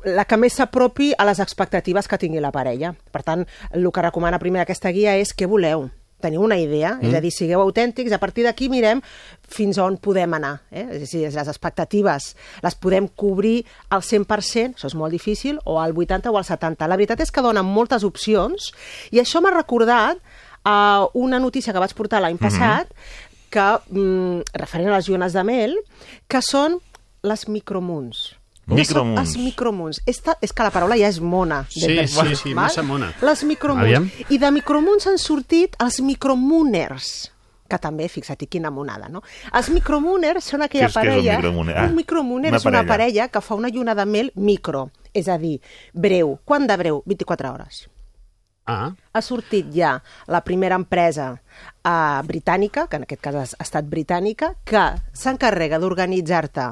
la 0.04 0.26
que 0.28 0.36
més 0.36 0.52
s'apropi 0.60 1.14
a 1.18 1.24
les 1.24 1.39
expectatives 1.39 2.10
que 2.12 2.18
tingui 2.20 2.41
la 2.43 2.52
parella. 2.52 2.91
Per 3.16 3.24
tant, 3.24 3.46
el 3.72 3.88
que 3.96 4.02
recomana 4.04 4.39
primer 4.43 4.60
aquesta 4.66 4.91
guia 4.91 5.16
és 5.16 5.32
què 5.34 5.48
voleu. 5.48 5.88
Teniu 6.26 6.43
una 6.45 6.57
idea, 6.61 6.95
mm. 6.97 7.09
és 7.09 7.17
a 7.17 7.21
dir, 7.23 7.32
sigueu 7.34 7.61
autèntics, 7.61 8.13
a 8.15 8.21
partir 8.21 8.47
d'aquí 8.47 8.69
mirem 8.71 9.03
fins 9.51 9.78
on 9.82 9.99
podem 10.01 10.34
anar. 10.38 10.55
Eh? 10.71 10.88
És 10.97 11.13
a 11.13 11.19
dir, 11.19 11.28
les 11.36 11.51
expectatives 11.51 12.32
les 12.65 12.80
podem 12.82 13.07
cobrir 13.07 13.59
al 13.93 14.01
100%, 14.05 14.80
això 14.80 14.89
és 14.89 14.97
molt 14.97 15.13
difícil, 15.13 15.61
o 15.69 15.78
al 15.82 15.93
80 15.93 16.34
o 16.34 16.39
al 16.39 16.47
70. 16.47 16.89
La 16.89 16.97
veritat 16.97 17.21
és 17.23 17.32
que 17.32 17.45
donen 17.45 17.67
moltes 17.67 18.03
opcions 18.07 18.71
i 19.13 19.21
això 19.21 19.41
m'ha 19.43 19.53
recordat 19.53 20.19
uh, 20.65 21.07
una 21.13 21.39
notícia 21.39 21.73
que 21.73 21.84
vaig 21.84 21.93
portar 21.97 22.23
l'any 22.23 22.41
passat 22.41 22.91
que, 23.53 23.67
mm, 23.89 24.57
referent 24.59 24.89
a 24.91 24.97
les 24.97 25.07
llunes 25.09 25.36
de 25.36 25.43
mel, 25.47 25.78
que 26.28 26.41
són 26.43 26.80
les 27.26 27.47
micromoons. 27.47 28.34
Micromoons. 28.68 29.20
Els 29.22 29.38
micromoons. 29.38 30.01
Esta, 30.09 30.38
és 30.41 30.53
que 30.53 30.66
la 30.66 30.72
paraula 30.74 30.97
ja 30.97 31.07
és 31.11 31.20
mona. 31.22 31.63
Sí, 31.70 31.86
per 31.86 32.07
sí, 32.09 32.36
sí, 32.36 32.53
val? 32.53 32.63
massa 32.66 32.84
mona. 32.84 33.11
Les 33.22 33.43
micromoons. 33.45 33.86
Aviam. 33.86 34.09
I 34.30 34.39
de 34.41 34.51
micromoons 34.51 35.05
han 35.11 35.20
sortit 35.22 35.78
els 35.84 36.01
micromooners 36.01 37.32
que 37.66 37.80
també, 37.82 38.05
fixa't, 38.09 38.45
quina 38.49 38.70
monada, 38.70 39.07
no? 39.09 39.24
Els 39.57 39.72
micromooners 39.74 40.45
són 40.53 40.61
aquella 40.61 40.86
què 40.86 40.91
és 40.91 40.95
un 40.95 41.01
parella... 41.01 41.38
micromooner? 41.39 41.78
Ah, 41.82 41.86
un 41.89 41.95
micromooner 41.97 42.51
una 42.51 42.57
és 42.59 42.66
una 42.66 42.84
parella. 42.84 42.91
parella 42.93 43.28
que 43.34 43.41
fa 43.41 43.55
una 43.57 43.72
lluna 43.74 43.95
de 43.97 44.05
mel 44.05 44.32
micro, 44.36 44.91
és 45.13 45.28
a 45.28 45.39
dir, 45.41 45.55
breu. 45.93 46.36
Quant 46.45 46.68
de 46.70 46.78
breu? 46.78 47.01
24 47.05 47.51
hores 47.51 47.88
Ah, 48.68 48.89
ha 49.13 49.22
sortit 49.22 49.68
ja 49.74 49.99
la 50.26 50.39
primera 50.41 50.74
empresa 50.76 51.36
uh, 51.86 52.22
britànica, 52.26 52.88
que 52.88 52.97
en 52.97 53.03
aquest 53.03 53.22
cas 53.22 53.36
ha 53.56 53.64
estat 53.64 53.86
britànica, 53.86 54.53
que 54.66 54.84
s'encarrega 55.14 55.80
d'organitzar-te 55.80 56.66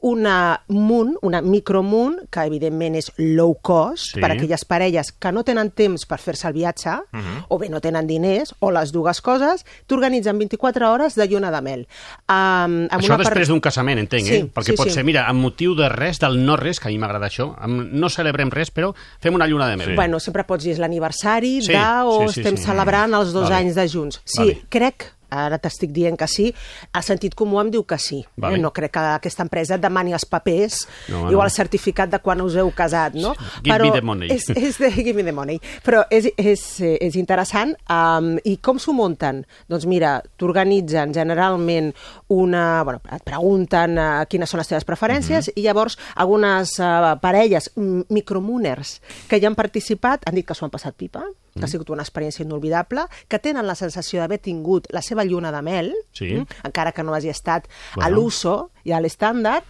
una 0.00 0.60
moon, 0.68 1.16
una 1.22 1.40
micromoon, 1.42 2.26
que 2.30 2.44
evidentment 2.46 2.96
és 2.96 3.10
low 3.18 3.54
cost, 3.62 4.14
Sí. 4.14 4.20
per 4.20 4.30
a 4.30 4.34
aquelles 4.34 4.64
parelles 4.64 5.12
que 5.12 5.32
no 5.32 5.44
tenen 5.44 5.70
temps 5.70 6.06
per 6.06 6.18
fer-se 6.18 6.48
el 6.48 6.54
viatge, 6.54 6.90
uh 6.90 7.18
-huh. 7.18 7.44
o 7.48 7.58
bé 7.58 7.68
no 7.68 7.80
tenen 7.80 8.06
diners, 8.06 8.54
o 8.60 8.70
les 8.70 8.92
dues 8.92 9.20
coses, 9.20 9.64
t'organitzen 9.86 10.38
24 10.38 10.90
hores 10.92 11.14
de 11.14 11.26
lluna 11.28 11.50
de 11.50 11.60
mel. 11.62 11.88
Um, 12.28 12.86
amb 12.90 12.92
això 12.92 13.06
una 13.14 13.18
després 13.18 13.46
per- 13.46 13.48
d'un 13.48 13.60
casament, 13.60 13.98
entenc, 13.98 14.26
eh? 14.26 14.40
Sí, 14.40 14.50
Perquè 14.54 14.70
sí, 14.70 14.76
pot 14.76 14.88
sí. 14.88 14.94
ser, 14.94 15.04
mira, 15.04 15.26
amb 15.28 15.40
motiu 15.40 15.74
de 15.74 15.88
res, 15.88 16.18
del 16.18 16.44
no 16.44 16.56
res, 16.56 16.80
que 16.80 16.88
a 16.88 16.90
mi 16.90 16.98
m'agrada 16.98 17.26
això, 17.26 17.54
amb, 17.58 17.92
no 17.92 18.08
celebrem 18.08 18.50
res, 18.50 18.70
però 18.72 18.94
fem 19.20 19.34
una 19.34 19.46
lluna 19.46 19.68
de 19.68 19.76
mel. 19.76 19.86
Sí. 19.88 19.94
Bueno, 19.94 20.18
sempre 20.20 20.44
pots 20.44 20.64
dir 20.64 20.72
és 20.72 20.78
l'aniversari 20.78 21.62
Sí, 21.62 21.72
de 21.72 21.78
o 22.04 22.26
sí, 22.28 22.34
sí, 22.34 22.40
estem 22.40 22.56
sí. 22.56 22.64
celebrant 22.64 23.12
els 23.14 23.32
dos 23.32 23.44
Vale. 23.50 23.56
anys 23.56 23.74
de 23.74 23.88
junts. 23.88 24.20
Sí, 24.26 24.42
Vale. 24.42 24.58
crec 24.68 25.12
ara 25.30 25.58
t'estic 25.58 25.90
dient 25.94 26.16
que 26.18 26.26
sí, 26.30 26.46
el 26.94 27.04
sentit 27.04 27.34
comú 27.34 27.58
em 27.60 27.70
diu 27.72 27.82
que 27.88 27.98
sí. 27.98 28.20
Vale. 28.36 28.58
Eh? 28.58 28.62
No 28.62 28.72
crec 28.74 28.92
que 28.94 29.04
aquesta 29.16 29.44
empresa 29.44 29.76
et 29.76 29.82
demani 29.82 30.14
els 30.14 30.26
papers 30.28 30.84
No, 31.10 31.24
no. 31.30 31.42
el 31.42 31.50
certificat 31.50 32.10
de 32.12 32.20
quan 32.22 32.40
us 32.44 32.56
heu 32.56 32.70
casat, 32.74 33.14
no? 33.18 33.34
Give 33.64 33.78
me 33.82 33.90
the 33.92 34.02
money. 34.02 34.30
És, 34.32 34.48
és 34.54 34.78
de, 34.78 34.90
give 35.06 35.16
me 35.18 35.24
the 35.26 35.34
money. 35.34 35.58
Però 35.84 36.04
és, 36.10 36.28
és, 36.36 36.64
eh, 36.80 36.96
és 37.02 37.16
interessant. 37.18 37.74
Um, 37.90 38.36
I 38.44 38.56
com 38.62 38.78
s'ho 38.82 38.94
munten? 38.96 39.44
Doncs 39.70 39.86
mira, 39.90 40.20
t'organitzen 40.38 41.14
generalment 41.14 41.92
una... 42.32 42.82
Bueno, 42.86 43.02
et 43.12 43.24
pregunten 43.26 43.98
uh, 43.98 44.10
quines 44.30 44.50
són 44.50 44.62
les 44.62 44.70
teves 44.70 44.86
preferències 44.86 45.50
i 45.54 45.64
llavors 45.66 45.98
algunes 46.14 46.76
uh, 46.78 47.16
parelles, 47.22 47.70
mm, 47.74 48.06
micromooners, 48.14 49.00
que 49.30 49.40
ja 49.42 49.50
han 49.50 49.58
participat, 49.58 50.26
han 50.26 50.38
dit 50.38 50.46
que 50.46 50.54
s'ho 50.54 50.66
han 50.66 50.74
passat 50.74 50.96
pipa, 50.96 51.24
que 51.58 51.64
ha 51.64 51.68
sigut 51.68 51.90
una 51.90 52.02
experiència 52.02 52.44
inolvidable, 52.44 53.06
que 53.28 53.38
tenen 53.38 53.66
la 53.66 53.74
sensació 53.74 54.20
d'haver 54.20 54.38
tingut 54.38 54.86
la 54.92 55.02
seva 55.02 55.24
lluna 55.24 55.50
de 55.52 55.62
mel, 55.62 55.94
Sí. 56.12 56.34
mm, 56.34 56.46
encara 56.64 56.92
que 56.92 57.02
no 57.02 57.14
hagi 57.14 57.28
estat 57.30 57.66
a 57.66 57.96
Bueno. 57.96 58.16
l'uso 58.16 58.70
i 58.84 58.92
a 58.92 59.00
l'estàndard, 59.00 59.64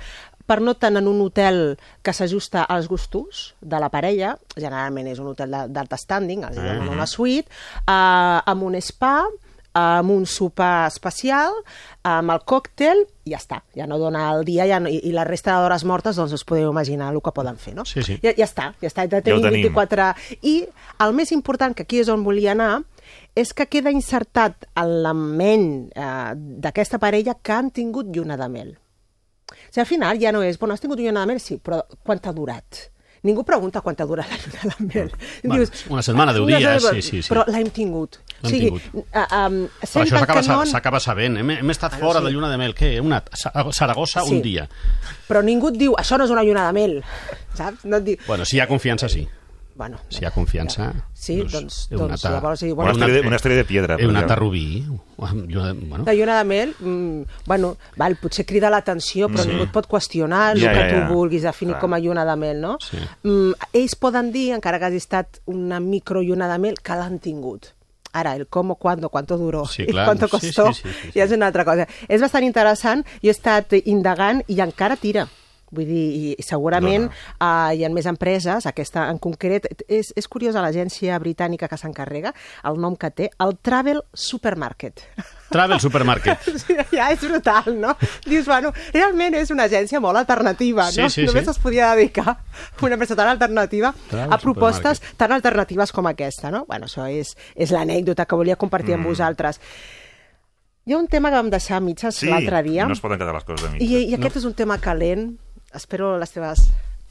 per 0.47 0.61
no 0.61 0.75
tant 0.79 0.97
en 0.97 1.09
un 1.09 1.21
hotel 1.23 1.77
que 2.03 2.13
s'ajusta 2.13 2.63
als 2.63 2.87
gustos 2.87 3.57
de 3.61 3.81
la 3.81 3.89
parella, 3.91 4.37
generalment 4.55 5.09
és 5.09 5.19
un 5.19 5.27
hotel 5.29 5.51
d'alt 5.51 5.95
standing, 5.99 6.45
diu 6.53 6.63
Mhm. 6.63 6.89
una 6.89 7.07
suite, 7.07 7.49
eh, 7.87 8.41
amb 8.47 8.63
un 8.63 8.81
spa, 8.81 9.25
amb 9.75 10.11
un 10.11 10.25
sopar 10.25 10.87
especial, 10.87 11.53
amb 12.07 12.31
el 12.35 12.41
còctel, 12.47 13.03
i 13.27 13.33
ja 13.35 13.41
està. 13.41 13.61
Ja 13.75 13.87
no 13.91 13.99
dona 13.99 14.29
el 14.37 14.45
dia 14.47 14.67
ja 14.71 14.79
no, 14.83 14.91
i, 14.93 15.01
i 15.09 15.13
la 15.15 15.25
resta 15.27 15.57
d'hores 15.61 15.83
mortes, 15.89 16.17
doncs 16.21 16.33
us 16.37 16.45
podeu 16.47 16.71
imaginar 16.71 17.09
el 17.13 17.19
que 17.25 17.33
poden 17.35 17.59
fer, 17.59 17.75
no? 17.75 17.85
Sí, 17.89 18.05
sí. 18.07 18.19
Ja, 18.23 18.31
ja 18.39 18.47
està, 18.47 18.69
ja 18.83 18.91
està. 18.91 19.09
Ja 19.11 19.23
tenim 19.27 19.43
tenim. 19.43 19.67
24... 19.73 20.13
I 20.47 20.57
el 21.03 21.17
més 21.19 21.33
important, 21.35 21.75
que 21.75 21.83
aquí 21.87 21.99
és 22.05 22.11
on 22.13 22.23
volia 22.27 22.53
anar, 22.55 22.85
és 23.37 23.53
que 23.55 23.67
queda 23.71 23.91
insertat 23.95 24.69
en 24.79 24.93
la 25.05 25.13
ment 25.15 25.67
eh, 25.95 26.33
d'aquesta 26.63 26.99
parella 27.03 27.35
que 27.43 27.53
han 27.55 27.71
tingut 27.75 28.09
lluna 28.15 28.39
de 28.41 28.49
mel. 28.55 28.75
O 29.47 29.55
sigui, 29.71 29.83
al 29.83 29.87
final 29.91 30.19
ja 30.23 30.33
no 30.35 30.43
és, 30.43 30.59
bueno, 30.59 30.75
has 30.75 30.83
tingut 30.83 30.99
lluna 31.03 31.23
de 31.27 31.33
mel? 31.35 31.41
Sí, 31.43 31.59
però 31.63 31.83
quant 32.07 32.23
t'ha 32.23 32.33
durat? 32.35 32.87
Ningú 33.27 33.43
pregunta 33.47 33.81
quant 33.83 33.99
ha 33.99 34.07
durat 34.07 34.31
la 34.31 34.39
lluna 34.39 34.75
de 34.79 34.87
mel. 34.87 35.13
Bueno, 35.43 35.67
una 35.91 36.03
setmana, 36.07 36.33
deu 36.37 36.45
"Ah, 36.45 36.47
una 36.47 36.59
dies, 36.63 36.83
setmana", 36.83 37.03
sí, 37.03 37.03
sí, 37.03 37.23
sí. 37.23 37.29
Però 37.33 37.43
l'hem 37.51 37.71
tingut. 37.75 38.21
L'hem 38.43 38.51
sigui, 38.53 38.71
uh, 38.71 39.01
um, 39.01 39.69
Però 39.81 40.03
això 40.03 40.19
s'acaba 40.21 40.67
s'acaba 40.67 41.01
sabent. 41.01 41.37
Hem, 41.39 41.51
hem 41.51 41.71
estat 41.71 41.93
no, 41.95 41.99
fora 42.07 42.21
sí. 42.21 42.27
de 42.27 42.33
lluna 42.33 42.51
de 42.51 42.59
mel. 42.59 42.75
Què? 42.75 43.01
Una, 43.01 43.23
Sa- 43.33 43.53
Saragossa 43.73 44.23
Sí. 44.25 44.35
un 44.35 44.43
dia. 44.43 44.69
Però 45.29 45.43
ningú 45.43 45.69
et 45.69 45.79
diu, 45.79 45.95
això 45.97 46.19
no 46.19 46.25
és 46.25 46.31
una 46.31 46.43
lluna 46.45 46.67
de 46.67 46.73
mel, 46.73 47.03
saps? 47.55 47.85
No 47.85 47.97
et 47.99 48.05
diu... 48.05 48.17
Bueno, 48.27 48.45
si 48.45 48.57
hi 48.57 48.61
ha 48.61 48.67
confiança, 48.69 49.09
sí. 49.09 49.27
Bueno, 49.77 49.99
Si 50.09 50.23
hi 50.23 50.25
ha 50.25 50.31
confiança... 50.31 50.87
Sí, 51.13 51.35
doncs, 51.43 51.89
doncs 51.91 52.07
anat 52.25 52.25
a- 52.25 52.31
llavors 52.33 52.61
sí, 52.61 52.71
Una, 52.73 52.75
bueno, 52.77 52.93
estrella, 52.93 53.13
de- 53.21 53.27
una 53.29 53.37
estrella 53.37 53.57
de 53.59 53.65
piedra. 53.69 53.95
Heu 54.01 54.09
per 54.09 54.17
anat 54.17 54.31
a. 54.31 54.37
Rubí. 54.37 54.87
Lluna 54.87 55.67
de- 55.75 55.81
Bueno, 55.87 56.05
La 56.07 56.15
lluna 56.15 56.39
de 56.39 56.45
mel, 56.45 56.75
mm, 56.81 57.23
bueno, 57.45 57.77
val, 57.97 58.17
potser 58.17 58.47
crida 58.47 58.71
l'atenció, 58.71 59.29
però 59.29 59.43
Sí. 59.45 59.51
ningú 59.51 59.65
et 59.65 59.73
pot 59.73 59.87
qüestionar 59.87 60.55
el 60.57 60.63
Ja, 60.63 60.73
que 60.73 60.81
ja, 60.81 60.89
tu 60.89 60.97
ja. 61.03 61.09
vulguis 61.11 61.43
definir 61.43 61.75
Clar. 61.75 61.81
com 61.83 61.93
a 61.93 61.99
lluna 61.99 62.25
de 62.25 62.37
mel, 62.37 62.59
no? 62.63 62.79
Sí. 62.81 62.97
Mm, 63.25 63.53
ells 63.75 63.97
poden 63.97 64.33
dir, 64.33 64.55
encara 64.55 64.79
que 64.79 64.87
hagi 64.87 64.97
estat 64.97 65.41
una 65.45 65.79
microlluna 65.79 66.49
de 66.51 66.59
mel, 66.59 66.81
que 66.83 66.93
l'han 66.97 67.19
tingut. 67.19 67.75
Ara, 68.17 68.35
el 68.37 68.47
cómo, 68.49 68.77
cuándo, 68.77 69.09
cuánto 69.11 69.37
duró 69.39 69.65
Sí, 69.67 69.83
i 69.89 69.93
clar. 69.93 70.07
cuánto 70.07 70.27
Sí, 70.27 70.31
costó, 70.31 70.73
sí, 70.73 70.83
sí, 70.83 70.89
sí, 70.89 71.11
sí. 71.13 71.19
ja 71.19 71.25
és 71.27 71.33
una 71.37 71.47
altra 71.51 71.65
cosa. 71.65 71.87
És 72.09 72.21
bastant 72.25 72.45
interessant, 72.47 73.05
jo 73.23 73.29
he 73.31 73.35
estat 73.35 73.73
indagant 73.85 74.43
i 74.49 74.61
encara 74.65 74.97
tira. 74.97 75.27
Vull 75.75 75.87
dir, 75.89 76.03
i 76.39 76.43
segurament 76.47 77.09
uh, 77.09 77.73
hi 77.75 77.83
ha 77.85 77.89
més 77.91 78.07
empreses, 78.07 78.67
aquesta 78.71 79.09
en 79.11 79.19
concret, 79.19 79.67
és, 79.91 80.13
és 80.17 80.29
curiosa 80.31 80.63
l'agència 80.63 81.19
britànica 81.19 81.67
que 81.69 81.77
s'encarrega, 81.77 82.31
el 82.71 82.79
nom 82.81 82.95
que 82.97 83.11
té, 83.11 83.31
el 83.43 83.57
Travel 83.59 84.03
Supermarket. 84.15 85.03
Travel 85.51 85.81
Supermarket. 85.83 86.39
Sí, 86.67 86.77
ja 86.95 87.09
és 87.13 87.21
brutal, 87.21 87.73
no? 87.81 87.97
Dius, 88.25 88.47
bueno, 88.47 88.73
realment 88.95 89.35
és 89.39 89.51
una 89.51 89.67
agència 89.67 89.99
molt 90.03 90.19
alternativa, 90.23 90.87
Sí, 90.91 91.03
no? 91.03 91.11
sí, 91.11 91.27
Només 91.27 91.45
sí. 91.45 91.51
es 91.51 91.59
podia 91.63 91.91
dedicar 91.95 92.37
una 92.83 92.95
empresa 92.95 93.17
tan 93.19 93.29
alternativa 93.35 93.93
Travel 94.11 94.33
a 94.33 94.39
propostes 94.39 95.03
tan 95.19 95.33
alternatives 95.35 95.93
com 95.93 96.07
aquesta, 96.07 96.51
no? 96.55 96.65
Bueno, 96.71 96.87
això 96.87 97.07
és, 97.11 97.35
és 97.55 97.71
l'anècdota 97.75 98.27
que 98.27 98.37
volia 98.39 98.57
compartir 98.57 98.95
Mm. 98.95 99.01
amb 99.03 99.07
vosaltres. 99.11 99.61
Hi 100.87 100.93
ha 100.95 100.99
un 100.99 101.09
tema 101.11 101.31
que 101.31 101.41
vam 101.41 101.51
deixar 101.51 101.79
a 101.79 101.81
mitges 101.83 102.15
Sí, 102.23 102.29
l'altre 102.31 102.63
dia, 102.63 102.87
no 102.87 102.95
es 102.95 103.01
poden 103.03 103.19
quedar 103.19 103.35
les 103.35 103.45
coses 103.45 103.67
a 103.67 103.73
i, 103.75 103.81
mitges. 103.81 104.05
i 104.11 104.15
aquest 104.15 104.37
és 104.39 104.45
un 104.47 104.55
tema 104.55 104.79
calent. 104.79 105.33
Espero 105.75 106.19
les 106.19 106.31
teves 106.33 106.67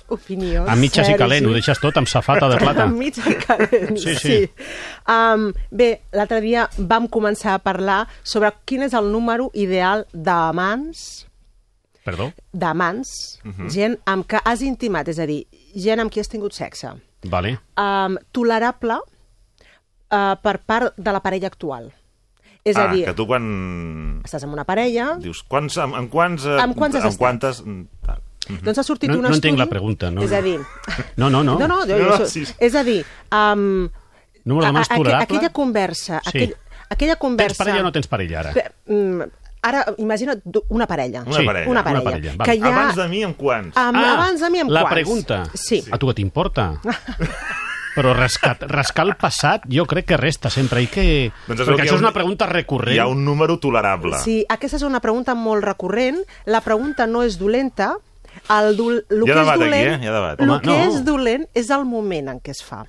opinions. 0.07 0.69
A 0.69 0.75
mitges 0.77 1.01
i 1.07 1.11
Sergi. 1.11 1.17
calent, 1.19 1.47
ho 1.49 1.53
deixes 1.53 1.79
tot 1.81 1.97
amb 1.97 2.07
safata 2.07 2.47
de 2.51 2.57
plata. 2.61 2.83
A 2.87 2.93
mitja 2.93 3.23
i 3.29 3.35
calent, 3.41 3.97
Sí, 3.97 4.15
sí. 4.15 4.19
sí. 4.21 4.67
Um, 5.09 5.47
bé, 5.71 6.01
l'altre 6.13 6.41
dia 6.45 6.67
vam 6.77 7.07
començar 7.09 7.55
a 7.55 7.59
parlar 7.63 8.03
sobre 8.23 8.51
quin 8.65 8.83
és 8.85 8.93
el 8.93 9.09
número 9.11 9.49
ideal 9.53 10.05
d'amants 10.13 11.25
Perdó? 12.05 12.31
d'amants, 12.53 13.39
uh 13.43 13.47
Mhm. 13.49 13.65
-huh. 13.65 13.69
gent 13.73 13.97
amb 14.05 14.27
què 14.29 14.39
has 14.45 14.61
intimat, 14.61 15.07
és 15.07 15.17
a 15.19 15.25
dir, 15.25 15.47
gent 15.75 15.99
amb 15.99 16.11
qui 16.11 16.19
has 16.19 16.29
tingut 16.29 16.53
sexe, 16.53 16.87
Vale. 17.23 17.59
um, 17.77 18.17
tolerable 18.31 18.99
uh, 20.11 20.35
per 20.41 20.59
part 20.65 20.93
de 20.97 21.11
la 21.11 21.19
parella 21.19 21.47
actual. 21.47 21.91
És 22.63 22.77
ah, 22.77 22.89
a 22.89 22.93
dir, 22.93 23.05
que 23.05 23.13
tu 23.13 23.25
quan... 23.25 24.21
estàs 24.23 24.43
amb 24.43 24.53
una 24.53 24.63
parella, 24.65 25.17
Dius, 25.19 25.43
quants, 25.43 25.77
amb, 25.77 25.93
amb 25.95 26.09
quants... 26.11 26.45
eh, 26.45 26.57
Amb 26.61 26.75
quants 26.75 26.95
has 26.95 27.03
amb 27.03 27.11
estat? 27.11 28.21
Mm, 28.49 28.59
doncs 28.63 28.77
ha 28.79 28.83
sortit 28.83 29.09
No- 29.09 29.15
un 29.17 29.21
no 29.23 29.29
estudi... 29.29 29.49
entenc 29.49 29.59
la 29.59 29.65
pregunta, 29.69 30.11
no, 30.11 30.21
És 30.23 30.31
no. 30.31 30.37
a 30.37 30.41
dir... 30.41 30.59
No, 31.17 31.29
no, 31.29 31.43
no. 31.43 31.57
No, 31.59 31.67
no, 31.67 31.81
jo, 31.85 31.97
No, 31.97 32.17
no, 32.19 32.25
sí. 32.25 32.43
és 32.59 32.75
a 32.75 32.83
dir, 32.83 33.05
um, 33.31 33.87
Número 34.45 34.67
de 34.67 34.71
mans 34.73 34.89
a- 34.89 34.93
a- 34.93 34.97
tolerable? 34.97 35.23
aquella 35.23 35.49
conversa, 35.49 36.21
Sí. 36.23 36.29
aquell, 36.29 36.55
aquella 36.89 37.15
conversa... 37.15 37.55
Tens 37.55 37.65
parella 37.65 37.81
o 37.81 37.83
no 37.83 37.91
tens 37.91 38.07
parella, 38.07 38.39
ara? 38.39 38.53
Mm, 38.87 39.21
Ara, 39.65 39.79
imagina't 39.97 40.43
una 40.69 40.85
parella. 40.85 41.23
Una 41.25 41.37
Sí, 41.39 41.43
parella. 41.43 41.67
Una 41.71 41.83
parella. 41.83 42.01
Una 42.03 42.11
parella, 42.11 42.43
que 42.45 42.51
ha... 42.61 42.67
Abans 42.67 42.95
de 42.97 43.07
mi, 43.09 43.23
amb 43.25 43.35
quants? 43.35 43.75
Amb, 43.75 43.97
abans 43.97 44.39
de 44.39 44.49
mi, 44.53 44.59
amb 44.61 44.69
Ah, 44.69 44.73
la 44.75 44.81
quants? 44.81 44.93
pregunta. 44.93 45.39
Sí. 45.55 45.83
A 45.89 45.97
tu 45.97 46.05
què 46.05 46.13
t'importa? 46.13 46.67
Però 47.95 48.11
rascar, 48.13 48.57
rascar 48.67 49.05
el 49.07 49.15
passat 49.15 49.63
jo 49.71 49.85
crec 49.87 50.05
que 50.09 50.17
resta 50.19 50.49
sempre. 50.51 50.83
I 50.83 50.87
que... 50.91 51.05
Doncs 51.47 51.61
Perquè 51.63 51.77
que 51.79 51.81
això 51.85 51.95
ha 51.95 51.95
és 51.95 51.97
un- 51.97 52.03
una 52.03 52.11
pregunta 52.13 52.45
recurrent. 52.45 52.93
Hi 52.93 52.99
ha 52.99 53.07
un 53.07 53.23
número 53.25 53.57
tolerable. 53.57 54.19
Sí, 54.21 54.43
aquesta 54.49 54.77
és 54.77 54.83
una 54.83 54.99
pregunta 54.99 55.33
molt 55.33 55.63
recurrent. 55.63 56.19
La 56.45 56.59
pregunta 56.61 57.07
no 57.07 57.23
és 57.23 57.39
dolenta. 57.39 57.95
El, 58.49 58.75
do, 58.77 58.91
el 58.91 59.01
ha 59.01 59.25
que 59.25 59.33
debat 59.33 59.45
és 59.45 59.49
aquí, 59.49 59.59
dolent, 59.63 59.87
eh? 59.87 59.99
Hi 60.03 60.07
ha 60.07 60.13
debat. 60.13 60.39
El 60.41 60.49
Home, 60.49 60.61
que 60.61 60.67
no. 60.69 60.83
és 60.89 61.03
dolent 61.05 61.47
és 61.53 61.69
el 61.69 61.85
moment 61.85 62.27
en 62.29 62.39
què 62.39 62.51
es 62.51 62.63
fa. 62.63 62.85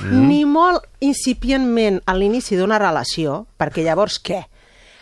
Mm. 0.00 0.26
Ni 0.28 0.42
molt 0.44 0.84
incipientment 1.00 2.02
a 2.04 2.14
l'inici 2.14 2.56
d'una 2.58 2.78
relació, 2.78 3.46
perquè 3.58 3.82
llavors 3.84 4.18
què? 4.22 4.42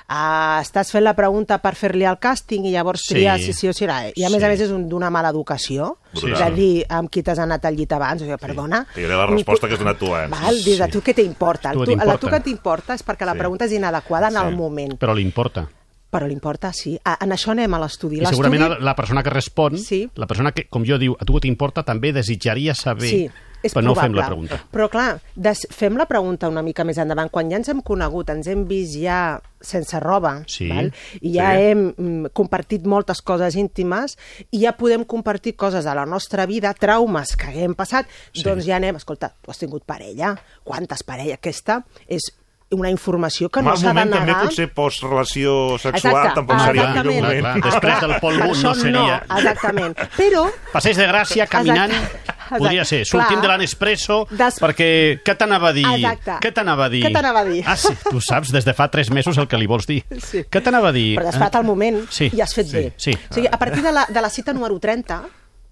Uh, 0.04 0.60
estàs 0.60 0.90
fent 0.92 1.02
la 1.02 1.14
pregunta 1.16 1.56
per 1.64 1.72
fer-li 1.74 2.04
el 2.04 2.18
càsting 2.20 2.66
i 2.68 2.72
llavors 2.74 3.00
Sí. 3.06 3.14
triar 3.14 3.38
si 3.40 3.54
sí 3.56 3.66
o 3.68 3.72
si 3.72 3.86
no. 3.86 3.94
I 4.14 4.24
a 4.24 4.28
més 4.28 4.38
Sí. 4.38 4.44
a 4.44 4.48
més 4.48 4.60
és 4.60 4.70
un- 4.70 4.86
d'una 4.88 5.08
mala 5.08 5.30
educació. 5.30 5.96
Brutal. 6.12 6.54
De 6.54 6.60
dir 6.60 6.86
amb 6.90 7.08
qui 7.10 7.22
t'has 7.22 7.38
anat 7.38 7.64
al 7.64 7.74
llit 7.74 7.90
abans. 7.92 8.20
O 8.20 8.24
sigui, 8.26 8.36
perdona. 8.36 8.86
Te 8.94 9.00
diré 9.00 9.16
la 9.16 9.26
resposta 9.26 9.66
que 9.66 9.72
has 9.74 9.80
donat 9.80 9.98
tu 9.98 10.14
abans. 10.14 10.30
Val, 10.30 10.62
dius, 10.62 10.80
a 10.82 10.88
tu 10.88 11.00
què 11.00 11.14
t'importa? 11.14 11.72
Tu 11.72 11.78
Tu, 11.78 11.84
t'importa. 11.86 12.12
a 12.12 12.18
tu 12.18 12.28
que 12.28 12.40
t'importa 12.40 12.94
és 12.94 13.02
perquè 13.04 13.24
la 13.24 13.32
Sí. 13.32 13.38
pregunta 13.38 13.64
és 13.64 13.72
inadequada 13.72 14.28
en 14.28 14.34
Sí. 14.34 14.38
el 14.46 14.54
moment. 14.56 14.98
Però 14.98 15.14
li 15.14 15.22
importa. 15.22 15.68
Però 16.14 16.28
li 16.30 16.34
importa, 16.36 16.70
sí. 16.72 16.94
A, 17.04 17.16
en 17.24 17.34
això 17.34 17.50
anem 17.50 17.74
a 17.74 17.80
l'estudi. 17.82 18.20
I 18.22 18.26
segurament 18.30 18.62
la- 18.68 18.78
la 18.78 18.94
persona 18.94 19.22
que 19.26 19.30
respon, 19.34 19.76
Sí. 19.78 20.08
la 20.14 20.26
persona 20.30 20.52
que, 20.52 20.68
com 20.70 20.84
jo 20.86 20.96
diu, 20.98 21.16
a 21.18 21.24
tu 21.24 21.40
t'importa, 21.40 21.82
també 21.82 22.12
desitjaria 22.12 22.74
saber, 22.74 23.08
Sí, 23.10 23.30
és 23.64 23.74
però 23.74 23.82
no 23.82 23.94
fem 23.96 24.12
la 24.14 24.26
pregunta. 24.28 24.60
Però 24.70 24.88
clar, 24.92 25.20
des, 25.34 25.66
fem 25.72 25.96
la 25.96 26.06
pregunta 26.06 26.48
una 26.48 26.62
mica 26.62 26.84
més 26.84 26.98
endavant. 26.98 27.30
Quan 27.32 27.50
ja 27.50 27.56
ens 27.56 27.68
hem 27.68 27.80
conegut, 27.82 28.30
ens 28.30 28.46
hem 28.46 28.62
vist 28.68 28.94
ja 29.00 29.40
sense 29.60 29.98
roba, 29.98 30.44
Sí. 30.46 30.68
val? 30.68 30.92
i 31.20 31.32
ja 31.32 31.50
Sí. 31.56 31.62
hem 31.62 31.94
mm, 31.96 32.26
compartit 32.32 32.84
moltes 32.86 33.20
coses 33.22 33.56
íntimes, 33.56 34.16
i 34.52 34.60
ja 34.60 34.76
podem 34.76 35.02
compartir 35.04 35.56
coses 35.56 35.84
de 35.84 35.94
la 35.94 36.04
nostra 36.06 36.46
vida, 36.46 36.74
traumes 36.74 37.34
que 37.36 37.46
haguem 37.46 37.74
passat, 37.74 38.06
Sí. 38.32 38.42
doncs 38.44 38.64
ja 38.66 38.76
anem, 38.76 38.94
escolta, 38.96 39.32
tu 39.42 39.50
has 39.50 39.58
tingut 39.58 39.82
parella, 39.84 40.36
quantes 40.62 41.02
parella? 41.02 41.34
Aquesta 41.34 41.84
és 42.06 42.22
una 42.70 42.90
informació 42.90 43.48
que 43.50 43.62
no 43.62 43.76
s'ha 43.76 43.88
de 43.88 43.94
moment 43.94 44.10
també 44.10 44.26
negar. 44.32 44.42
potser 44.48 44.66
post-relació 44.74 45.78
sexual 45.78 46.14
Exacte, 46.16 46.34
tampoc 46.34 46.58
seria 46.60 46.70
el 46.82 46.88
exactament. 46.88 47.14
millor 47.14 47.30
Clar, 47.30 47.42
moment. 47.44 47.62
clar. 47.62 47.72
Després 47.74 48.00
del 48.00 48.14
polvo 48.20 48.54
no 48.62 48.74
seria- 48.74 49.22
No, 49.28 49.36
exactament. 49.38 49.98
Però 50.16 50.50
Passeig 50.72 50.96
de 50.96 51.06
Gràcia, 51.08 51.46
caminant, 51.48 51.92
Exacte. 51.92 52.58
podria 52.58 52.84
ser. 52.84 53.06
Clar. 53.06 53.22
Sortint 53.26 53.42
de 53.42 53.48
l'Anespresso, 53.48 54.26
Des- 54.30 54.58
perquè 54.60 55.22
què 55.22 55.36
t'anava 55.36 55.68
a 55.68 55.72
dir? 55.72 55.86
Exacte. 55.86 56.32
Què 56.40 56.52
t'anava 56.52 56.84
a 56.86 56.88
dir? 56.88 57.04
Què 57.04 57.12
t'anava 57.12 57.40
a 57.40 57.44
dir? 57.44 57.62
Ah, 57.66 57.76
sí, 57.76 57.94
tu 58.10 58.20
saps 58.20 58.50
des 58.50 58.64
de 58.64 58.74
fa 58.74 58.88
tres 58.90 59.10
mesos 59.10 59.38
el 59.38 59.46
que 59.46 59.56
li 59.58 59.66
vols 59.66 59.86
dir. 59.86 60.02
Sí. 60.20 60.42
Què 60.50 60.62
t'anava 60.62 60.88
a 60.88 60.92
dir? 60.92 61.16
Però 61.18 61.28
has 61.28 61.38
fet 61.38 61.54
el 61.54 61.64
moment 61.64 62.06
Sí. 62.10 62.30
i 62.32 62.40
has 62.40 62.54
fet 62.54 62.66
Sí, 62.66 62.72
bé. 62.76 62.92
sí. 62.96 63.12
O 63.30 63.34
sigui, 63.34 63.46
a 63.50 63.58
partir 63.58 63.82
de 63.82 63.92
la, 63.92 64.06
de 64.08 64.20
la 64.20 64.30
cita 64.30 64.52
número 64.52 64.78
30... 64.80 65.22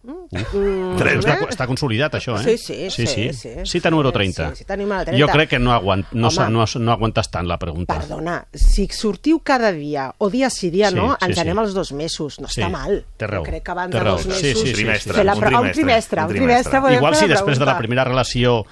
Mm, 0.02 0.96
Està, 0.98 1.36
eh? 1.38 1.46
està 1.52 1.66
consolidat, 1.70 2.16
això, 2.18 2.34
eh? 2.40 2.42
Sí, 2.42 2.58
sí, 2.58 2.90
sí, 2.90 3.06
sí. 3.06 3.26
sí, 3.32 3.50
Cita 3.70 3.88
número 3.88 4.10
30. 4.10 4.48
sí, 4.50 4.56
cita 4.64 4.76
número 4.76 5.04
30. 5.04 5.20
Jo 5.20 5.28
crec 5.30 5.50
que 5.50 5.58
no, 5.60 5.70
aguant, 5.72 6.02
no, 6.10 6.26
Home. 6.26 6.48
no, 6.50 6.64
no 6.80 6.92
aguantes 6.92 7.30
tant 7.30 7.46
la 7.46 7.56
pregunta. 7.58 7.94
Perdona, 8.00 8.40
si 8.52 8.88
sortiu 8.90 9.38
cada 9.46 9.70
dia, 9.70 10.08
o 10.18 10.28
dia 10.28 10.50
sí, 10.50 10.70
dia 10.70 10.90
Sí, 10.90 10.96
no, 10.96 11.12
sí, 11.20 11.26
ens 11.28 11.36
sí. 11.36 11.40
anem 11.44 11.58
als 11.62 11.72
dos 11.74 11.92
mesos. 11.92 12.40
No 12.40 12.48
Sí, 12.48 12.60
està 12.62 12.70
mal. 12.74 13.04
té 13.16 13.28
raó, 13.30 13.44
Jo 13.44 13.50
crec 13.52 13.62
que 13.62 13.70
abans 13.70 13.94
de 13.94 14.00
dos 14.00 14.22
Sí, 14.22 14.28
mesos... 14.28 14.42
sí, 14.42 14.66
sí, 14.66 14.72
trimestre, 14.72 15.14
fer 15.14 15.24
la 15.24 15.34
un 15.34 15.40
pre- 15.40 15.48
un 15.54 15.70
trimestre, 15.70 15.76
trimestre, 15.76 16.18
un 16.18 16.26
un 16.26 16.32
trimestre. 16.34 16.70
trimestre. 16.72 16.80
podem 16.80 16.96
Igual 16.98 17.14
si 17.14 17.28
després 17.28 17.58
de 17.60 17.64
la 17.70 17.78
primera 17.78 18.04
relació 18.04 18.66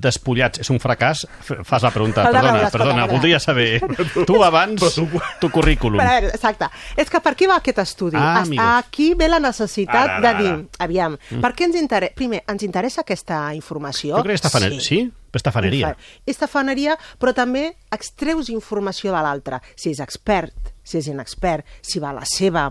despullats 0.00 0.62
és 0.62 0.70
un 0.72 0.80
fracàs, 0.82 1.24
fas 1.66 1.84
la 1.84 1.90
pregunta. 1.94 2.24
Perdona, 2.24 2.42
veure, 2.42 2.64
escolta, 2.66 2.78
perdona, 2.78 3.02
perdona. 3.02 3.12
voldria 3.12 3.40
saber, 3.42 3.80
tu 4.28 4.38
abans, 4.44 4.98
tu 5.42 5.50
currículum. 5.54 6.00
Però 6.00 6.14
veure, 6.14 6.32
exacte. 6.34 6.70
És 6.96 7.10
que 7.12 7.20
per 7.24 7.34
què 7.38 7.50
va 7.50 7.58
aquest 7.62 7.82
estudi? 7.84 8.18
Ah. 8.18 8.44
Aquí 8.78 9.12
ve 9.18 9.28
la 9.28 9.40
necessitat 9.42 10.04
Ara, 10.04 10.18
ara, 10.18 10.32
de 10.32 10.42
dir, 10.42 10.54
ara. 10.54 10.88
aviam, 10.88 11.18
per 11.42 11.52
què 11.54 11.68
ens 11.68 11.78
interessa... 11.80 12.16
Primer, 12.18 12.42
ens 12.50 12.64
interessa 12.66 13.04
aquesta 13.04 13.48
informació? 13.54 14.16
Jo 14.16 14.24
crec 14.26 14.38
que 14.38 14.42
estafaneria. 14.42 14.82
Sí? 14.82 15.04
Estafaneria. 15.34 15.92
És 16.26 16.40
tafaneria, 16.40 16.96
però 17.20 17.34
també 17.36 17.68
extreus 17.94 18.48
informació 18.52 19.12
de 19.14 19.22
l'altre. 19.22 19.60
Si 19.76 19.92
és 19.92 20.00
expert, 20.02 20.72
si 20.82 20.98
és 21.02 21.10
inexpert, 21.12 21.66
si 21.84 22.00
va 22.02 22.14
a 22.14 22.20
la 22.22 22.28
seva 22.28 22.70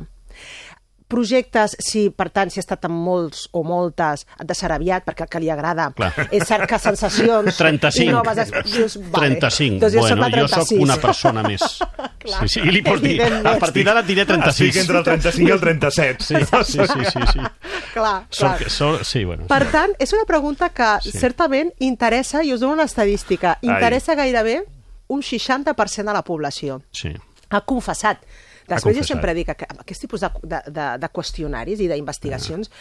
projectes, 1.08 1.76
si 1.80 2.10
per 2.12 2.30
tant 2.36 2.49
si 2.51 2.60
ha 2.60 2.64
estat 2.66 2.84
amb 2.89 2.97
molts 3.05 3.45
o 3.55 3.64
moltes, 3.64 4.26
et 4.39 4.47
de 4.47 4.55
ser 4.58 4.70
aviat 4.76 5.05
perquè 5.08 5.24
el 5.26 5.30
que 5.32 5.39
li 5.39 5.49
agrada 5.49 5.89
Clar. 5.95 6.12
és 6.32 6.43
cercar 6.47 6.80
sensacions 6.84 7.55
35. 7.62 8.03
i 8.03 8.12
noves 8.12 8.41
ex- 8.43 8.72
dius, 8.74 8.97
vale, 9.12 9.38
35. 9.39 9.80
doncs 9.80 9.93
jo 9.95 9.99
bueno, 10.03 10.16
la 10.22 10.30
jo 10.30 10.47
36. 10.47 10.68
sóc 10.68 10.84
una 10.84 10.97
persona 10.97 11.43
més. 11.47 11.64
Clar, 12.28 12.41
sí, 12.43 12.53
sí, 12.58 12.60
i 12.68 12.72
li 12.76 12.82
pots 12.84 13.01
dir, 13.01 13.22
a 13.24 13.55
partir 13.62 13.86
d'ara 13.88 14.01
et 14.03 14.10
diré 14.12 14.26
36. 14.28 14.68
Estic 14.68 14.82
entre 14.84 14.97
el 14.99 15.05
35 15.08 15.47
i 15.47 15.53
el 15.55 15.62
37. 15.64 16.24
Sí, 16.28 16.36
sí, 16.36 16.64
sí, 16.88 17.05
sí, 17.12 17.28
sí. 17.34 17.39
clar, 17.93 18.26
clar. 18.28 18.28
Soc, 18.30 18.66
soc, 18.70 19.03
sí, 19.08 19.24
bueno. 19.24 19.47
Per 19.47 19.64
tant, 19.72 19.93
és 20.03 20.12
una 20.14 20.26
pregunta 20.28 20.70
que 20.76 20.89
Sí. 21.08 21.12
certament 21.18 21.72
interessa, 21.80 22.43
i 22.43 22.51
us 22.53 22.60
dono 22.60 22.74
una 22.74 22.84
estadística, 22.89 23.58
interessa 23.62 24.16
gairebé 24.16 24.64
un 25.08 25.22
60% 25.24 26.03
de 26.12 26.14
la 26.14 26.22
població. 26.24 26.82
Sí. 26.91 27.14
Ha 27.49 27.62
confessat. 27.64 28.20
Després 28.68 28.97
jo 28.97 29.03
sempre 29.07 29.34
dic 29.38 29.53
que 29.55 29.68
aquest 29.80 30.01
tipus 30.03 30.22
de, 30.26 30.30
de, 30.43 30.61
de, 30.68 30.88
de 30.99 31.09
qüestionaris 31.13 31.80
i 31.80 31.88
d'investigacions 31.88 32.72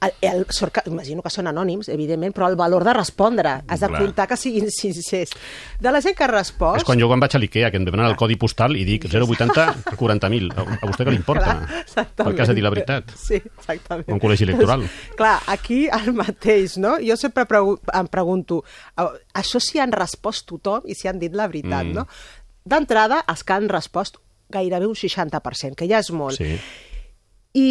el, 0.00 0.12
el, 0.22 0.46
sort 0.48 0.72
que, 0.72 0.82
imagino 0.88 1.20
que 1.20 1.28
són 1.28 1.48
anònims, 1.50 1.90
evidentment, 1.92 2.32
però 2.32 2.46
el 2.48 2.56
valor 2.56 2.84
de 2.86 2.94
respondre. 2.96 3.50
Has 3.68 3.82
de 3.82 3.88
Clar. 3.90 4.00
comptar 4.00 4.26
que 4.30 4.38
siguin 4.40 4.70
sincers. 4.72 5.34
De 5.80 5.92
la 5.92 6.00
gent 6.00 6.16
que 6.16 6.24
ha 6.24 6.30
respost... 6.30 6.80
És 6.80 6.86
quan 6.88 7.00
jo 7.00 7.08
quan 7.10 7.20
vaig 7.20 7.36
a 7.36 7.40
l'IKEA, 7.42 7.68
que 7.72 7.76
em 7.80 7.84
demanen 7.84 8.08
el 8.08 8.16
codi 8.16 8.38
postal 8.40 8.78
i 8.80 8.84
dic 8.88 9.04
080 9.10 9.66
a 9.66 9.96
40.000. 10.00 10.48
A 10.56 10.64
a 10.78 10.88
vostè 10.88 11.04
què 11.04 11.12
li 11.12 11.20
importa? 11.20 11.58
Clar. 11.92 12.06
Perquè 12.22 12.46
has 12.46 12.52
de 12.54 12.56
dir 12.56 12.64
la 12.64 12.72
veritat. 12.72 13.12
Sí, 13.20 13.36
exactament. 13.42 14.08
Un 14.16 14.22
col·legi 14.24 14.48
electoral. 14.48 14.86
Clar, 15.20 15.36
aquí 15.52 15.82
el 15.92 16.14
mateix, 16.16 16.78
no? 16.80 16.96
Jo 17.04 17.18
sempre 17.20 17.44
pregu 17.50 17.76
em 17.92 18.08
pregunto, 18.08 18.62
això 18.96 19.60
si 19.60 19.84
han 19.84 19.92
respost 19.92 20.48
tothom 20.48 20.88
i 20.88 20.96
si 20.96 21.12
han 21.12 21.20
dit 21.20 21.36
la 21.36 21.48
veritat, 21.50 21.84
Mm. 21.84 21.92
no? 21.92 22.06
D'entrada, 22.64 23.18
els 23.28 23.44
que 23.44 23.52
han 23.52 23.68
respost 23.68 24.16
gairebé 24.54 24.86
un 24.88 24.94
60%, 24.96 25.74
que 25.76 25.88
ja 25.90 25.98
és 26.00 26.10
molt. 26.14 26.38
Sí. 26.38 26.54
I 27.54 27.66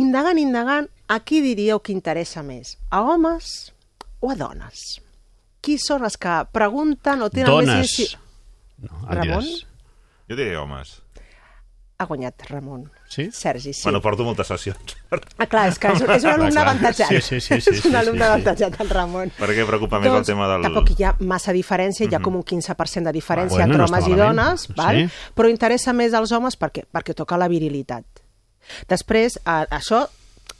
indagant, 0.00 0.40
indagant, 0.40 0.88
a 1.08 1.20
qui 1.24 1.38
diríeu 1.44 1.78
que 1.84 1.92
interessa 1.94 2.42
més? 2.44 2.74
A 2.90 3.00
homes 3.04 3.72
o 4.20 4.32
a 4.32 4.36
dones? 4.36 4.82
Qui 5.64 5.78
són 5.80 6.04
els 6.04 6.18
que 6.20 6.42
pregunten 6.52 7.22
o 7.24 7.30
tenen 7.32 7.48
Dones. 7.52 7.70
més... 7.78 7.94
inci- 8.00 8.20
No, 8.84 8.98
Ramon? 9.08 9.46
Jo 10.28 10.36
diria 10.36 10.60
homes. 10.60 10.98
Ha 11.96 12.04
guanyat 12.10 12.42
Ramon. 12.50 12.82
Sí? 13.14 13.28
Sergi, 13.32 13.72
sí. 13.72 13.82
Bueno, 13.84 14.00
porto 14.02 14.24
moltes 14.26 14.48
sessions. 14.50 14.96
Ah, 15.38 15.46
clar, 15.46 15.68
és 15.70 15.78
que 15.78 15.92
és, 15.92 16.00
és 16.02 16.24
un 16.24 16.30
alumne 16.32 16.50
clar. 16.50 16.64
avantatjat. 16.66 17.08
Sí, 17.12 17.20
sí, 17.22 17.40
sí, 17.40 17.60
sí, 17.60 17.70
és 17.76 17.84
un 17.86 17.94
alumne 17.94 18.18
sí, 18.18 18.24
sí. 18.24 18.30
avantatjat, 18.32 18.80
el 18.82 18.90
Ramon. 18.90 19.30
Per 19.38 19.48
què 19.54 19.66
preocupa 19.68 20.00
més 20.02 20.12
el 20.12 20.24
tema 20.26 20.48
del... 20.50 20.62
Tampoc 20.66 20.90
hi 20.98 21.04
ha 21.06 21.12
massa 21.20 21.52
diferència, 21.54 22.08
hi 22.10 22.14
ha 22.16 22.20
com 22.24 22.34
un 22.40 22.42
15% 22.42 23.04
de 23.06 23.12
diferència 23.14 23.62
Ah, 23.62 23.68
bueno, 23.68 23.74
entre 23.74 23.78
no 23.78 23.86
homes 23.86 24.08
i 24.08 24.10
malament. 24.16 24.38
dones, 24.40 24.66
val? 24.76 24.96
Sí. 25.04 25.30
però 25.36 25.50
interessa 25.50 25.92
més 25.94 26.12
als 26.14 26.32
homes 26.32 26.58
perquè, 26.58 26.82
perquè 26.90 27.14
toca 27.14 27.38
la 27.38 27.46
virilitat. 27.48 28.04
Després, 28.88 29.38
a, 29.44 29.60
això, 29.78 30.08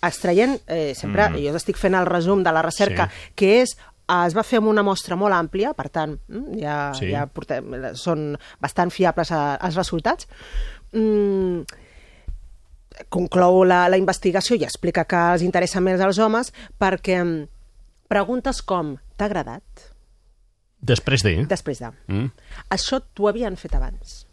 extraient, 0.05 0.61
eh, 0.69 0.95
sempre, 0.95 1.31
Mhm. 1.31 1.43
jo 1.49 1.57
estic 1.57 1.77
fent 1.77 1.95
el 1.95 2.07
resum 2.07 2.43
de 2.45 2.53
la 2.53 2.63
recerca, 2.63 3.09
Sí. 3.11 3.33
que 3.35 3.63
és 3.63 3.77
eh, 4.07 4.27
es 4.27 4.35
va 4.37 4.43
fer 4.45 4.59
amb 4.59 4.69
una 4.69 4.83
mostra 4.83 5.17
molt 5.17 5.33
àmplia, 5.33 5.73
per 5.75 5.89
tant, 5.89 6.19
mm, 6.29 6.59
ja, 6.61 6.93
Sí. 6.95 7.11
ja 7.11 7.25
portem, 7.27 7.65
són 7.95 8.37
bastant 8.61 8.91
fiables 8.93 9.33
a, 9.33 9.57
els 9.57 9.75
resultats. 9.75 10.29
Mm, 10.93 11.63
conclou 13.11 13.65
la, 13.65 13.89
la 13.89 13.97
investigació 13.99 14.57
i 14.57 14.65
explica 14.65 15.05
que 15.05 15.23
els 15.35 15.43
interessa 15.43 15.81
més 15.81 16.01
als 16.01 16.19
homes 16.19 16.53
perquè 16.79 17.19
mm, 17.25 17.47
preguntes 18.09 18.63
com 18.63 18.97
t'ha 19.17 19.27
agradat? 19.27 19.91
Després 20.85 21.23
de... 21.25 21.33
Després 21.49 21.81
de. 21.81 21.91
Mm. 22.13 22.31
Això 22.75 23.01
t'ho 23.15 23.29
havien 23.31 23.57
fet 23.57 23.75
abans. 23.79 24.25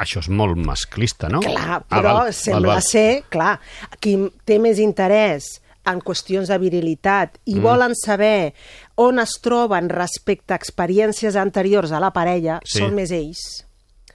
Això 0.00 0.22
és 0.22 0.28
molt 0.32 0.56
masclista, 0.58 1.28
no? 1.30 1.42
Clar, 1.44 1.66
Ah, 1.76 1.80
però 1.86 2.14
val, 2.24 2.32
sembla 2.34 2.72
val, 2.72 2.78
val. 2.80 2.86
ser, 2.86 3.22
clar, 3.30 3.58
qui 4.00 4.16
té 4.48 4.56
més 4.58 4.80
interès 4.82 5.60
en 5.86 6.00
qüestions 6.00 6.48
de 6.48 6.56
virilitat 6.62 7.36
i 7.44 7.56
Mm. 7.58 7.62
volen 7.62 7.94
saber 7.94 8.54
on 8.96 9.18
es 9.18 9.36
troben 9.42 9.88
respecte 9.90 10.54
a 10.54 10.56
experiències 10.56 11.36
anteriors 11.36 11.92
a 11.92 12.00
la 12.00 12.10
parella, 12.12 12.60
Sí. 12.64 12.78
són 12.80 12.94
més 12.94 13.10
ells 13.10 13.66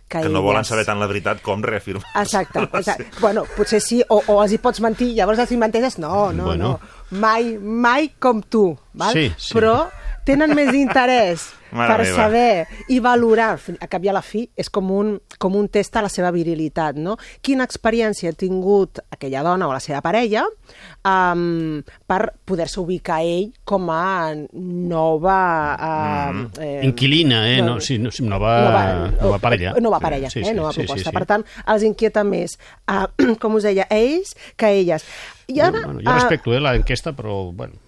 que, 0.07 0.21
Que 0.23 0.29
no 0.29 0.41
volen 0.41 0.63
saber 0.63 0.85
tant 0.87 0.99
la 0.99 1.07
veritat 1.07 1.41
com 1.43 1.61
reafirmar. 1.63 2.05
Exacte, 2.21 2.59
exacte. 2.79 3.07
Bueno, 3.19 3.43
potser 3.57 3.81
sí, 3.83 4.01
o, 4.07 4.21
o 4.27 4.37
els 4.43 4.53
hi 4.55 4.59
pots 4.63 4.79
mentir, 4.83 5.13
llavors 5.17 5.39
els 5.43 5.51
hi 5.51 5.57
menteixes, 5.59 5.97
no, 5.99 6.31
no, 6.31 6.45
Bueno. 6.51 6.77
no, 6.79 7.17
mai, 7.19 7.57
mai 7.57 8.11
com 8.19 8.41
tu, 8.41 8.77
val? 8.93 9.11
Sí, 9.13 9.31
sí. 9.37 9.53
però 9.57 9.89
tenen 10.27 10.53
més 10.57 10.73
interès 10.85 11.47
Mare 11.71 11.87
per 11.91 12.03
meva. 12.05 12.15
saber 12.15 12.67
i 12.93 12.99
valorar, 13.03 13.57
a 13.79 13.87
cap 13.91 14.03
i 14.05 14.09
a 14.11 14.15
la 14.15 14.21
fi, 14.23 14.45
és 14.55 14.69
com 14.71 14.91
un, 14.95 15.15
com 15.39 15.55
un 15.59 15.67
test 15.71 15.97
a 15.99 16.03
la 16.05 16.11
seva 16.11 16.31
virilitat, 16.31 16.95
no? 16.95 17.17
Quina 17.43 17.65
experiència 17.67 18.31
ha 18.31 18.37
tingut 18.37 19.01
aquella 19.11 19.43
dona 19.43 19.67
o 19.67 19.73
la 19.75 19.81
seva 19.83 19.99
parella 20.05 20.45
um, 20.47 21.81
per 22.07 22.21
poder-se 22.47 22.79
ubicar 22.79 23.19
ell 23.25 23.51
com 23.67 23.89
a 23.91 24.31
nova... 24.53 25.39
Uh, 25.75 26.45
eh, 26.61 26.85
Inquilina, 26.87 27.43
eh? 27.51 27.61
No, 27.65 27.79
sí, 27.83 27.97
no, 27.99 28.11
sí, 28.11 28.23
nova, 28.23 29.09
nova 29.19 29.39
parella. 29.43 29.75
Nova 29.81 29.99
parella, 30.03 30.31
Sí, 30.31 30.41
eh? 30.41 30.51
sí, 30.51 30.53
nova 30.55 30.71
sí, 30.71 30.81
sí, 30.81 30.87
proposta. 30.87 31.11
sí. 31.11 31.15
Per 31.17 31.25
tant, 31.27 31.43
els 31.73 31.83
inquieta 31.87 32.23
més, 32.27 32.57
uh, 32.91 33.07
com 33.41 33.59
us 33.59 33.67
deia, 33.67 33.89
ells 33.91 34.35
que 34.55 34.71
elles. 34.79 35.05
I 35.47 35.61
ara, 35.63 35.83
Bueno, 35.83 35.99
jo 35.99 36.11
ah, 36.11 36.15
respecto 36.19 36.55
eh, 36.55 36.63
l'enquesta, 36.63 37.13
però, 37.15 37.51
bueno, 37.55 37.79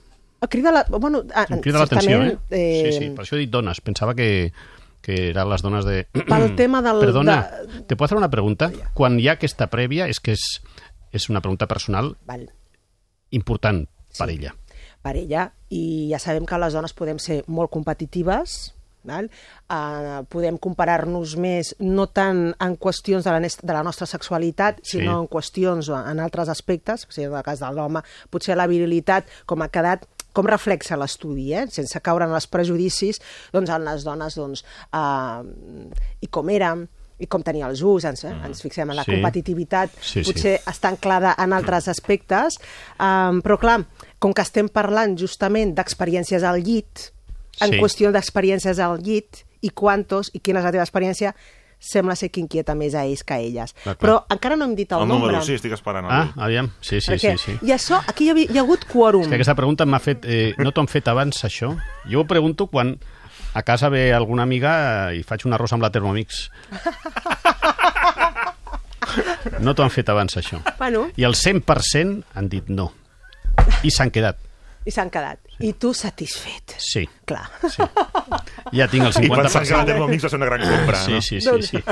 crida 0.47 0.71
la, 0.71 0.85
bueno, 0.89 1.23
ah, 1.35 1.45
em 1.49 1.59
crida 1.61 1.79
l'atenció, 1.79 2.21
eh? 2.23 2.37
eh, 2.49 2.91
Sí, 2.91 2.99
sí, 2.99 3.09
per 3.11 3.25
això 3.25 3.35
he 3.35 3.41
dit 3.43 3.51
dones. 3.51 3.81
Pensava 3.81 4.13
que, 4.15 4.53
que 5.01 5.29
eren 5.31 5.49
les 5.49 5.61
dones 5.65 5.83
de... 5.85 6.05
Pel 6.13 6.55
tema 6.55 6.81
del... 6.85 6.99
Perdona, 7.03 7.41
De... 7.65 7.81
te 7.83 7.95
puedo 7.97 8.05
hacer 8.05 8.17
una 8.17 8.29
pregunta? 8.31 8.71
Quan 8.93 9.19
hi 9.19 9.27
ha 9.27 9.33
aquesta 9.39 9.67
prèvia, 9.67 10.07
és 10.07 10.19
que 10.23 10.37
és, 10.37 10.45
és 11.11 11.29
una 11.29 11.41
pregunta 11.41 11.67
personal 11.67 12.15
Val. 12.29 12.47
important 13.31 13.85
per 14.17 14.29
ella. 14.29 14.55
per 15.01 15.15
ella 15.15 15.45
i 15.71 16.09
ja 16.11 16.19
sabem 16.19 16.45
que 16.45 16.57
les 16.59 16.73
dones 16.75 16.91
podem 16.93 17.19
ser 17.23 17.43
molt 17.47 17.69
competitives, 17.71 18.73
val? 19.07 19.29
Uh, 19.71 20.25
podem 20.27 20.57
comparar-nos 20.59 21.37
més 21.39 21.71
no 21.79 22.07
tant 22.11 22.49
en 22.59 22.75
qüestions 22.75 23.23
de 23.23 23.31
la, 23.31 23.39
de 23.39 23.73
la 23.73 23.83
nostra 23.87 24.05
sexualitat, 24.09 24.81
Sí. 24.83 24.97
sinó 24.99 25.21
en 25.21 25.27
qüestions 25.31 25.87
en 25.93 26.19
altres 26.19 26.49
aspectes, 26.51 27.05
o 27.07 27.11
sigui, 27.15 27.29
en 27.29 27.37
el 27.39 27.43
cas 27.47 27.61
de 27.63 27.71
l'home, 27.71 28.01
potser 28.29 28.57
la 28.59 28.67
virilitat, 28.67 29.29
com 29.45 29.61
ha 29.63 29.69
quedat 29.71 30.03
com 30.39 30.47
reflexa 30.47 30.95
l'estudi, 30.99 31.49
eh? 31.53 31.65
sense 31.73 31.99
caure 32.05 32.25
en 32.29 32.35
els 32.37 32.47
prejudicis, 32.47 33.19
doncs 33.51 33.73
en 33.75 33.83
les 33.89 34.05
dones, 34.07 34.39
doncs, 34.39 34.63
uh, 34.95 35.43
i 36.23 36.31
com 36.31 36.49
érem, 36.55 36.85
i 37.19 37.27
com 37.27 37.43
tenia 37.43 37.67
els 37.67 37.81
ulls, 37.83 38.05
ens, 38.07 38.23
eh? 38.23 38.31
ens 38.47 38.61
fixem 38.63 38.87
en 38.89 38.95
la 38.95 39.03
Sí. 39.03 39.11
competitivitat, 39.11 39.91
Sí, 39.99 40.23
sí. 40.23 40.31
potser 40.31 40.53
està 40.71 40.87
anclada 40.93 41.33
en 41.37 41.51
altres 41.51 41.89
aspectes, 41.91 42.55
um, 42.95 43.41
però 43.43 43.59
clar, 43.59 43.81
com 44.23 44.31
que 44.33 44.41
estem 44.45 44.69
parlant 44.71 45.17
justament 45.19 45.75
d'experiències 45.75 46.43
al 46.47 46.63
llit, 46.63 47.09
en 47.59 47.73
Sí. 47.73 47.79
qüestió 47.81 48.13
d'experiències 48.15 48.79
al 48.79 49.01
llit, 49.03 49.43
i 49.61 49.69
quantos, 49.75 50.31
i 50.33 50.39
quina 50.39 50.59
és 50.61 50.65
la 50.65 50.71
teva 50.71 50.85
experiència, 50.87 51.33
sembla 51.79 52.15
ser 52.19 52.29
que 52.29 52.41
inquieta 52.43 52.75
més 52.75 52.93
a 52.93 53.05
ells 53.07 53.23
que 53.23 53.33
a 53.33 53.39
elles. 53.39 53.71
Clar, 53.73 53.95
clar. 53.95 53.97
Però 54.01 54.15
encara 54.35 54.55
no 54.59 54.65
hem 54.67 54.75
dit 54.75 54.91
el, 54.91 55.01
El 55.03 55.07
nombre. 55.07 55.31
número, 55.31 55.45
sí, 55.47 55.53
estic 55.55 55.71
esperant. 55.73 56.05
el 56.05 56.11
Ah, 56.11 56.33
aviam, 56.45 56.69
sí, 56.81 56.99
sí, 57.01 57.11
perquè, 57.13 57.37
sí. 57.37 57.55
sí. 57.57 57.65
I 57.65 57.71
això, 57.75 58.01
aquí 58.07 58.25
hi, 58.27 58.29
havia, 58.33 58.51
hi 58.51 58.57
ha 58.59 58.61
hagut 58.67 58.83
quòrum. 58.91 59.23
És 59.23 59.29
que 59.31 59.39
aquesta 59.39 59.55
pregunta 59.55 59.85
m'ha 59.87 59.99
fet... 60.03 60.25
Eh, 60.27 60.53
no 60.59 60.71
t'ho 60.75 60.81
han 60.83 60.91
fet 60.91 61.07
abans, 61.07 61.39
això? 61.47 61.71
Jo 62.11 62.21
ho 62.21 62.27
pregunto 62.27 62.67
quan 62.67 62.97
a 63.53 63.63
casa 63.63 63.89
ve 63.89 64.11
alguna 64.13 64.43
amiga 64.43 65.13
i 65.15 65.23
faig 65.23 65.47
un 65.47 65.55
arròs 65.57 65.73
amb 65.73 65.81
la 65.87 65.89
Thermomix. 65.89 66.49
No 69.59 69.73
t'ho 69.73 69.83
han 69.83 69.89
fet 69.91 70.09
abans, 70.11 70.35
això. 70.37 70.59
Bueno, 70.77 71.07
I 71.17 71.25
el 71.27 71.33
100% 71.35 72.23
han 72.37 72.49
dit 72.51 72.67
no. 72.69 72.91
I 73.83 73.89
s'han 73.91 74.11
quedat. 74.13 74.37
i 74.85 74.91
s'han 74.91 75.09
quedat. 75.09 75.39
I 75.59 75.73
tu 75.73 75.93
satisfet. 75.93 76.75
Sí, 76.77 77.07
Clar. 77.25 77.49
sí. 77.69 77.83
Ja 78.71 78.87
tinc 78.87 79.03
el 79.09 79.25
I 79.25 79.29
pensant 79.29 79.65
que 79.67 79.73
la 79.73 79.83
50%. 79.83 79.85
Thermomix 79.85 80.23
va 80.25 80.29
ser 80.29 80.37
una 80.39 80.45
gran 80.47 80.61
compra, 80.69 81.03
Sí, 81.05 81.11
no? 81.11 81.21
sí, 81.21 81.41
sí, 81.41 81.47
Doncs- 81.49 81.69
sí. 81.71 81.83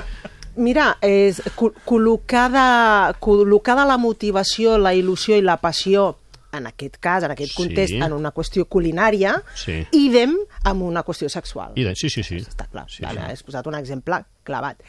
Mira, 0.58 0.98
és 1.06 1.42
col- 1.56 1.74
col·locada, 1.86 3.14
col·locada 3.20 3.86
la 3.86 3.98
motivació, 3.98 4.78
la 4.78 4.94
il·lusió 4.96 5.38
i 5.38 5.42
la 5.42 5.58
passió 5.58 6.16
en 6.52 6.66
aquest 6.66 6.96
cas, 6.98 7.24
en 7.24 7.32
aquest 7.32 7.52
Sí. 7.52 7.58
context, 7.58 7.94
en 7.94 8.14
una 8.14 8.32
qüestió 8.34 8.66
culinària, 8.66 9.44
Sí. 9.54 9.86
idem 9.92 10.34
amb 10.64 10.82
una 10.82 11.04
qüestió 11.04 11.30
sexual. 11.30 11.74
I 11.76 11.84
de, 11.84 11.96
sí, 11.96 12.10
sí, 12.10 12.24
sí. 12.24 12.38
Està 12.38 12.68
clar, 12.72 12.86
Sí, 12.90 13.04
vale, 13.04 13.20
sí. 13.22 13.32
has 13.34 13.44
posat 13.44 13.68
un 13.68 13.76
exemple 13.76 14.24
clavat. 14.44 14.82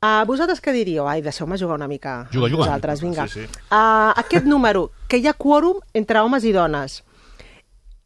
Uh, 0.00 0.24
vosaltres 0.26 0.60
què 0.62 0.72
diríeu? 0.72 1.08
Ai, 1.08 1.20
deixeu-me 1.22 1.58
jugar 1.58 1.74
una 1.76 1.88
mica 1.88 2.28
Juga, 2.32 2.48
juga. 2.48 2.64
vosaltres, 2.66 3.00
vinga. 3.00 3.26
Sí, 3.26 3.40
sí. 3.40 3.46
Uh, 3.70 4.12
aquest 4.16 4.44
número, 4.44 4.92
que 5.08 5.16
hi 5.18 5.26
ha 5.26 5.32
quòrum 5.34 5.80
entre 5.94 6.20
homes 6.20 6.44
i 6.44 6.52
dones, 6.52 7.02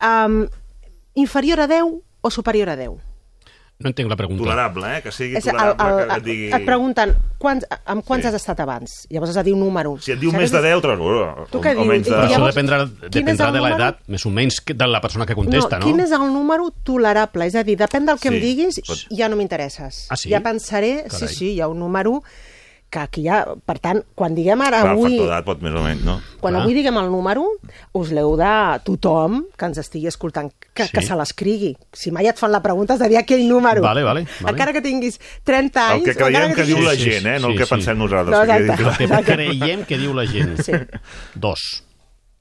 um, 0.01 0.47
inferior 1.15 1.61
a 1.61 1.67
10 1.67 1.85
o 2.21 2.31
superior 2.31 2.69
a 2.71 2.77
10? 2.77 2.91
No 3.81 3.89
entenc 3.89 4.11
la 4.13 4.17
pregunta. 4.17 4.43
Tolerable, 4.45 4.99
eh? 4.99 5.01
Que 5.01 5.09
sigui 5.11 5.39
És 5.39 5.47
el, 5.49 5.57
tolerable, 5.57 6.03
el, 6.03 6.09
que 6.11 6.17
et 6.19 6.25
digui... 6.27 6.49
Et 6.53 6.65
pregunten 6.67 7.15
quants, 7.41 7.65
amb 7.89 8.05
quants 8.05 8.27
Sí. 8.27 8.29
has 8.29 8.35
estat 8.37 8.59
abans? 8.61 9.07
Llavors 9.09 9.31
has 9.33 9.39
de 9.41 9.45
dir 9.47 9.55
un 9.55 9.63
número. 9.65 9.95
Si 10.05 10.13
et 10.13 10.21
diu 10.21 10.35
més 10.37 10.53
de 10.53 10.61
10, 10.61 10.83
treus... 10.85 11.01
O, 11.01 11.47
Tu 11.49 11.63
què 11.65 11.73
o 11.73 11.79
dius? 11.79 11.89
menys 11.89 12.05
de... 12.05 12.13
Però 12.13 12.27
això 12.27 12.35
Llavors, 12.35 12.53
dependrà, 12.55 12.81
dependrà 13.09 13.47
de 13.49 13.57
número? 13.57 13.79
l'edat, 13.79 14.03
més 14.13 14.27
o 14.29 14.35
menys, 14.37 14.61
que 14.61 14.77
de 14.77 14.87
la 14.87 15.01
persona 15.01 15.25
que 15.25 15.35
contesta, 15.39 15.79
no? 15.81 15.87
Quin 15.89 16.05
és 16.05 16.13
el 16.13 16.27
número 16.29 16.69
tolerable? 16.85 17.49
És 17.49 17.57
a 17.57 17.65
dir, 17.65 17.79
depèn 17.81 18.05
del 18.05 18.21
que 18.21 18.29
Sí, 18.29 18.35
em 18.35 18.41
diguis, 18.45 18.83
pot- 18.85 19.07
ja 19.17 19.31
no 19.33 19.41
m'interesses. 19.41 20.09
Ah, 20.13 20.17
sí? 20.21 20.29
Ja 20.29 20.43
pensaré, 20.45 21.07
sí, 21.09 21.17
Carai. 21.17 21.35
sí, 21.41 21.53
hi 21.55 21.61
ha 21.65 21.69
un 21.73 21.81
número 21.81 22.19
que 22.91 22.99
aquí 22.99 23.23
hi 23.23 23.29
ha... 23.31 23.39
Per 23.67 23.77
tant, 23.79 24.01
quan 24.19 24.35
diguem 24.35 24.61
ara 24.67 24.81
Clar, 24.83 24.93
el 24.93 24.99
avui... 24.99 25.13
factor 25.15 25.29
d'edat 25.29 25.45
pot 25.47 25.61
més 25.63 25.77
o 25.79 25.83
menys, 25.85 26.03
no? 26.05 26.17
Quan 26.41 26.55
Clar. 26.57 26.63
avui 26.65 26.75
diguem 26.75 26.97
el 26.99 27.11
número, 27.13 27.45
us 28.01 28.11
l'heu 28.17 28.33
de 28.41 28.51
tothom 28.87 29.45
que 29.57 29.69
ens 29.71 29.79
estigui 29.79 30.09
escoltant, 30.11 30.51
que, 30.75 30.87
Sí. 30.89 30.93
que 30.97 31.03
se 31.07 31.15
l'escrigui. 31.19 31.75
Si 31.93 32.11
mai 32.11 32.27
et 32.27 32.39
fan 32.41 32.51
la 32.51 32.63
pregunta, 32.65 32.95
has 32.95 33.01
de 33.05 33.09
dir 33.13 33.19
aquell 33.21 33.47
número. 33.49 33.83
Vale, 33.85 34.03
vale, 34.03 34.25
vale. 34.41 34.51
Encara 34.53 34.73
que 34.75 34.83
tinguis 34.83 35.21
30 35.45 35.87
anys... 35.93 36.03
El 36.03 36.11
que 36.11 36.17
creiem 36.25 36.55
que 36.59 36.65
diu 36.67 36.79
Sí, 36.81 36.85
la 36.89 36.97
gent, 36.97 37.27
eh? 37.27 37.39
No 37.39 37.47
sí, 37.49 37.53
el 37.53 37.59
que 37.63 37.67
sí. 37.69 37.75
pensem 37.77 37.99
nosaltres. 37.99 38.35
No, 38.39 38.43
que 38.47 38.59
exacte. 38.65 39.07
clar. 39.07 39.21
El 39.21 39.25
que 39.27 39.33
creiem 39.39 39.85
que 39.87 39.99
diu 39.99 40.15
la 40.17 40.27
gent. 40.27 40.57
Sí. 40.67 40.73
Dos. 41.35 41.85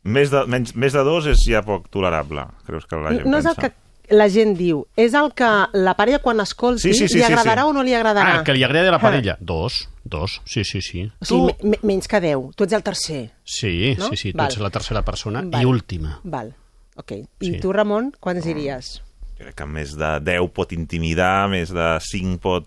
Més 0.09 0.31
de, 0.31 0.45
menys, 0.47 0.71
més 0.79 0.93
de 0.95 1.01
dos 1.03 1.25
és 1.27 1.41
ja 1.45 1.59
poc 1.61 1.89
tolerable, 1.91 2.45
creus 2.65 2.85
que 2.87 2.95
la 2.95 3.11
gent 3.17 3.27
No 3.27 3.37
és 3.41 3.45
el 3.45 3.53
pensa? 3.57 3.69
que 3.69 3.88
la 4.09 4.29
gent 4.29 4.55
diu, 4.57 4.85
és 4.95 5.13
el 5.13 5.31
que 5.37 5.47
la 5.73 5.93
parella 5.97 6.19
quan 6.19 6.39
escolti 6.39 6.81
Sí, 6.89 6.93
sí, 6.93 7.07
sí, 7.07 7.17
li 7.17 7.23
sí, 7.23 7.27
agradarà 7.31 7.63
sí. 7.63 7.69
o 7.69 7.73
no 7.73 7.83
li 7.83 7.93
agradarà? 7.93 8.39
Ah, 8.39 8.43
que 8.43 8.53
li 8.53 8.63
agradi 8.63 8.87
a 8.87 8.91
la 8.91 8.99
parella. 8.99 9.37
Dos, 9.39 9.89
dos, 10.03 10.41
sí, 10.45 10.63
sí, 10.63 10.81
sí. 10.81 11.11
O 11.21 11.25
sigui, 11.25 11.45
me- 11.61 11.69
me- 11.71 11.79
menys 11.83 12.07
que 12.07 12.19
10. 12.21 12.55
Tu 12.55 12.63
ets 12.63 12.73
el 12.73 12.83
tercer. 12.83 13.31
Sí, 13.43 13.95
No? 13.97 14.09
sí, 14.09 14.17
sí, 14.17 14.31
tu 14.33 14.37
Val. 14.37 14.47
ets 14.51 14.59
la 14.59 14.69
tercera 14.69 15.01
persona 15.03 15.41
Val. 15.45 15.61
i 15.61 15.65
última. 15.65 16.19
Val, 16.23 16.55
ok. 16.95 17.11
I 17.39 17.53
Sí. 17.53 17.59
tu, 17.59 17.71
Ramon, 17.73 18.11
quants 18.19 18.43
diries? 18.45 19.01
Jo 19.39 19.45
crec 19.45 19.55
que 19.55 19.65
més 19.65 19.93
de 19.95 20.19
10 20.19 20.49
pot 20.51 20.73
intimidar, 20.73 21.47
més 21.47 21.69
de 21.71 21.97
5 22.03 22.39
pot... 22.43 22.65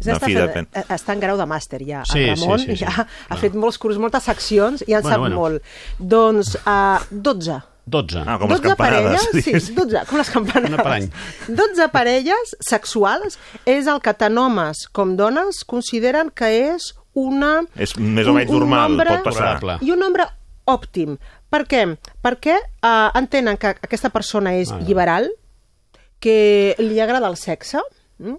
És 0.00 0.06
En 0.06 0.14
està, 0.16 0.24
fi, 0.24 0.32
fent, 0.34 0.46
depèn. 0.48 0.68
eh, 0.72 0.84
està 0.94 1.12
en 1.12 1.20
grau 1.20 1.36
de 1.36 1.44
màster 1.44 1.82
ja. 1.84 2.04
Sí, 2.08 2.20
el 2.20 2.38
Ramon 2.38 2.58
sí, 2.58 2.66
sí, 2.70 2.76
sí. 2.78 2.84
ja 2.86 3.02
ha 3.02 3.06
Clar. 3.28 3.38
fet 3.38 3.52
molts 3.54 3.76
cursos, 3.76 4.00
moltes 4.00 4.22
seccions 4.24 4.80
i 4.86 4.94
en 4.94 5.02
Bueno, 5.02 5.10
sap 5.10 5.18
bueno. 5.20 5.36
molt. 5.36 5.62
Doncs 5.98 6.54
uh, 6.64 7.04
12. 7.10 7.60
12. 7.86 8.22
Ah, 8.26 8.36
com 8.38 8.50
les 8.50 8.60
12 8.60 8.68
campanades. 8.68 9.04
parelles, 9.04 9.28
sí, 9.32 9.42
diguéssim. 9.50 9.74
12, 9.78 10.04
com 10.10 10.18
les 10.20 10.30
campanades. 10.30 10.74
Una 10.74 10.82
per 10.84 10.92
any. 10.98 11.08
12 11.48 11.88
parelles 11.94 12.54
sexuals 12.66 13.38
és 13.66 13.86
el 13.90 14.00
que 14.04 14.14
tant 14.14 14.38
homes 14.38 14.84
com 14.92 15.16
dones 15.18 15.64
consideren 15.64 16.30
que 16.34 16.50
és 16.74 16.92
una... 17.18 17.60
És 17.74 17.96
més 17.98 18.28
o 18.30 18.34
menys 18.36 18.52
normal, 18.54 18.96
pot 19.00 19.24
passar. 19.32 19.56
I 19.82 19.90
un 19.94 19.98
nombre 20.04 20.28
òptim. 20.70 21.16
Per 21.50 21.64
què? 21.66 21.82
Perquè 22.22 22.54
uh, 22.54 23.10
entenen 23.18 23.58
que 23.58 23.72
aquesta 23.74 24.12
persona 24.14 24.52
és 24.60 24.70
Ah, 24.70 24.78
liberal, 24.86 25.26
que 26.22 26.76
li 26.78 27.00
agrada 27.02 27.26
el 27.26 27.34
sexe, 27.40 27.80
mm? 28.20 28.36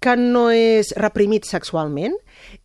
que 0.00 0.14
no 0.16 0.46
és 0.54 0.94
reprimit 0.96 1.44
sexualment 1.48 2.14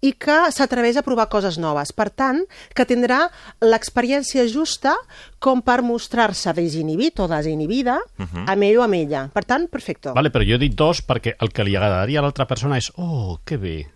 i 0.02 0.14
que 0.14 0.38
s'atreveix 0.52 0.98
a 0.98 1.04
provar 1.04 1.28
coses 1.30 1.58
noves. 1.58 1.92
Per 1.94 2.10
tant, 2.10 2.44
que 2.76 2.86
tindrà 2.86 3.30
l'experiència 3.62 4.46
justa 4.48 4.96
com 5.40 5.62
per 5.62 5.82
mostrar-se 5.86 6.54
desinhibit 6.54 7.20
o 7.20 7.28
desinhibida 7.28 7.98
uh 8.00 8.26
-huh. 8.26 8.46
amb 8.48 8.64
ell 8.64 8.78
o 8.78 8.84
amb 8.84 8.94
ella. 8.94 9.30
Per 9.34 9.46
tant, 9.46 9.70
perfecte. 9.70 10.12
Vale, 10.14 10.32
però 10.32 10.44
jo 10.48 10.56
he 10.56 10.60
dit 10.60 10.76
dos 10.76 11.02
perquè 11.06 11.36
el 11.40 11.52
que 11.52 11.64
li 11.64 11.76
agradaria 11.76 12.20
a 12.20 12.22
l'altra 12.22 12.46
persona 12.46 12.78
és 12.78 12.92
oh, 12.96 13.40
que 13.46 13.58
bé. 13.58 13.88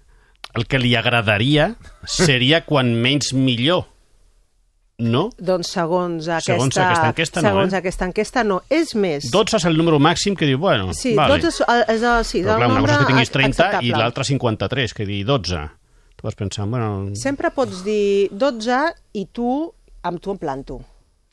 El 0.54 0.68
que 0.68 0.78
li 0.78 0.96
agradaria 0.96 1.76
seria 2.06 2.62
quan 2.70 2.94
menys 2.94 3.34
millor. 3.34 3.86
No? 5.00 5.32
Doncs 5.40 5.72
segons 5.74 6.28
aquesta, 6.28 6.54
Segons 6.54 6.78
aquesta 6.78 7.08
enquesta, 7.08 7.42
no, 7.42 7.48
segons 7.50 7.74
eh? 7.74 7.78
aquesta 7.78 8.06
enquesta, 8.06 8.44
no. 8.44 8.62
És 8.70 8.94
més... 8.96 9.32
12 9.32 9.58
és 9.58 9.66
el 9.66 9.76
número 9.76 9.98
màxim 10.00 10.36
que 10.36 10.46
diu, 10.46 10.60
bueno, 10.60 10.94
Sí, 10.94 11.16
vale. 11.16 11.40
12 11.42 11.48
és, 11.48 11.62
és, 11.96 12.04
el- 12.04 12.26
sí, 12.26 12.44
Però 12.44 12.54
el 12.54 12.58
clar, 12.62 12.70
una 12.72 12.82
cosa 12.82 12.94
és 12.94 13.00
que 13.00 13.06
tinguis 13.12 13.32
30 13.32 13.48
i 13.48 13.66
acceptable. 13.66 13.98
l'altra 13.98 14.24
53, 14.24 14.94
que 14.94 15.06
digui 15.06 15.24
12. 15.24 15.70
Vas 16.24 16.36
pensar, 16.40 16.66
bueno... 16.72 17.12
Sempre 17.20 17.52
pots 17.52 17.84
dir 17.84 18.30
12 18.32 18.80
i 19.20 19.26
tu, 19.36 19.74
amb 20.08 20.22
tu 20.24 20.32
em 20.32 20.38
planto. 20.40 20.78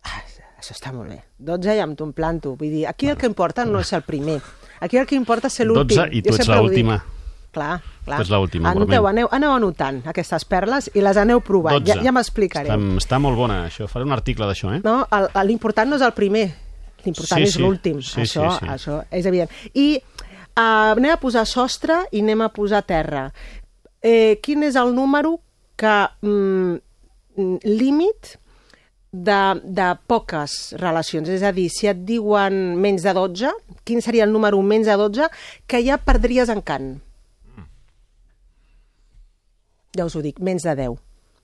Ah, 0.02 0.18
això 0.58 0.74
està 0.74 0.90
molt 0.90 1.12
bé. 1.12 1.20
12 1.38 1.76
i 1.78 1.82
amb 1.84 1.94
tu 1.94 2.08
em 2.08 2.12
planto. 2.16 2.56
Vull 2.58 2.72
dir, 2.74 2.82
aquí 2.90 3.06
el 3.06 3.16
que 3.16 3.30
importa 3.30 3.64
no 3.64 3.78
és 3.78 3.92
el 3.94 4.02
primer. 4.02 4.40
Aquí 4.82 4.98
el 4.98 5.06
que 5.06 5.14
importa 5.14 5.46
és 5.46 5.60
l'últim. 5.62 5.94
12 5.94 6.08
i 6.18 6.22
tu 6.26 6.34
ets 6.34 6.50
l'última. 6.50 6.98
Clar, 7.54 7.76
clar. 8.04 8.18
Tu 8.18 8.24
ets 8.26 8.32
l'última, 8.34 8.70
Anoteu, 8.70 9.06
aneu, 9.06 9.28
aneu 9.34 9.52
anotant 9.54 10.02
aquestes 10.10 10.44
perles 10.50 10.90
i 10.94 11.02
les 11.02 11.18
aneu 11.22 11.38
provant. 11.46 11.78
12. 11.78 11.86
Ja, 11.94 12.08
ja 12.08 12.14
m'explicareu. 12.14 12.74
Està, 12.74 13.04
està 13.04 13.22
molt 13.22 13.38
bona, 13.38 13.60
això. 13.68 13.86
Faré 13.90 14.06
un 14.06 14.14
article 14.14 14.50
d'això, 14.50 14.74
eh? 14.74 14.82
No, 14.82 15.04
l'important 15.46 15.90
no 15.90 15.98
és 15.98 16.06
el 16.06 16.16
primer, 16.18 16.48
l'important 17.04 17.42
Sí, 17.42 17.46
és 17.46 17.54
sí. 17.54 17.62
l'últim. 17.62 18.02
Sí, 18.02 18.24
això, 18.26 18.50
sí, 18.56 18.64
sí. 18.64 18.74
això 18.74 19.00
és 19.10 19.30
evident. 19.30 19.54
I 19.74 19.88
uh, 19.98 20.96
anem 20.96 21.12
a 21.14 21.18
posar 21.22 21.46
sostre 21.46 22.02
i 22.10 22.22
anem 22.22 22.46
a 22.46 22.50
posar 22.54 22.82
terra. 22.86 23.28
Eh, 24.02 24.38
quin 24.42 24.62
és 24.64 24.76
el 24.80 24.94
número 24.96 25.38
que 25.76 25.94
mm, 26.22 26.78
mm, 27.36 27.56
límit 27.64 28.36
de, 29.12 29.40
de 29.64 29.88
poques 30.08 30.72
relacions? 30.80 31.28
És 31.28 31.42
a 31.44 31.52
dir, 31.52 31.68
si 31.72 31.88
et 31.90 32.00
diuen 32.08 32.76
menys 32.80 33.04
de 33.04 33.12
12, 33.16 33.50
quin 33.84 34.00
seria 34.00 34.24
el 34.24 34.32
número 34.32 34.60
menys 34.62 34.86
de 34.88 34.96
12 34.96 35.28
que 35.68 35.82
ja 35.84 35.98
perdries 36.00 36.48
encant? 36.52 36.94
Ja 39.96 40.06
us 40.06 40.14
ho 40.16 40.22
dic, 40.22 40.38
menys 40.40 40.62
de 40.68 40.74
10. 40.78 40.98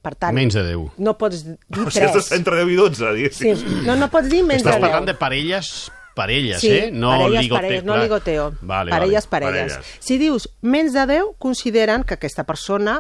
Per 0.07 0.13
tant, 0.15 0.37
Menys 0.37 0.55
de 0.55 0.63
10. 0.63 0.93
no 1.03 1.17
pots 1.19 1.41
dir 1.43 1.57
O 1.83 1.91
sigui, 1.91 2.07
3. 2.07 2.13
estàs 2.13 2.29
entre 2.37 2.61
10 2.63 2.69
i 2.71 2.77
12, 2.79 3.09
Sí, 3.35 3.49
diguéssim. 3.51 3.81
no, 3.89 3.97
no 3.99 4.07
pots 4.13 4.29
dir 4.31 4.45
menys 4.47 4.63
Estàs 4.63 4.77
de 4.77 4.79
10. 4.79 4.85
parlant 4.87 5.09
de 5.09 5.15
parelles, 5.19 5.71
parelles, 6.17 6.61
Sí, 6.65 6.71
eh? 6.73 6.89
No 6.91 7.11
parelles, 7.13 7.43
ligoteo. 7.45 7.57
parelles, 7.61 7.85
no 7.85 7.93
clar. 7.93 8.03
ligoteo. 8.07 8.47
Vale, 8.63 8.91
parelles, 8.91 9.29
vale. 9.29 9.31
parelles, 9.31 9.73
Parelles. 9.77 9.97
Si 10.01 10.17
dius 10.19 10.49
menys 10.63 10.97
de 10.97 11.05
10, 11.13 11.35
consideren 11.39 12.03
que 12.09 12.17
aquesta 12.17 12.45
persona 12.49 12.99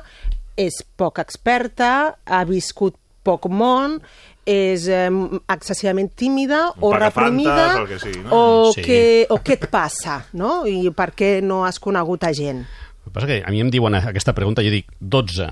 és 0.56 0.78
poc 0.96 1.18
experta, 1.24 1.90
ha 2.24 2.44
viscut 2.48 2.94
poc 3.26 3.48
món, 3.50 3.98
és 4.46 4.84
eh, 4.86 5.08
excessivament 5.50 6.12
tímida 6.14 6.68
o 6.78 6.92
reprimida 6.94 7.80
el 7.80 7.88
que 7.90 7.98
sigui, 7.98 8.20
no? 8.22 8.30
o, 8.30 8.72
Sí. 8.72 8.82
que, 8.86 9.00
o 9.34 9.40
què 9.42 9.56
et 9.58 9.66
passa, 9.72 10.20
no? 10.38 10.60
I 10.70 10.92
per 10.94 11.10
què 11.18 11.40
no 11.42 11.64
has 11.66 11.80
conegut 11.82 12.22
a 12.22 12.30
gent? 12.36 12.62
El 12.62 13.10
que 13.10 13.14
passa 13.16 13.26
que 13.26 13.40
a 13.42 13.50
mi 13.50 13.60
em 13.64 13.72
diuen 13.74 13.96
aquesta 13.98 14.32
pregunta, 14.36 14.62
jo 14.62 14.70
dic 14.70 14.86
12, 15.00 15.48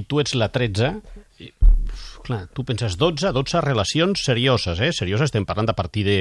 i 0.00 0.02
tu 0.08 0.18
ets 0.22 0.32
la 0.40 0.48
13, 0.54 0.94
i, 1.44 1.52
uf, 1.60 2.06
clar, 2.24 2.46
tu 2.56 2.64
penses 2.64 2.96
12, 2.96 3.30
12 3.36 3.60
relacions 3.64 4.24
serioses, 4.24 4.80
eh? 4.80 4.90
Serioses, 4.96 5.28
estem 5.28 5.44
parlant 5.48 5.68
a 5.68 5.76
partir 5.76 6.04
de 6.08 6.16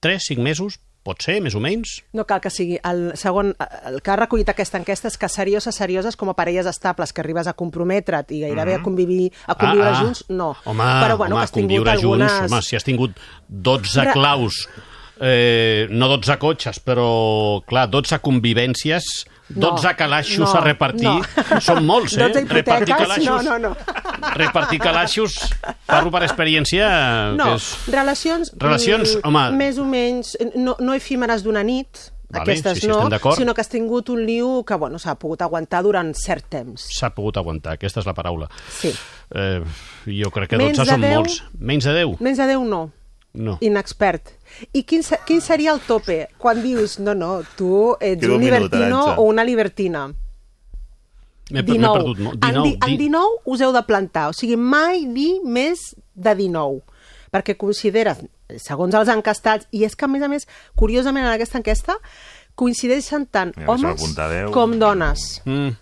3, 0.00 0.22
5 0.34 0.42
mesos, 0.44 0.78
pot 1.08 1.22
ser, 1.24 1.38
més 1.44 1.54
o 1.56 1.60
menys? 1.62 1.98
No 2.16 2.26
cal 2.28 2.42
que 2.44 2.50
sigui. 2.52 2.76
El 2.84 3.14
segon, 3.18 3.54
el 3.88 4.00
que 4.04 4.12
ha 4.12 4.18
recollit 4.18 4.50
aquesta 4.52 4.80
enquesta 4.80 5.08
és 5.08 5.16
que 5.20 5.30
serioses, 5.32 5.78
serioses, 5.80 6.18
com 6.20 6.28
a 6.28 6.36
parelles 6.36 6.68
estables, 6.68 7.14
que 7.14 7.22
arribes 7.24 7.48
a 7.48 7.54
comprometre't 7.56 8.34
i 8.36 8.42
gairebé 8.44 8.76
a 8.76 8.82
convivir, 8.84 9.30
a 9.46 9.56
conviure 9.58 9.94
junts, 10.02 10.26
no. 10.28 10.52
Mm-hmm. 10.52 10.70
Home, 10.74 10.90
Però 11.06 11.16
bueno, 11.16 11.36
home 11.38 11.42
que 11.42 11.48
has 11.48 11.56
conviure 11.56 11.94
algunes... 11.94 12.32
junts, 12.32 12.52
home, 12.52 12.62
si 12.66 12.76
has 12.76 12.86
tingut 12.86 13.18
12 13.48 14.04
Re- 14.04 14.14
claus, 14.16 14.60
eh, 15.20 15.88
no 15.90 16.10
12 16.12 16.38
cotxes, 16.42 16.82
però, 16.84 17.08
clar, 17.68 17.88
12 17.90 18.20
convivències, 18.24 19.08
12 19.48 19.86
No, 19.88 19.96
calaixos 19.96 20.44
no, 20.44 20.50
a 20.52 20.60
repartir, 20.60 21.08
no. 21.08 21.60
són 21.64 21.86
molts, 21.88 22.18
eh? 22.18 22.28
12 22.28 22.44
repartir 22.52 22.92
hipoteques, 22.92 23.00
calaixos, 23.00 23.44
no, 23.46 23.56
no, 23.58 23.70
no. 23.70 24.34
repartir 24.36 24.78
calaixos, 24.82 25.38
parlo 25.88 26.12
per 26.12 26.22
experiència, 26.26 26.90
No, 27.38 27.44
que 27.44 27.56
és... 27.56 27.70
relacions... 27.88 28.52
Relacions, 28.60 29.16
mm, 29.16 29.26
home. 29.28 29.48
Més 29.56 29.80
o 29.80 29.88
menys, 29.88 30.36
no, 30.54 30.76
no 30.80 30.96
efímeres 30.96 31.46
d'una 31.46 31.64
nit, 31.64 32.10
Vale, 32.28 32.42
aquestes 32.42 32.76
sí, 32.76 32.80
sí, 32.84 32.88
no, 32.88 33.08
sinó 33.32 33.54
que 33.56 33.62
has 33.64 33.70
tingut 33.72 34.10
un 34.12 34.20
liu 34.28 34.62
que 34.68 34.76
bueno, 34.76 34.98
s'ha 35.00 35.14
pogut 35.16 35.40
aguantar 35.46 35.80
durant 35.86 36.12
cert 36.12 36.44
temps. 36.52 36.84
S'ha 36.92 37.08
pogut 37.16 37.40
aguantar, 37.40 37.78
aquesta 37.78 38.02
és 38.02 38.08
la 38.08 38.12
paraula. 38.12 38.50
Sí. 38.68 38.92
Eh, 39.32 39.62
jo 40.12 40.28
crec 40.34 40.52
que 40.52 40.60
Menys 40.60 40.76
12 40.76 40.84
de 40.84 40.92
són 40.92 41.06
10? 41.06 41.14
molts. 41.16 41.38
Menys 41.58 41.88
de 41.88 41.94
10? 42.02 42.20
Menys 42.20 42.42
de 42.44 42.50
10 42.52 42.68
no. 42.68 42.82
No. 43.32 43.56
Inexpert. 43.64 44.34
I 44.72 44.82
quin, 44.84 45.02
se- 45.02 45.18
quin 45.26 45.40
seria 45.40 45.72
el 45.72 45.80
tope? 45.86 46.28
Quan 46.38 46.62
dius, 46.62 46.98
no, 46.98 47.14
no, 47.14 47.42
tu 47.56 47.94
ets 48.00 48.20
Queda 48.20 48.34
un 48.34 48.40
minut, 48.40 48.62
libertino 48.70 49.02
o 49.16 49.22
una 49.28 49.44
libertina. 49.44 50.06
M'he 51.50 51.62
per- 51.62 51.72
m'he 51.72 51.78
19. 51.78 51.98
perdut 51.98 52.18
molt. 52.18 52.44
En, 52.44 52.50
19, 52.52 52.68
di, 52.68 52.92
en 52.92 52.98
19 52.98 53.42
us 53.46 53.60
heu 53.64 53.72
de 53.72 53.82
plantar, 53.88 54.28
o 54.28 54.32
sigui, 54.36 54.56
mai 54.56 55.06
dir 55.14 55.38
més 55.44 55.78
de 56.14 56.34
19, 56.34 56.82
perquè 57.32 57.56
consideres, 57.56 58.18
segons 58.60 58.94
els 58.94 59.08
encastats, 59.08 59.66
i 59.72 59.84
és 59.84 59.94
que, 59.96 60.04
a 60.04 60.08
més 60.08 60.22
a 60.22 60.28
més, 60.28 60.46
curiosament, 60.76 61.24
en 61.24 61.32
aquesta 61.32 61.58
enquesta, 61.60 61.96
coincideixen 62.58 63.26
tant 63.30 63.52
Mira, 63.56 63.66
deixa'm 63.68 63.84
homes 63.86 64.00
apuntar 64.02 64.28
10. 64.32 64.50
com 64.52 64.78
dones. 64.78 65.40
Mm. 65.46 65.76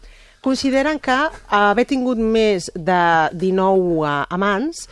Consideren 0.46 1.00
que 1.02 1.14
haver 1.50 1.84
tingut 1.90 2.18
més 2.18 2.68
de 2.74 3.00
19 3.34 4.04
eh, 4.06 4.26
amants 4.30 4.84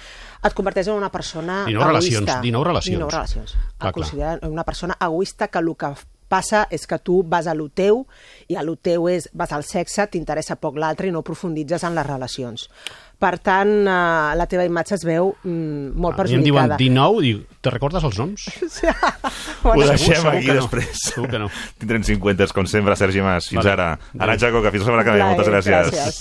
et 0.45 0.55
converteix 0.57 0.89
en 0.89 0.99
una 0.99 1.11
persona 1.11 1.63
19 1.67 1.87
relacions, 1.91 2.23
egoista. 2.23 2.41
19 2.43 2.65
relacions. 2.69 2.97
19 2.99 3.13
relacions. 3.17 3.53
Clar, 3.55 3.71
et 3.71 3.79
clar. 3.81 3.93
consideren 3.95 4.51
una 4.53 4.65
persona 4.65 4.97
egoista 5.01 5.49
que 5.49 5.59
el 5.59 5.73
que 5.77 5.95
passa 6.29 6.65
és 6.73 6.87
que 6.89 6.99
tu 6.99 7.23
vas 7.23 7.47
a 7.47 7.55
lo 7.55 7.69
teu 7.69 8.07
i 8.49 8.57
a 8.57 8.63
lo 8.65 8.75
teu 8.77 9.09
és, 9.13 9.29
vas 9.33 9.53
al 9.53 9.63
sexe, 9.63 10.07
t'interessa 10.11 10.57
poc 10.57 10.77
l'altre 10.81 11.07
i 11.09 11.13
no 11.15 11.23
profunditzes 11.23 11.85
en 11.85 11.95
les 11.95 12.07
relacions. 12.07 12.69
Per 13.21 13.39
tant, 13.39 13.71
eh, 13.87 14.35
la 14.37 14.47
teva 14.51 14.65
imatge 14.67 14.97
es 14.97 15.05
veu 15.07 15.31
mm, 15.45 15.93
molt 16.01 16.19
A 16.19 16.25
mi 16.27 16.35
em 16.35 16.43
diuen 16.43 16.67
perjudicada. 16.75 16.79
19, 16.81 17.21
dic, 17.23 17.45
te 17.63 17.71
recordes 17.71 18.05
els 18.05 18.19
noms? 18.19 18.49
Ho 19.65 19.69
Bueno, 19.69 19.87
deixem 19.93 20.17
segur 20.17 20.33
aquí 20.33 20.47
que 20.49 20.55
no. 20.57 20.61
després. 20.65 20.91
Segur 21.15 21.29
que 21.31 21.39
no. 21.45 21.51
Tindrem 21.79 22.03
50, 22.05 22.49
com 22.57 22.67
sempre, 22.67 22.97
Sergi 22.97 23.23
Mas. 23.25 23.49
Fins 23.53 23.63
Vale. 23.63 23.71
ara. 23.73 23.87
Aranxa 24.19 24.51
Coca, 24.51 24.73
fins 24.75 24.83
la 24.85 24.91
setmana 24.91 25.05
que 25.07 25.15
ve. 25.15 25.23
Moltes 25.25 25.49
gràcies. 25.53 25.93
gràcies. 25.95 26.19